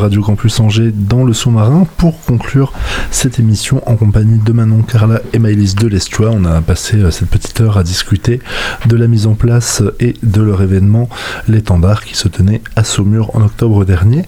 Radio 0.04 0.20
Campus 0.20 0.60
Angers 0.60 0.92
dans 0.92 1.24
le 1.24 1.32
sous-marin 1.32 1.86
pour 1.96 2.22
conclure 2.26 2.74
cette 3.10 3.38
émission 3.40 3.80
en 3.88 3.96
compagnie 3.96 4.38
de 4.38 4.52
Manon, 4.52 4.82
Carla 4.82 5.22
et 5.32 5.38
Maëlys 5.38 5.76
de 5.76 5.88
l'Estua. 5.88 6.28
On 6.30 6.44
a 6.44 6.60
passé 6.60 6.98
euh, 6.98 7.10
cette 7.10 7.30
petite 7.30 7.58
heure 7.62 7.78
à 7.78 7.82
discuter 7.82 8.40
de 8.84 8.96
la 8.96 9.06
mise 9.06 9.26
en 9.26 9.32
place 9.32 9.82
et 10.00 10.14
de 10.22 10.42
leur 10.42 10.60
événement 10.60 11.08
l'étendard 11.48 12.04
qui 12.04 12.14
se 12.14 12.28
tenait 12.28 12.60
à 12.76 12.84
Saumur 12.84 13.34
en 13.34 13.40
octobre 13.40 13.86
dernier. 13.86 14.26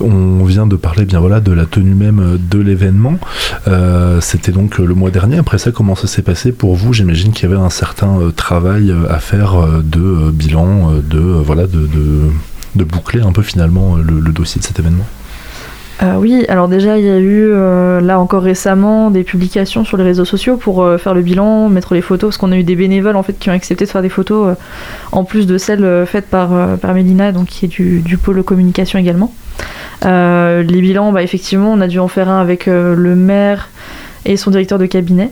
On 0.00 0.42
vient 0.44 0.66
de 0.66 0.76
parler 0.76 1.04
bien 1.04 1.20
voilà 1.20 1.40
de 1.40 1.52
la 1.52 1.66
tenue 1.66 1.94
même 1.94 2.38
de 2.50 2.58
l'événement. 2.58 3.18
Euh, 3.68 4.22
C'était 4.22 4.52
donc 4.52 4.78
le 4.78 4.94
mois 4.94 5.10
dernier. 5.10 5.36
Après 5.36 5.58
ça, 5.58 5.70
comment 5.70 5.96
ça 5.96 6.06
s'est 6.06 6.22
passé 6.22 6.50
pour 6.50 6.76
vous? 6.76 6.94
J'imagine 6.94 7.32
qu'il 7.32 7.46
y 7.46 7.52
avait 7.52 7.62
un 7.62 7.68
certain 7.68 8.18
euh, 8.18 8.30
travail 8.30 8.94
à 9.10 9.18
faire 9.18 9.68
de 9.84 10.30
bilan, 10.30 10.92
de 10.92 11.18
voilà 11.18 11.66
de 11.66 11.90
de 12.74 12.84
boucler 12.84 13.20
un 13.20 13.32
peu 13.32 13.42
finalement 13.42 13.96
euh, 13.96 14.02
le, 14.02 14.32
dossier 14.32 14.60
de 14.60 14.66
cet 14.66 14.78
événement 14.78 15.06
Euh, 16.02 16.14
oui, 16.16 16.46
alors 16.48 16.66
déjà 16.68 16.98
il 16.98 17.04
y 17.04 17.10
a 17.10 17.18
eu 17.18 17.50
euh, 17.52 18.00
là 18.00 18.18
encore 18.18 18.42
récemment 18.42 19.10
des 19.10 19.22
publications 19.22 19.84
sur 19.84 19.98
les 19.98 20.04
réseaux 20.04 20.24
sociaux 20.24 20.56
pour 20.56 20.82
euh, 20.82 20.96
faire 20.96 21.12
le 21.12 21.20
bilan, 21.20 21.68
mettre 21.68 21.92
les 21.92 22.00
photos, 22.00 22.30
parce 22.30 22.38
qu'on 22.38 22.52
a 22.52 22.56
eu 22.56 22.64
des 22.64 22.74
bénévoles 22.74 23.16
en 23.16 23.22
fait 23.22 23.38
qui 23.38 23.50
ont 23.50 23.52
accepté 23.52 23.84
de 23.84 23.90
faire 23.90 24.00
des 24.00 24.08
photos 24.08 24.56
en 25.12 25.24
plus 25.24 25.46
de 25.46 25.58
celles 25.58 26.06
faites 26.06 26.26
par, 26.26 26.78
par 26.78 26.94
Mélina, 26.94 27.32
donc 27.32 27.48
qui 27.48 27.66
est 27.66 27.68
du, 27.68 28.00
du 28.00 28.16
pôle 28.16 28.42
communication 28.42 28.98
également. 28.98 29.34
Les 30.02 30.80
bilans, 30.80 31.12
bah, 31.12 31.22
effectivement, 31.22 31.70
on 31.70 31.80
a 31.82 31.86
dû 31.86 31.98
en 31.98 32.08
faire 32.08 32.30
un 32.30 32.40
avec 32.40 32.64
le 32.66 33.14
maire 33.14 33.68
et 34.26 34.36
son 34.36 34.50
directeur 34.50 34.78
de 34.78 34.86
cabinet, 34.86 35.30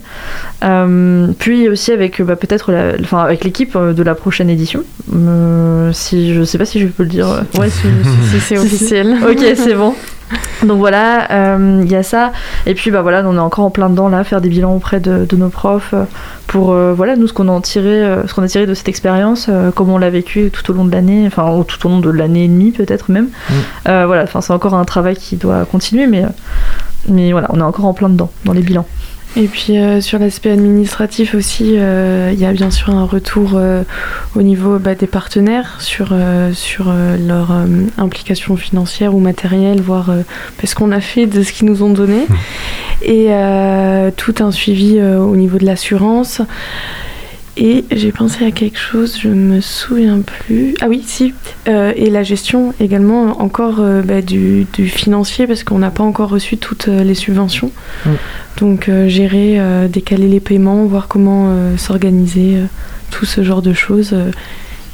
Euh, 0.64 1.28
puis 1.38 1.68
aussi 1.68 1.92
avec 1.92 2.20
bah, 2.20 2.34
peut-être 2.36 2.72
la- 2.72 2.94
enfin 3.00 3.18
avec 3.22 3.44
l'équipe 3.44 3.76
euh, 3.76 3.92
de 3.92 4.02
la 4.02 4.14
prochaine 4.16 4.50
édition. 4.50 4.82
Euh, 5.14 5.92
si 5.92 6.34
je 6.34 6.42
sais 6.42 6.58
pas 6.58 6.64
si 6.64 6.80
je 6.80 6.86
peux 6.88 7.04
le 7.04 7.08
dire. 7.08 7.44
Ouais, 7.58 7.68
c'est- 7.70 8.58
officiel. 8.58 9.16
Ok, 9.30 9.44
c'est 9.54 9.74
bon. 9.74 9.94
Donc 10.64 10.78
voilà, 10.78 11.30
euh, 11.30 11.80
il 11.84 11.90
y 11.90 11.94
a 11.96 12.02
ça. 12.02 12.32
Et 12.66 12.74
puis 12.74 12.90
bah 12.90 13.00
voilà, 13.02 13.22
on 13.26 13.36
est 13.36 13.40
encore 13.40 13.64
en 13.64 13.70
plein 13.70 13.88
dedans 13.88 14.08
là, 14.08 14.24
faire 14.24 14.40
des 14.40 14.48
bilans 14.48 14.74
auprès 14.74 15.00
de, 15.00 15.24
de 15.24 15.36
nos 15.36 15.48
profs 15.48 15.94
pour 16.48 16.72
euh, 16.72 16.92
voilà 16.94 17.16
nous 17.16 17.28
ce 17.28 17.32
qu'on 17.32 17.48
a 17.48 17.52
en 17.52 17.60
tiré, 17.60 18.04
ce 18.26 18.34
qu'on 18.34 18.42
a 18.42 18.48
tiré 18.48 18.66
de 18.66 18.74
cette 18.74 18.88
expérience, 18.88 19.46
euh, 19.48 19.70
comment 19.74 19.94
on 19.94 19.98
l'a 19.98 20.10
vécu 20.10 20.50
tout 20.50 20.70
au 20.70 20.74
long 20.74 20.84
de 20.84 20.92
l'année, 20.92 21.24
enfin 21.26 21.50
ou 21.54 21.62
tout 21.64 21.86
au 21.86 21.88
long 21.88 22.00
de 22.00 22.10
l'année 22.10 22.44
et 22.44 22.48
demie 22.48 22.72
peut-être 22.72 23.10
même. 23.10 23.28
Euh, 23.88 24.04
voilà, 24.06 24.24
enfin 24.24 24.40
c'est 24.40 24.52
encore 24.52 24.74
un 24.74 24.84
travail 24.84 25.16
qui 25.16 25.36
doit 25.36 25.64
continuer, 25.64 26.06
mais 26.06 26.24
mais 27.06 27.32
voilà, 27.32 27.48
on 27.52 27.60
est 27.60 27.62
encore 27.62 27.84
en 27.84 27.94
plein 27.94 28.08
dedans 28.08 28.30
dans 28.44 28.52
les 28.52 28.62
bilans. 28.62 28.86
Et 29.36 29.46
puis 29.46 29.78
euh, 29.78 30.00
sur 30.00 30.18
l'aspect 30.18 30.50
administratif 30.50 31.34
aussi, 31.34 31.74
euh, 31.76 32.30
il 32.32 32.40
y 32.40 32.46
a 32.46 32.52
bien 32.52 32.70
sûr 32.70 32.90
un 32.90 33.04
retour 33.04 33.52
euh, 33.54 33.84
au 34.34 34.42
niveau 34.42 34.78
bah, 34.78 34.94
des 34.94 35.06
partenaires 35.06 35.76
sur, 35.80 36.08
euh, 36.12 36.52
sur 36.54 36.86
euh, 36.88 37.16
leur 37.16 37.52
euh, 37.52 37.66
implication 37.98 38.56
financière 38.56 39.14
ou 39.14 39.20
matérielle, 39.20 39.80
voir 39.80 40.10
euh, 40.10 40.22
bah, 40.58 40.64
ce 40.64 40.74
qu'on 40.74 40.92
a 40.92 41.00
fait 41.00 41.26
de 41.26 41.42
ce 41.42 41.52
qu'ils 41.52 41.68
nous 41.68 41.82
ont 41.82 41.92
donné. 41.92 42.26
Et 43.02 43.26
euh, 43.28 44.10
tout 44.16 44.34
un 44.40 44.50
suivi 44.50 44.98
euh, 44.98 45.18
au 45.18 45.36
niveau 45.36 45.58
de 45.58 45.66
l'assurance. 45.66 46.40
Et 47.60 47.84
j'ai 47.90 48.12
pensé 48.12 48.44
à 48.44 48.52
quelque 48.52 48.78
chose, 48.78 49.18
je 49.20 49.28
me 49.28 49.60
souviens 49.60 50.20
plus. 50.20 50.74
Ah 50.80 50.86
oui, 50.88 51.02
si. 51.04 51.34
Euh, 51.66 51.92
et 51.96 52.08
la 52.08 52.22
gestion 52.22 52.72
également 52.78 53.42
encore 53.42 53.80
euh, 53.80 54.00
bah, 54.00 54.22
du, 54.22 54.64
du 54.72 54.88
financier 54.88 55.48
parce 55.48 55.64
qu'on 55.64 55.78
n'a 55.78 55.90
pas 55.90 56.04
encore 56.04 56.28
reçu 56.28 56.56
toutes 56.56 56.86
euh, 56.86 57.02
les 57.02 57.16
subventions. 57.16 57.72
Mm. 58.06 58.10
Donc 58.58 58.88
euh, 58.88 59.08
gérer, 59.08 59.60
décaler 59.88 60.28
les 60.28 60.38
paiements, 60.38 60.84
voir 60.86 61.08
comment 61.08 61.52
s'organiser, 61.76 62.58
tout 63.10 63.24
ce 63.24 63.42
genre 63.42 63.62
de 63.62 63.72
choses. 63.72 64.14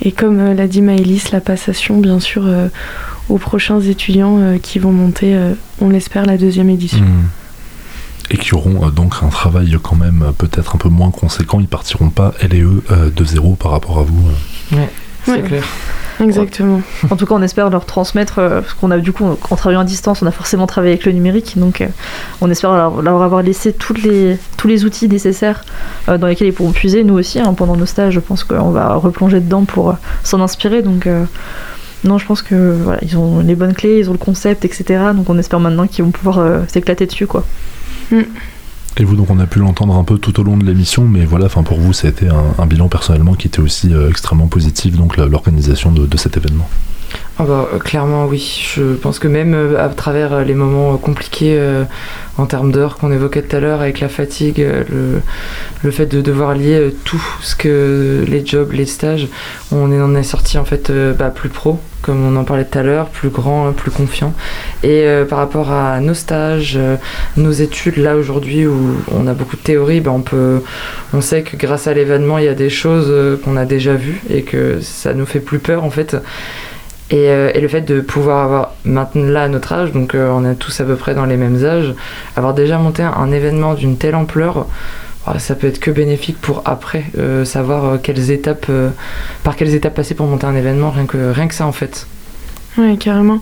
et 0.03 0.13
comme 0.13 0.55
l'a 0.55 0.67
dit 0.67 0.81
Maëlys, 0.81 1.33
la 1.33 1.41
passation 1.41 1.99
bien 1.99 2.21
sûr 2.21 2.47
aux 3.29 3.39
prochains 3.39 3.81
étudiants 3.81 4.59
qui 4.63 4.79
vont 4.79 4.93
monter, 4.93 5.35
on 5.81 5.89
l'espère, 5.89 6.27
la 6.27 6.37
deuxième 6.37 6.69
édition. 6.69 7.05
Hmm. 7.05 7.44
Et 8.31 8.37
qui 8.39 8.55
auront 8.55 8.87
euh, 8.87 8.91
donc 8.91 9.15
un 9.23 9.29
travail 9.29 9.77
quand 9.83 9.97
même 9.97 10.23
euh, 10.27 10.33
peut-être 10.33 10.75
un 10.75 10.79
peu 10.79 10.89
moins 10.89 11.11
conséquent. 11.11 11.61
Ils 11.61 11.69
partiront 11.69 12.09
pas, 12.11 12.33
elle 12.41 12.55
et 12.55 12.63
eux, 12.63 12.83
euh, 12.91 13.11
de 13.15 13.25
zéro 13.25 13.55
par 13.55 13.71
rapport 13.73 13.99
à 13.99 14.03
vous. 14.03 14.23
Ouais, 14.73 14.89
c'est 15.25 15.33
Ouais. 15.33 15.43
clair. 15.43 15.65
Exactement. 16.23 16.81
En 17.11 17.17
tout 17.17 17.27
cas, 17.27 17.35
on 17.35 17.43
espère 17.43 17.71
leur 17.71 17.87
transmettre, 17.87 18.39
euh, 18.39 18.61
parce 18.61 18.73
qu'on 18.75 18.93
a 18.93 18.99
du 18.99 19.13
coup, 19.13 19.25
en 19.51 19.57
travaillant 19.57 19.81
à 19.81 19.85
distance, 19.85 20.23
on 20.23 20.27
a 20.27 20.31
forcément 20.31 20.67
travaillé 20.69 20.93
avec 20.93 21.07
le 21.07 21.13
numérique, 21.13 21.55
donc 21.59 21.81
euh, 21.81 21.89
on 22.41 22.49
espère 22.51 22.73
leur, 22.73 23.03
leur 23.03 23.21
avoir 23.21 23.43
laissé 23.43 23.73
toutes 23.73 24.01
les, 24.03 24.39
tous 24.57 24.69
les 24.69 24.85
outils 24.85 25.09
nécessaires 25.09 25.65
euh, 26.09 26.17
dans 26.17 26.29
lesquels 26.29 26.47
ils 26.47 26.53
pourront 26.55 26.71
puiser. 26.71 27.03
Nous 27.03 27.15
aussi, 27.15 27.41
hein, 27.41 27.53
pendant 27.55 27.75
nos 27.77 27.85
stages, 27.87 28.15
je 28.15 28.21
pense 28.21 28.45
qu'on 28.45 28.71
va 28.71 28.95
replonger 28.95 29.41
dedans 29.41 29.65
pour 29.65 29.91
euh, 29.91 29.95
s'en 30.23 30.41
inspirer. 30.41 30.83
Donc, 30.83 31.09
euh, 31.09 31.25
non, 32.05 32.19
je 32.19 32.27
pense 32.27 32.43
que 32.43 32.77
voilà, 32.81 33.01
ils 33.03 33.19
ont 33.19 33.41
les 33.41 33.57
bonnes 33.57 33.75
clés, 33.75 33.99
ils 33.99 34.09
ont 34.09 34.13
le 34.13 34.19
concept, 34.19 34.65
etc. 34.65 34.85
Donc, 35.17 35.29
on 35.29 35.37
espère 35.39 35.59
maintenant 35.59 35.89
qu'ils 35.89 36.05
vont 36.05 36.13
pouvoir 36.13 36.39
euh, 36.39 36.61
s'éclater 36.69 37.07
dessus, 37.07 37.27
quoi. 37.27 37.45
Et 38.97 39.05
vous, 39.05 39.17
donc 39.17 39.31
on 39.31 39.41
a 39.41 39.47
pu 39.47 39.59
l'entendre 39.59 39.97
un 39.97 40.05
peu 40.05 40.19
tout 40.19 40.39
au 40.39 40.45
long 40.45 40.57
de 40.57 40.65
l'émission, 40.65 41.07
mais 41.09 41.25
voilà, 41.25 41.49
pour 41.49 41.81
vous, 41.81 41.93
ça 41.93 42.07
a 42.07 42.11
été 42.11 42.29
un, 42.29 42.67
bilan 42.67 42.89
personnellement 42.89 43.35
qui 43.35 43.49
était 43.49 43.61
aussi 43.61 43.93
euh, 43.93 44.09
extrêmement 44.09 44.47
positif, 44.47 44.97
donc 44.97 45.17
l'organisation 45.17 45.91
de 45.91 46.17
cet 46.17 46.37
événement. 46.37 46.69
Ah 47.37 47.43
bah, 47.43 47.69
euh, 47.75 47.79
clairement 47.81 48.27
oui, 48.27 48.65
je 48.77 48.95
pense 48.95 49.19
que 49.19 49.27
même 49.27 49.55
euh, 49.55 49.85
à 49.85 49.89
travers 49.89 50.33
euh, 50.33 50.45
les 50.45 50.55
moments 50.55 50.97
compliqués 50.99 51.61
en 52.39 52.47
termes 52.47 52.71
d'heures 52.71 52.97
qu'on 52.97 53.11
évoquait 53.11 53.43
tout 53.43 53.57
à 53.57 53.61
l'heure 53.61 53.81
avec 53.81 53.99
la 54.01 54.09
fatigue, 54.09 54.59
le, 54.59 55.21
le 55.83 55.91
fait 55.91 56.07
de 56.07 56.21
devoir 56.21 56.55
lier 56.55 56.95
tout 57.05 57.23
ce 57.41 57.57
que 57.57 58.25
les 58.27 58.45
jobs, 58.47 58.73
les 58.73 58.87
stages, 58.87 59.29
on 59.73 59.91
en 60.01 60.15
est 60.15 60.23
sorti 60.23 60.59
en 60.59 60.65
fait 60.65 60.93
bah, 61.17 61.31
plus 61.31 61.49
pro, 61.49 61.79
comme 62.03 62.25
on 62.25 62.37
en 62.37 62.45
parlait 62.45 62.65
tout 62.65 62.79
à 62.79 62.83
l'heure, 62.83 63.09
plus 63.09 63.29
grand, 63.29 63.73
plus 63.73 63.91
confiant. 63.91 64.33
Et 64.83 65.07
par 65.29 65.39
rapport 65.39 65.71
à 65.71 66.01
nos 66.01 66.15
stages, 66.15 66.79
nos 67.37 67.53
études, 67.53 67.97
là 67.99 68.17
aujourd'hui 68.17 68.67
où 68.67 68.97
on 69.13 69.27
a 69.27 69.35
beaucoup 69.35 69.57
de 69.57 69.63
théorie, 69.63 70.01
bah, 70.01 70.13
on 70.13 70.23
peut, 70.23 70.63
on 71.13 71.21
sait 71.21 71.43
que 71.43 71.57
grâce 71.57 71.87
à 71.87 71.95
l'événement 71.95 72.39
il 72.39 72.45
y 72.45 72.49
a 72.49 72.55
des 72.55 72.71
choses 72.71 73.13
qu'on 73.45 73.57
a 73.57 73.65
déjà 73.65 73.95
vues 73.95 74.21
et 74.29 74.43
que 74.43 74.81
ça 74.81 75.15
nous 75.15 75.27
fait 75.27 75.41
plus 75.41 75.59
peur 75.61 75.85
en 75.85 75.91
fait. 75.91 76.17
Et, 77.11 77.29
euh, 77.29 77.51
et 77.55 77.61
le 77.61 77.69
fait 77.69 77.83
de 77.83 78.01
pouvoir 78.01 78.45
avoir 78.45 78.73
maintenant 78.85 79.31
là 79.31 79.43
à 79.43 79.49
notre 79.49 79.73
âge, 79.73 79.93
donc 79.93 80.15
euh, 80.15 80.31
on 80.31 80.45
est 80.45 80.55
tous 80.55 80.81
à 80.81 80.85
peu 80.85 80.97
près 80.97 81.15
dans 81.15 81.27
les 81.27 81.37
mêmes 81.37 81.63
âges, 81.65 81.95
avoir 82.35 82.55
déjà 82.55 82.79
monté 82.79 83.03
un, 83.03 83.31
événement 83.31 83.75
d'une 83.75 83.99
telle 83.99 84.15
ampleur, 84.15 84.67
bah, 85.27 85.39
ça 85.39 85.55
peut 85.55 85.67
être 85.67 85.81
que 85.81 85.91
bénéfique 85.91 86.41
pour 86.41 86.63
après 86.65 87.05
euh, 87.19 87.45
savoir 87.45 88.01
quelles 88.01 88.31
étapes, 88.31 88.71
par 89.43 89.57
quelles 89.57 89.75
étapes 89.75 89.95
passer 89.95 90.15
pour 90.15 90.27
monter 90.27 90.47
un 90.47 90.57
événement, 90.57 90.91
rien 90.91 91.05
que, 91.05 91.31
rien 91.31 91.47
que 91.47 91.55
ça 91.55 91.67
en 91.67 91.73
fait. 91.73 92.07
Oui, 92.79 92.97
carrément. 92.97 93.41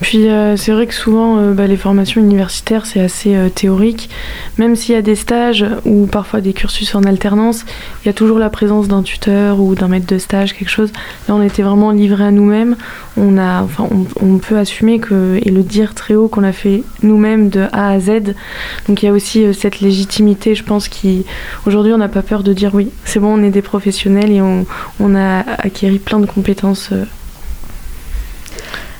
Puis 0.00 0.28
euh, 0.28 0.56
c'est 0.56 0.72
vrai 0.72 0.86
que 0.86 0.94
souvent, 0.94 1.38
euh, 1.38 1.52
bah, 1.52 1.66
les 1.66 1.76
formations 1.76 2.20
universitaires, 2.20 2.86
c'est 2.86 3.00
assez 3.00 3.36
euh, 3.36 3.48
théorique. 3.48 4.10
Même 4.58 4.74
s'il 4.74 4.94
y 4.94 4.98
a 4.98 5.02
des 5.02 5.14
stages 5.14 5.64
ou 5.84 6.06
parfois 6.06 6.40
des 6.40 6.52
cursus 6.52 6.94
en 6.94 7.04
alternance, 7.04 7.64
il 8.02 8.06
y 8.06 8.08
a 8.08 8.12
toujours 8.12 8.38
la 8.38 8.50
présence 8.50 8.88
d'un 8.88 9.02
tuteur 9.02 9.60
ou 9.60 9.74
d'un 9.74 9.88
maître 9.88 10.06
de 10.06 10.18
stage, 10.18 10.54
quelque 10.54 10.70
chose. 10.70 10.90
Là, 11.28 11.34
on 11.34 11.42
était 11.42 11.62
vraiment 11.62 11.90
livrés 11.92 12.24
à 12.24 12.30
nous-mêmes. 12.30 12.76
On, 13.16 13.38
a, 13.38 13.62
enfin, 13.62 13.88
on, 14.20 14.38
peut 14.38 14.58
assumer 14.58 14.98
que, 14.98 15.38
et 15.42 15.50
le 15.50 15.62
dire 15.62 15.94
très 15.94 16.14
haut 16.14 16.28
qu'on 16.28 16.42
a 16.44 16.52
fait 16.52 16.82
nous-mêmes 17.02 17.48
de 17.48 17.66
A 17.72 17.90
à 17.90 18.00
Z. 18.00 18.34
Donc 18.88 19.02
il 19.02 19.06
y 19.06 19.08
a 19.08 19.12
aussi 19.12 19.52
cette 19.54 19.80
légitimité, 19.80 20.54
je 20.54 20.64
pense, 20.64 20.88
qui... 20.88 21.24
Aujourd'hui, 21.66 21.92
on 21.92 21.98
n'a 21.98 22.08
pas 22.08 22.22
peur 22.22 22.42
de 22.42 22.52
dire 22.52 22.74
oui, 22.74 22.88
c'est 23.04 23.20
bon, 23.20 23.38
on 23.38 23.42
est 23.42 23.50
des 23.50 23.62
professionnels 23.62 24.32
et 24.32 24.40
on, 24.40 24.66
on 24.98 25.14
a 25.14 25.40
acquis 25.58 25.98
plein 25.98 26.20
de 26.20 26.26
compétences. 26.26 26.90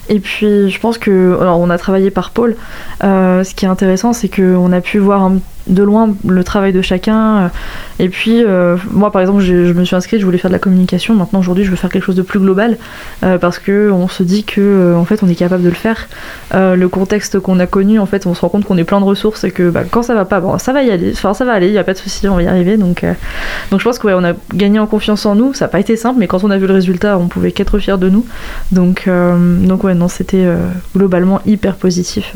Et 0.08 0.18
puis, 0.20 0.68
je 0.70 0.80
pense 0.80 0.98
que, 0.98 1.38
alors, 1.40 1.60
on 1.60 1.70
a 1.70 1.78
travaillé 1.78 2.10
par 2.10 2.30
pôle. 2.30 2.56
Euh, 3.04 3.44
ce 3.44 3.54
qui 3.54 3.64
est 3.64 3.68
intéressant, 3.68 4.12
c'est 4.12 4.28
qu'on 4.28 4.72
a 4.72 4.80
pu 4.80 4.98
voir 4.98 5.22
un- 5.22 5.38
de 5.66 5.82
loin 5.82 6.14
le 6.26 6.44
travail 6.44 6.72
de 6.72 6.82
chacun. 6.82 7.50
Et 7.98 8.08
puis, 8.08 8.42
euh, 8.42 8.76
moi, 8.90 9.10
par 9.10 9.20
exemple, 9.20 9.40
je, 9.40 9.72
me 9.72 9.84
suis 9.84 9.94
inscrite, 9.96 10.20
je 10.20 10.24
voulais 10.24 10.38
faire 10.38 10.50
de 10.50 10.54
la 10.54 10.58
communication. 10.58 11.14
Maintenant, 11.14 11.38
aujourd'hui, 11.38 11.64
je 11.64 11.70
veux 11.70 11.76
faire 11.76 11.90
quelque 11.90 12.04
chose 12.04 12.16
de 12.16 12.22
plus 12.22 12.40
global 12.40 12.78
euh, 13.22 13.38
parce 13.38 13.58
que 13.58 13.90
on 13.92 14.08
se 14.08 14.22
dit 14.22 14.44
que, 14.44 14.60
euh, 14.60 14.96
en 14.96 15.04
fait, 15.04 15.22
on 15.22 15.28
est 15.28 15.34
capable 15.34 15.62
de 15.62 15.68
le 15.68 15.74
faire. 15.74 16.08
Le 16.52 16.86
contexte 16.86 17.38
qu'on 17.40 17.60
a 17.60 17.66
connu, 17.66 17.98
en 17.98 18.06
fait, 18.06 18.26
on 18.26 18.34
se 18.34 18.40
rend 18.40 18.48
compte 18.48 18.64
qu'on 18.64 18.76
est 18.76 18.84
plein 18.84 19.00
de 19.00 19.04
ressources 19.04 19.44
et 19.44 19.50
que 19.50 19.70
bah, 19.70 19.84
quand 19.90 20.02
ça 20.02 20.14
va 20.14 20.24
pas, 20.24 20.42
ça 20.58 20.72
va 20.72 20.82
y 20.82 20.90
aller. 20.90 21.12
Enfin, 21.12 21.34
ça 21.34 21.44
va 21.44 21.52
aller. 21.52 21.68
Il 21.68 21.72
y 21.72 21.78
a 21.78 21.84
pas 21.84 21.94
de 21.94 21.98
souci, 21.98 22.28
on 22.28 22.36
va 22.36 22.42
y 22.42 22.46
arriver. 22.46 22.76
Donc, 22.76 23.04
je 23.70 23.82
pense 23.82 23.98
qu'on 23.98 24.24
a 24.24 24.32
gagné 24.54 24.78
en 24.78 24.86
confiance 24.86 25.24
en 25.26 25.34
nous. 25.34 25.54
Ça 25.54 25.66
n'a 25.66 25.68
pas 25.68 25.80
été 25.80 25.96
simple, 25.96 26.18
mais 26.18 26.26
quand 26.26 26.44
on 26.44 26.50
a 26.50 26.58
vu 26.58 26.66
le 26.66 26.74
résultat, 26.74 27.18
on 27.18 27.28
pouvait 27.28 27.52
qu'être 27.52 27.78
fiers 27.78 27.98
de 27.98 28.08
nous. 28.08 28.26
Donc, 28.70 29.08
donc 29.08 29.84
ouais, 29.84 29.94
non, 29.94 30.08
c'était 30.08 30.46
globalement 30.94 31.40
hyper 31.46 31.76
positif 31.76 32.34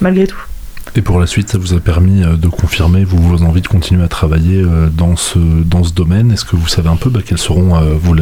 malgré 0.00 0.26
tout. 0.26 0.49
Et 0.96 1.02
pour 1.02 1.20
la 1.20 1.26
suite, 1.26 1.50
ça 1.50 1.58
vous 1.58 1.74
a 1.74 1.80
permis 1.80 2.24
euh, 2.24 2.36
de 2.36 2.48
confirmer 2.48 3.04
vos, 3.04 3.42
envies 3.44 3.60
de 3.60 3.68
continuer 3.68 4.02
à 4.02 4.08
travailler 4.08 4.60
euh, 4.60 4.88
dans 4.88 5.16
ce, 5.16 5.38
dans 5.38 5.84
ce 5.84 5.92
domaine. 5.92 6.32
Est-ce 6.32 6.44
que 6.44 6.56
vous 6.56 6.66
savez 6.66 6.88
un 6.88 6.96
peu 6.96 7.10
bah, 7.10 7.20
quels, 7.24 7.38
seront, 7.38 7.76
euh, 7.76 7.94
vous 8.00 8.14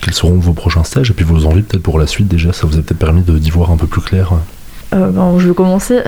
quels 0.00 0.14
seront 0.14 0.34
vos 0.34 0.52
prochains 0.52 0.82
stages 0.82 1.10
et 1.10 1.14
puis 1.14 1.24
vos 1.24 1.46
envies 1.46 1.62
peut-être 1.62 1.82
pour 1.82 1.98
la 1.98 2.06
suite 2.06 2.26
déjà 2.26 2.52
Ça 2.52 2.66
vous 2.66 2.76
a 2.76 2.82
peut-être 2.82 2.98
permis 2.98 3.22
d'y 3.22 3.50
voir 3.50 3.70
un 3.70 3.76
peu 3.76 3.86
plus 3.86 4.00
clair 4.00 4.32
je 4.92 5.48
vais 5.48 5.54
commencer. 5.54 6.00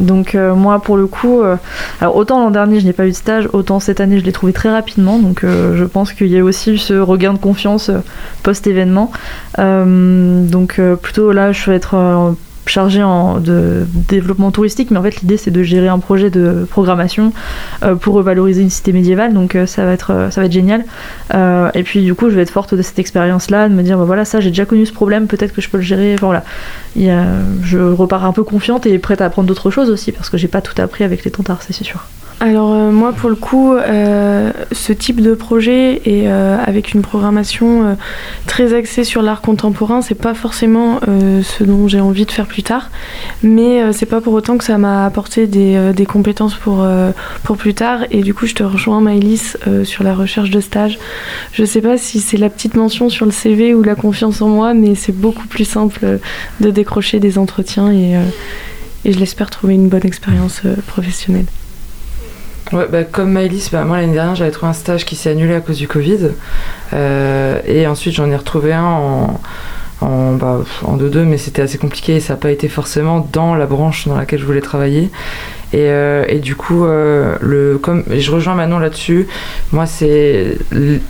Donc 0.00 0.34
moi, 0.34 0.82
pour 0.82 0.96
le 0.96 1.06
coup, 1.06 1.42
alors 2.00 2.16
autant 2.16 2.40
l'an 2.40 2.50
dernier 2.50 2.80
je 2.80 2.86
n'ai 2.86 2.92
pas 2.92 3.06
eu 3.06 3.10
de 3.10 3.14
stage, 3.14 3.48
autant 3.52 3.78
cette 3.78 4.00
année 4.00 4.18
je 4.18 4.24
l'ai 4.24 4.32
trouvé 4.32 4.52
très 4.52 4.68
rapidement. 4.68 5.20
Donc 5.20 5.42
je 5.44 5.84
pense 5.84 6.12
qu'il 6.12 6.26
y 6.26 6.38
a 6.38 6.42
aussi 6.42 6.72
eu 6.72 6.78
ce 6.78 6.94
regain 6.94 7.34
de 7.34 7.38
confiance 7.38 7.88
post-événement. 8.42 9.12
Donc 9.58 10.80
plutôt 11.02 11.30
là, 11.30 11.52
je 11.52 11.70
vais 11.70 11.76
être 11.76 12.34
chargée 12.70 13.02
en 13.02 13.38
de 13.38 13.86
développement 14.08 14.50
touristique, 14.50 14.90
mais 14.90 14.98
en 14.98 15.02
fait 15.02 15.20
l'idée 15.20 15.36
c'est 15.36 15.50
de 15.50 15.62
gérer 15.62 15.88
un 15.88 15.98
projet 15.98 16.30
de 16.30 16.66
programmation 16.70 17.32
euh, 17.82 17.94
pour 17.94 18.14
revaloriser 18.14 18.62
une 18.62 18.70
cité 18.70 18.92
médiévale. 18.92 19.32
Donc 19.32 19.54
euh, 19.54 19.66
ça 19.66 19.84
va 19.84 19.92
être 19.92 20.12
euh, 20.12 20.30
ça 20.30 20.40
va 20.40 20.46
être 20.46 20.52
génial. 20.52 20.84
Et 21.74 21.82
puis 21.82 22.02
du 22.02 22.14
coup, 22.14 22.30
je 22.30 22.34
vais 22.34 22.42
être 22.42 22.50
forte 22.50 22.74
de 22.74 22.82
cette 22.82 22.98
expérience-là, 22.98 23.68
de 23.68 23.74
me 23.74 23.82
dire 23.82 23.98
bah 23.98 24.04
voilà 24.04 24.24
ça 24.24 24.40
j'ai 24.40 24.50
déjà 24.50 24.64
connu 24.64 24.86
ce 24.86 24.92
problème, 24.92 25.26
peut-être 25.26 25.52
que 25.54 25.60
je 25.60 25.68
peux 25.68 25.78
le 25.78 25.82
gérer. 25.82 26.16
Voilà. 26.16 26.44
Je 26.96 27.78
repars 27.78 28.24
un 28.24 28.32
peu 28.32 28.44
confiante 28.44 28.86
et 28.86 28.98
prête 28.98 29.20
à 29.20 29.26
apprendre 29.26 29.48
d'autres 29.48 29.70
choses 29.70 29.90
aussi 29.90 30.12
parce 30.12 30.30
que 30.30 30.36
j'ai 30.36 30.48
pas 30.48 30.60
tout 30.60 30.80
appris 30.80 31.04
avec 31.04 31.24
les 31.24 31.30
tontards, 31.30 31.62
c'est 31.62 31.84
sûr. 31.84 32.06
Alors 32.40 32.72
moi 32.90 33.12
pour 33.12 33.28
le 33.28 33.36
coup, 33.36 33.74
ce 34.72 34.92
type 34.92 35.20
de 35.20 35.34
projet 35.34 36.00
et 36.04 36.28
avec 36.28 36.94
une 36.94 37.02
programmation 37.02 37.96
très 38.46 38.74
axée 38.74 39.04
sur 39.04 39.22
l'art 39.22 39.42
contemporain, 39.42 40.00
c'est 40.02 40.14
pas 40.14 40.34
forcément 40.34 41.00
ce 41.06 41.64
dont 41.64 41.86
j'ai 41.86 42.00
envie 42.00 42.26
de 42.26 42.32
faire 42.32 42.46
plus 42.46 42.59
tard, 42.62 42.90
mais 43.42 43.82
euh, 43.82 43.92
c'est 43.92 44.06
pas 44.06 44.20
pour 44.20 44.32
autant 44.32 44.58
que 44.58 44.64
ça 44.64 44.78
m'a 44.78 45.06
apporté 45.06 45.46
des, 45.46 45.76
euh, 45.76 46.04
compétences 46.04 46.54
pour, 46.54 46.82
euh, 46.82 47.12
pour 47.44 47.56
plus 47.56 47.74
tard. 47.74 48.00
Et 48.10 48.22
du 48.22 48.34
coup, 48.34 48.46
je 48.46 48.54
te 48.54 48.62
rejoins 48.62 49.00
Maëlys 49.00 49.56
sur 49.84 50.04
la 50.04 50.14
recherche 50.14 50.50
de 50.50 50.60
stage. 50.60 50.98
Je 51.52 51.64
sais 51.64 51.80
pas 51.80 51.98
si 51.98 52.20
c'est 52.20 52.36
la 52.36 52.48
petite 52.48 52.74
mention 52.74 53.08
sur 53.08 53.26
le 53.26 53.32
CV 53.32 53.74
ou 53.74 53.82
la 53.82 53.94
confiance 53.94 54.42
en 54.42 54.48
moi, 54.48 54.74
mais 54.74 54.94
c'est 54.94 55.12
beaucoup 55.12 55.46
plus 55.46 55.64
simple 55.64 56.18
de 56.60 56.70
décrocher 56.70 57.20
des 57.20 57.38
entretiens 57.38 57.92
et, 57.92 58.14
et 59.04 59.12
je 59.12 59.18
l'espère 59.18 59.50
trouver 59.50 59.74
une 59.74 59.88
bonne 59.88 60.06
expérience 60.06 60.62
professionnelle. 60.86 61.46
Ouais, 62.72 62.86
bah, 62.90 63.04
comme 63.04 63.32
Maëlys, 63.32 63.70
bah, 63.70 63.84
moi 63.84 63.98
l'année 63.98 64.14
dernière 64.14 64.34
j'avais 64.34 64.50
trouvé 64.50 64.70
un 64.70 64.74
stage 64.74 65.04
qui 65.04 65.16
s'est 65.16 65.30
annulé 65.30 65.54
à 65.54 65.60
cause 65.60 65.78
du 65.78 65.88
Covid. 65.88 66.30
Et 66.92 67.86
ensuite 67.86 68.14
j'en 68.14 68.30
ai 68.30 68.36
retrouvé 68.36 68.72
un 68.72 68.84
en, 68.84 69.40
en, 70.00 70.34
bah, 70.34 70.60
en 70.84 70.96
2-2, 70.96 71.24
mais 71.24 71.38
c'était 71.38 71.62
assez 71.62 71.78
compliqué 71.78 72.16
et 72.16 72.20
ça 72.20 72.34
n'a 72.34 72.38
pas 72.38 72.50
été 72.50 72.68
forcément 72.68 73.26
dans 73.32 73.54
la 73.54 73.66
branche 73.66 74.08
dans 74.08 74.16
laquelle 74.16 74.40
je 74.40 74.46
voulais 74.46 74.60
travailler. 74.60 75.10
Et, 75.72 75.88
euh, 75.88 76.38
du 76.38 76.56
coup, 76.56 76.84
euh, 76.84 77.36
je 77.42 78.30
rejoins 78.30 78.54
Manon 78.54 78.78
là-dessus. 78.78 79.28
Moi, 79.72 79.86
c'est 79.86 80.56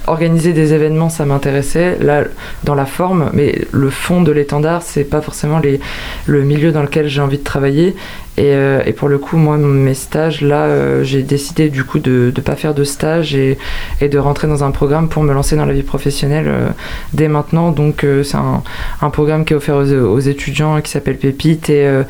organiser 0.07 0.53
des 0.53 0.75
événements, 0.75 1.09
ça 1.09 1.25
m'intéressait. 1.25 1.97
Là, 2.01 2.25
dans 2.65 2.75
la 2.75 2.85
forme, 2.85 3.31
mais 3.33 3.63
le 3.71 3.91
fond 3.91 4.23
de 4.23 4.33
l'étendard, 4.33 4.83
c'est 4.83 5.05
pas 5.05 5.23
forcément 5.23 5.59
les, 5.61 5.81
le 6.27 6.43
milieu 6.43 6.73
dans 6.73 6.83
lequel 6.83 7.09
j'ai 7.09 7.23
envie 7.23 7.39
de 7.39 7.45
travailler. 7.45 7.97
Et, 8.37 8.55
euh, 8.55 8.81
et 8.87 8.93
pour 8.93 9.09
le 9.09 9.19
coup, 9.19 9.37
moi, 9.37 9.59
mes 9.59 9.93
stages, 9.93 10.41
là, 10.41 10.63
euh, 10.63 11.03
j'ai 11.03 11.23
décidé 11.23 11.69
du 11.69 11.85
coup 11.85 11.99
de 11.99 12.33
ne 12.35 12.41
pas 12.41 12.55
faire 12.55 12.75
de 12.75 12.85
stage 12.85 13.35
et, 13.35 13.59
et 14.01 14.09
de 14.09 14.19
rentrer 14.19 14.47
dans 14.47 14.65
un 14.65 14.71
programme 14.71 15.09
pour 15.09 15.23
me 15.23 15.35
lancer 15.35 15.57
dans 15.57 15.67
la 15.67 15.75
vie 15.75 15.83
professionnelle 15.83 16.47
euh, 16.49 16.69
dès 17.13 17.29
maintenant. 17.29 17.71
Donc, 17.71 18.05
euh, 18.05 18.23
c'est 18.23 18.37
un, 18.39 18.63
un 19.03 19.11
programme 19.11 19.45
qui 19.45 19.53
est 19.53 19.57
offert 19.57 19.77
aux, 19.77 19.93
aux 19.93 20.21
étudiants 20.21 20.81
qui 20.81 20.91
s'appelle 20.91 21.19
Pépite. 21.19 21.69
Et, 21.71 21.87
euh, 21.87 22.05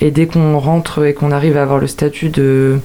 et 0.00 0.10
dès 0.10 0.26
qu'on 0.26 0.58
rentre 0.58 1.04
et 1.04 1.14
qu'on 1.14 1.32
arrive 1.32 1.56
à 1.56 1.62
avoir 1.62 1.78
le 1.78 1.86
statut 1.86 2.28
de 2.28 2.78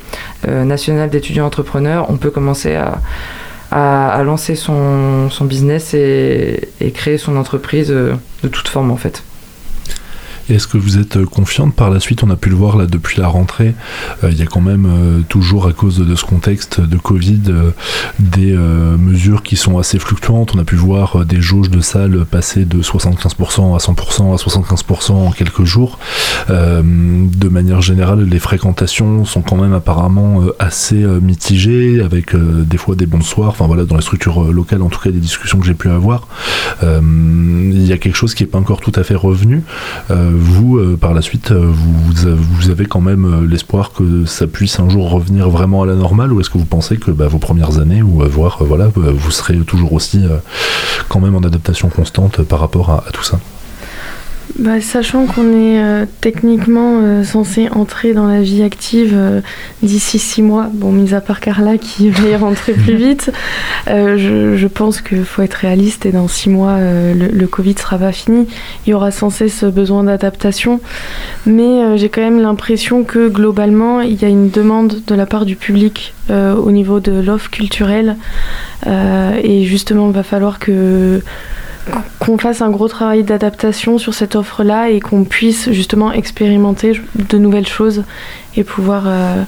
euh, 0.47 0.63
national 0.63 1.09
d'étudiant 1.09 1.45
entrepreneur, 1.45 2.09
on 2.09 2.17
peut 2.17 2.31
commencer 2.31 2.73
à, 2.75 2.99
à, 3.69 4.09
à 4.09 4.23
lancer 4.23 4.55
son, 4.55 5.29
son 5.29 5.45
business 5.45 5.93
et, 5.93 6.69
créer 6.93 7.17
son 7.17 7.35
entreprise 7.35 7.89
de 7.89 8.47
toute 8.47 8.69
forme 8.69 8.91
en 8.91 8.97
fait. 8.97 9.23
Est-ce 10.49 10.67
que 10.67 10.77
vous 10.77 10.97
êtes 10.97 11.17
euh, 11.17 11.25
confiante 11.25 11.73
par 11.75 11.89
la 11.89 11.99
suite? 11.99 12.23
On 12.23 12.29
a 12.29 12.37
pu 12.37 12.49
le 12.49 12.55
voir 12.55 12.77
là 12.77 12.85
depuis 12.85 13.19
la 13.19 13.27
rentrée. 13.27 13.75
euh, 14.23 14.29
Il 14.31 14.37
y 14.37 14.41
a 14.41 14.45
quand 14.45 14.61
même 14.61 14.85
euh, 14.85 15.21
toujours 15.27 15.67
à 15.67 15.73
cause 15.73 15.97
de 15.97 16.15
ce 16.15 16.23
contexte 16.23 16.79
de 16.79 16.97
Covid 16.97 17.41
des 18.19 18.53
mesures 18.53 19.43
qui 19.43 19.55
sont 19.55 19.77
assez 19.77 19.99
fluctuantes. 19.99 20.53
On 20.55 20.59
a 20.59 20.63
pu 20.63 20.75
voir 20.75 21.25
des 21.25 21.41
jauges 21.41 21.69
de 21.69 21.81
salles 21.81 22.25
passer 22.25 22.65
de 22.65 22.81
75% 22.81 23.75
à 23.75 23.77
100% 23.77 24.33
à 24.33 24.35
75% 24.37 25.11
en 25.11 25.31
quelques 25.31 25.63
jours. 25.63 25.99
De 26.49 27.49
manière 27.49 27.81
générale, 27.81 28.23
les 28.23 28.39
fréquentations 28.39 29.25
sont 29.25 29.41
quand 29.41 29.57
même 29.57 29.73
apparemment 29.73 30.41
assez 30.59 31.03
mitigées, 31.21 32.01
avec 32.01 32.35
des 32.35 32.77
fois 32.77 32.95
des 32.95 33.05
bons 33.05 33.21
soirs. 33.21 33.49
Enfin 33.49 33.67
voilà, 33.67 33.85
dans 33.85 33.95
les 33.95 34.01
structures 34.01 34.51
locales, 34.51 34.81
en 34.81 34.89
tout 34.89 34.99
cas, 34.99 35.11
des 35.11 35.19
discussions 35.19 35.59
que 35.59 35.65
j'ai 35.65 35.73
pu 35.73 35.89
avoir, 35.89 36.27
il 36.83 37.85
y 37.87 37.93
a 37.93 37.97
quelque 37.97 38.15
chose 38.15 38.33
qui 38.33 38.43
n'est 38.43 38.49
pas 38.49 38.59
encore 38.59 38.81
tout 38.81 38.93
à 38.95 39.03
fait 39.03 39.15
revenu. 39.15 39.63
Vous, 40.38 40.77
euh, 40.77 40.97
par 40.97 41.13
la 41.13 41.21
suite, 41.21 41.51
euh, 41.51 41.71
vous, 41.71 42.69
avez- 42.69 42.85
quand 42.85 43.01
même 43.01 43.25
euh, 43.25 43.47
l'espoir 43.47 43.91
que 43.91 44.25
ça 44.25 44.47
puisse 44.47 44.79
un 44.79 44.89
jour 44.89 45.09
revenir 45.09 45.49
vraiment 45.49 45.83
à 45.83 45.85
la 45.85 45.95
normale, 45.95 46.31
ou 46.31 46.39
est-ce 46.39 46.49
que 46.49 46.57
vous 46.57 46.65
pensez 46.65 46.97
que 46.97 47.11
bah, 47.11 47.27
vos 47.27 47.39
premières 47.39 47.79
années, 47.79 48.01
ou 48.01 48.23
à 48.23 48.27
voir, 48.27 48.59
euh, 48.61 48.65
voilà, 48.65 48.88
vous 48.95 49.31
serez 49.31 49.57
toujours 49.59 49.93
aussi 49.93 50.23
quand 51.09 51.19
même 51.19 51.35
en 51.35 51.41
adaptation 51.41 51.89
constante 51.89 52.41
par 52.43 52.59
rapport 52.59 52.89
à 52.91 53.03
tout 53.11 53.23
ça? 53.23 53.39
Bah, 54.59 54.81
sachant 54.81 55.27
qu'on 55.27 55.53
est 55.53 55.79
euh, 55.79 56.05
techniquement 56.19 56.99
euh, 57.03 57.23
censé 57.23 57.69
entrer 57.69 58.15
dans 58.15 58.25
la 58.25 58.41
vie 58.41 58.63
active 58.63 59.13
euh, 59.15 59.41
d'ici 59.83 60.17
six 60.17 60.41
mois, 60.41 60.67
bon, 60.73 60.91
mis 60.91 61.13
à 61.13 61.21
part 61.21 61.41
Carla 61.41 61.77
qui 61.77 62.09
va 62.09 62.27
y 62.27 62.35
rentrer 62.35 62.73
plus 62.73 62.95
vite, 62.97 63.31
je, 63.85 64.55
je 64.55 64.67
pense 64.67 65.01
qu'il 65.01 65.25
faut 65.25 65.43
être 65.43 65.53
réaliste 65.53 66.07
et 66.07 66.11
dans 66.11 66.27
six 66.27 66.49
mois, 66.49 66.79
le, 66.79 67.27
le 67.27 67.47
Covid 67.47 67.75
sera 67.77 67.99
pas 67.99 68.11
fini. 68.11 68.47
Il 68.85 68.89
y 68.89 68.93
aura 68.95 69.11
sans 69.11 69.29
cesse 69.29 69.63
besoin 69.63 70.03
d'adaptation, 70.03 70.81
mais 71.45 71.97
j'ai 71.97 72.09
quand 72.09 72.21
même 72.21 72.41
l'impression 72.41 73.03
que 73.03 73.29
globalement, 73.29 74.01
il 74.01 74.19
y 74.19 74.25
a 74.25 74.29
une 74.29 74.49
demande 74.49 75.01
de 75.05 75.15
la 75.15 75.25
part 75.25 75.45
du 75.45 75.55
public 75.55 76.13
au 76.29 76.71
niveau 76.71 76.99
de 76.99 77.11
l'offre 77.11 77.49
culturelle 77.49 78.17
et 78.85 79.63
justement, 79.63 80.07
il 80.07 80.13
va 80.13 80.23
falloir 80.23 80.59
que 80.59 81.21
qu'on 82.19 82.38
fasse 82.38 82.61
un 82.61 82.69
gros 82.69 82.88
travail 82.88 83.23
d'adaptation 83.23 83.97
sur 83.97 84.13
cette 84.13 84.35
offre-là 84.35 84.89
et 84.89 84.99
qu'on 84.99 85.23
puisse 85.23 85.71
justement 85.71 86.11
expérimenter 86.11 86.99
de 87.15 87.38
nouvelles 87.38 87.67
choses 87.67 88.03
et 88.55 88.63
pouvoir, 88.63 89.03
euh, 89.07 89.43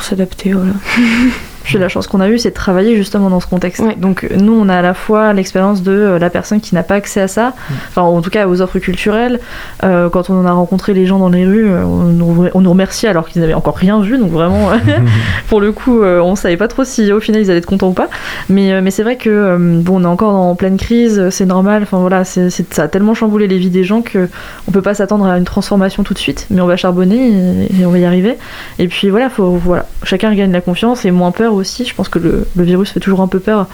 s'adapter. 0.00 0.54
Puis 1.64 1.78
la 1.78 1.88
chance 1.88 2.06
qu'on 2.06 2.20
a 2.20 2.28
eue, 2.28 2.38
c'est 2.38 2.50
de 2.50 2.54
travailler 2.54 2.96
justement 2.96 3.30
dans 3.30 3.40
ce 3.40 3.46
contexte. 3.46 3.80
Ouais. 3.80 3.94
Donc 3.96 4.26
nous, 4.36 4.52
on 4.52 4.68
a 4.68 4.76
à 4.76 4.82
la 4.82 4.94
fois 4.94 5.32
l'expérience 5.32 5.82
de 5.82 5.92
euh, 5.92 6.18
la 6.18 6.30
personne 6.30 6.60
qui 6.60 6.74
n'a 6.74 6.82
pas 6.82 6.94
accès 6.94 7.20
à 7.20 7.28
ça, 7.28 7.52
enfin 7.88 8.02
en 8.02 8.20
tout 8.22 8.30
cas 8.30 8.46
aux 8.46 8.60
offres 8.60 8.78
culturelles. 8.78 9.40
Euh, 9.84 10.08
quand 10.08 10.30
on 10.30 10.44
a 10.46 10.52
rencontré 10.52 10.94
les 10.94 11.06
gens 11.06 11.18
dans 11.18 11.28
les 11.28 11.46
rues, 11.46 11.70
euh, 11.70 11.84
on 11.84 12.60
nous, 12.60 12.70
remerciait 12.70 13.08
alors 13.08 13.28
qu'ils 13.28 13.40
n'avaient 13.42 13.54
encore 13.54 13.76
rien 13.76 14.00
vu. 14.00 14.18
Donc 14.18 14.30
vraiment, 14.30 14.70
pour 15.48 15.60
le 15.60 15.72
coup, 15.72 16.02
on 16.02 16.34
savait 16.36 16.56
pas 16.56 16.68
trop 16.68 16.84
si 16.84 17.12
au 17.12 17.20
final 17.20 17.42
ils 17.42 17.50
allaient 17.50 17.58
être 17.58 17.66
contents 17.66 17.88
ou 17.88 17.94
pas. 17.94 18.08
Mais, 18.48 18.80
mais 18.80 18.90
c'est 18.90 19.02
vrai 19.02 19.16
que 19.16 19.56
bon, 19.80 20.00
on 20.00 20.04
est 20.04 20.06
encore 20.06 20.34
en 20.34 20.54
pleine 20.54 20.76
crise, 20.76 21.28
c'est 21.30 21.46
normal. 21.46 21.82
Enfin 21.82 21.98
voilà, 21.98 22.24
ça 22.24 22.82
a 22.82 22.88
tellement 22.88 23.14
chamboulé 23.14 23.48
les 23.48 23.58
vies 23.58 23.70
des 23.70 23.84
gens 23.84 24.02
que 24.02 24.28
on 24.68 24.72
peut 24.72 24.82
pas 24.82 24.94
s'attendre 24.94 25.26
à 25.26 25.36
une 25.36 25.44
transformation 25.44 26.02
tout 26.02 26.14
de 26.14 26.18
suite. 26.18 26.46
Mais 26.50 26.60
on 26.60 26.66
va 26.66 26.76
charbonner 26.76 27.66
et, 27.70 27.80
et 27.80 27.86
on 27.86 27.90
va 27.90 27.98
y 27.98 28.04
arriver. 28.04 28.36
Et 28.78 28.88
puis 28.88 29.10
voilà, 29.10 29.28
faut, 29.28 29.50
voilà, 29.50 29.86
chacun 30.02 30.30
regagne 30.30 30.52
la 30.52 30.60
confiance 30.60 31.04
et 31.04 31.10
moins 31.10 31.32
peur 31.32 31.49
aussi. 31.54 31.84
Je 31.84 31.94
pense 31.94 32.08
que 32.08 32.18
le, 32.18 32.46
le 32.56 32.64
virus 32.64 32.90
fait 32.90 33.00
toujours 33.00 33.20
un 33.20 33.28
peu 33.28 33.40
peur, 33.40 33.66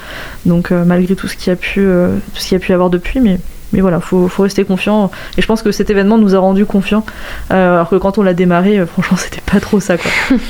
donc 0.45 0.73
euh, 0.73 0.85
malgré 0.85 1.17
tout 1.17 1.29
ce 1.29 1.37
qu'il 1.37 1.51
y 1.51 1.53
a 1.53 1.57
pu, 1.57 1.81
euh, 1.81 2.17
tout 2.35 2.41
ce 2.41 2.49
qu'il 2.49 2.59
y 2.59 2.61
a 2.61 2.65
pu 2.65 2.73
avoir 2.73 2.91
depuis, 2.91 3.21
mais 3.21 3.39
mais 3.73 3.81
voilà, 3.81 4.01
faut, 4.01 4.29
faut 4.29 4.43
rester 4.45 4.65
confiant. 4.65 5.11
Et 5.37 5.43
je 5.43 5.47
pense 5.47 5.63
que 5.63 5.73
cet 5.73 5.91
événement 5.91 6.19
nous 6.19 6.35
a 6.35 6.39
rendu 6.39 6.67
confiants, 6.67 7.05
euh, 7.51 7.75
alors 7.75 7.89
que 7.89 7.97
quand 7.97 8.19
on 8.19 8.23
l'a 8.23 8.35
démarré, 8.35 8.79
euh, 8.79 8.87
franchement, 8.87 9.17
c'était 9.21 9.43
pas 9.43 9.61
trop 9.61 9.81
ça, 9.81 9.97
quoi. 9.99 10.11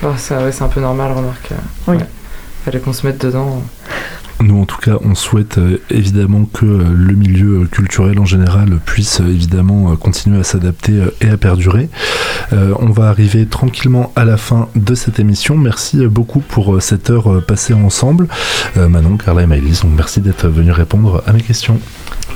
Ouais, 0.00 0.10
c'est 0.16 0.62
un 0.62 0.68
peu 0.68 0.80
normal, 0.80 1.10
remarque. 1.10 1.50
Oui. 1.88 1.96
Ouais. 1.96 2.06
Fallait 2.64 2.78
qu'on 2.78 2.92
se 2.92 3.04
mette 3.04 3.20
dedans. 3.20 3.64
Nous, 4.40 4.60
en 4.60 4.66
tout 4.66 4.78
cas, 4.78 4.98
on 5.02 5.14
souhaite 5.16 5.58
euh, 5.58 5.80
évidemment 5.90 6.44
que 6.44 6.64
euh, 6.64 6.84
le 6.94 7.14
milieu 7.14 7.62
euh, 7.62 7.66
culturel 7.66 8.20
en 8.20 8.24
général 8.24 8.78
puisse 8.84 9.18
évidemment 9.20 9.96
continuer 9.96 10.38
à 10.38 10.44
s'adapter 10.44 11.02
et 11.20 11.28
à 11.28 11.36
perdurer. 11.36 11.88
On 12.52 12.90
va 12.90 13.08
arriver 13.08 13.46
tranquillement 13.46 14.12
à 14.16 14.24
la 14.24 14.36
fin 14.36 14.68
de 14.74 14.94
cette 14.94 15.18
émission. 15.18 15.56
Merci 15.56 16.06
beaucoup 16.06 16.40
pour 16.40 16.80
cette 16.80 17.10
heure 17.10 17.44
passée 17.44 17.74
ensemble. 17.74 18.28
Manon, 18.76 19.16
Carla 19.16 19.42
et 19.42 19.46
Maëlys, 19.46 19.82
donc 19.82 19.92
merci 19.96 20.20
d'être 20.20 20.48
venus 20.48 20.72
répondre 20.72 21.22
à 21.26 21.32
mes 21.32 21.42
questions. 21.42 21.78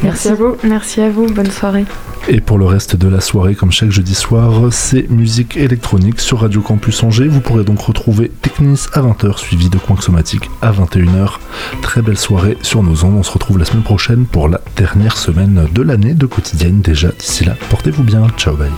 Merci 0.03 0.29
à 0.29 0.35
vous. 0.35 0.57
Merci 0.65 1.01
à 1.01 1.11
vous. 1.11 1.27
Bonne 1.27 1.51
soirée. 1.51 1.85
Et 2.29 2.41
pour 2.41 2.57
le 2.57 2.67
reste 2.67 2.95
de 2.95 3.09
la 3.09 3.21
soirée, 3.21 3.55
comme 3.55 3.73
chaque 3.73 3.91
jeudi 3.91 4.15
soir, 4.15 4.73
c'est 4.73 5.11
musique 5.11 5.57
électronique 5.57 6.21
sur 6.21 6.41
Radio 6.41 6.61
Campus 6.61 7.03
Angers. 7.03 7.27
Vous 7.27 7.41
pourrez 7.41 7.65
donc 7.65 7.81
retrouver 7.81 8.31
Technis 8.43 8.87
à 8.93 9.01
20h, 9.01 9.39
suivi 9.39 9.69
de 9.69 9.79
Coin 9.79 10.01
Somatique 10.01 10.49
à 10.61 10.71
21h. 10.71 11.39
Très 11.83 12.01
belle 12.01 12.19
soirée 12.19 12.57
sur 12.63 12.83
nos 12.83 13.05
ondes. 13.05 13.17
On 13.17 13.23
se 13.23 13.33
retrouve 13.33 13.59
la 13.59 13.65
semaine 13.65 13.83
prochaine 13.83 14.25
pour 14.25 14.49
la 14.49 14.61
dernière 14.77 15.17
semaine 15.17 15.67
de 15.73 15.83
l'année 15.83 16.15
de 16.15 16.27
quotidienne 16.27 16.81
déjà. 16.81 17.09
D'ici 17.09 17.45
là, 17.45 17.57
portez-vous 17.71 18.05
bien. 18.05 18.29
Ciao, 18.37 18.57
bye. 18.57 18.71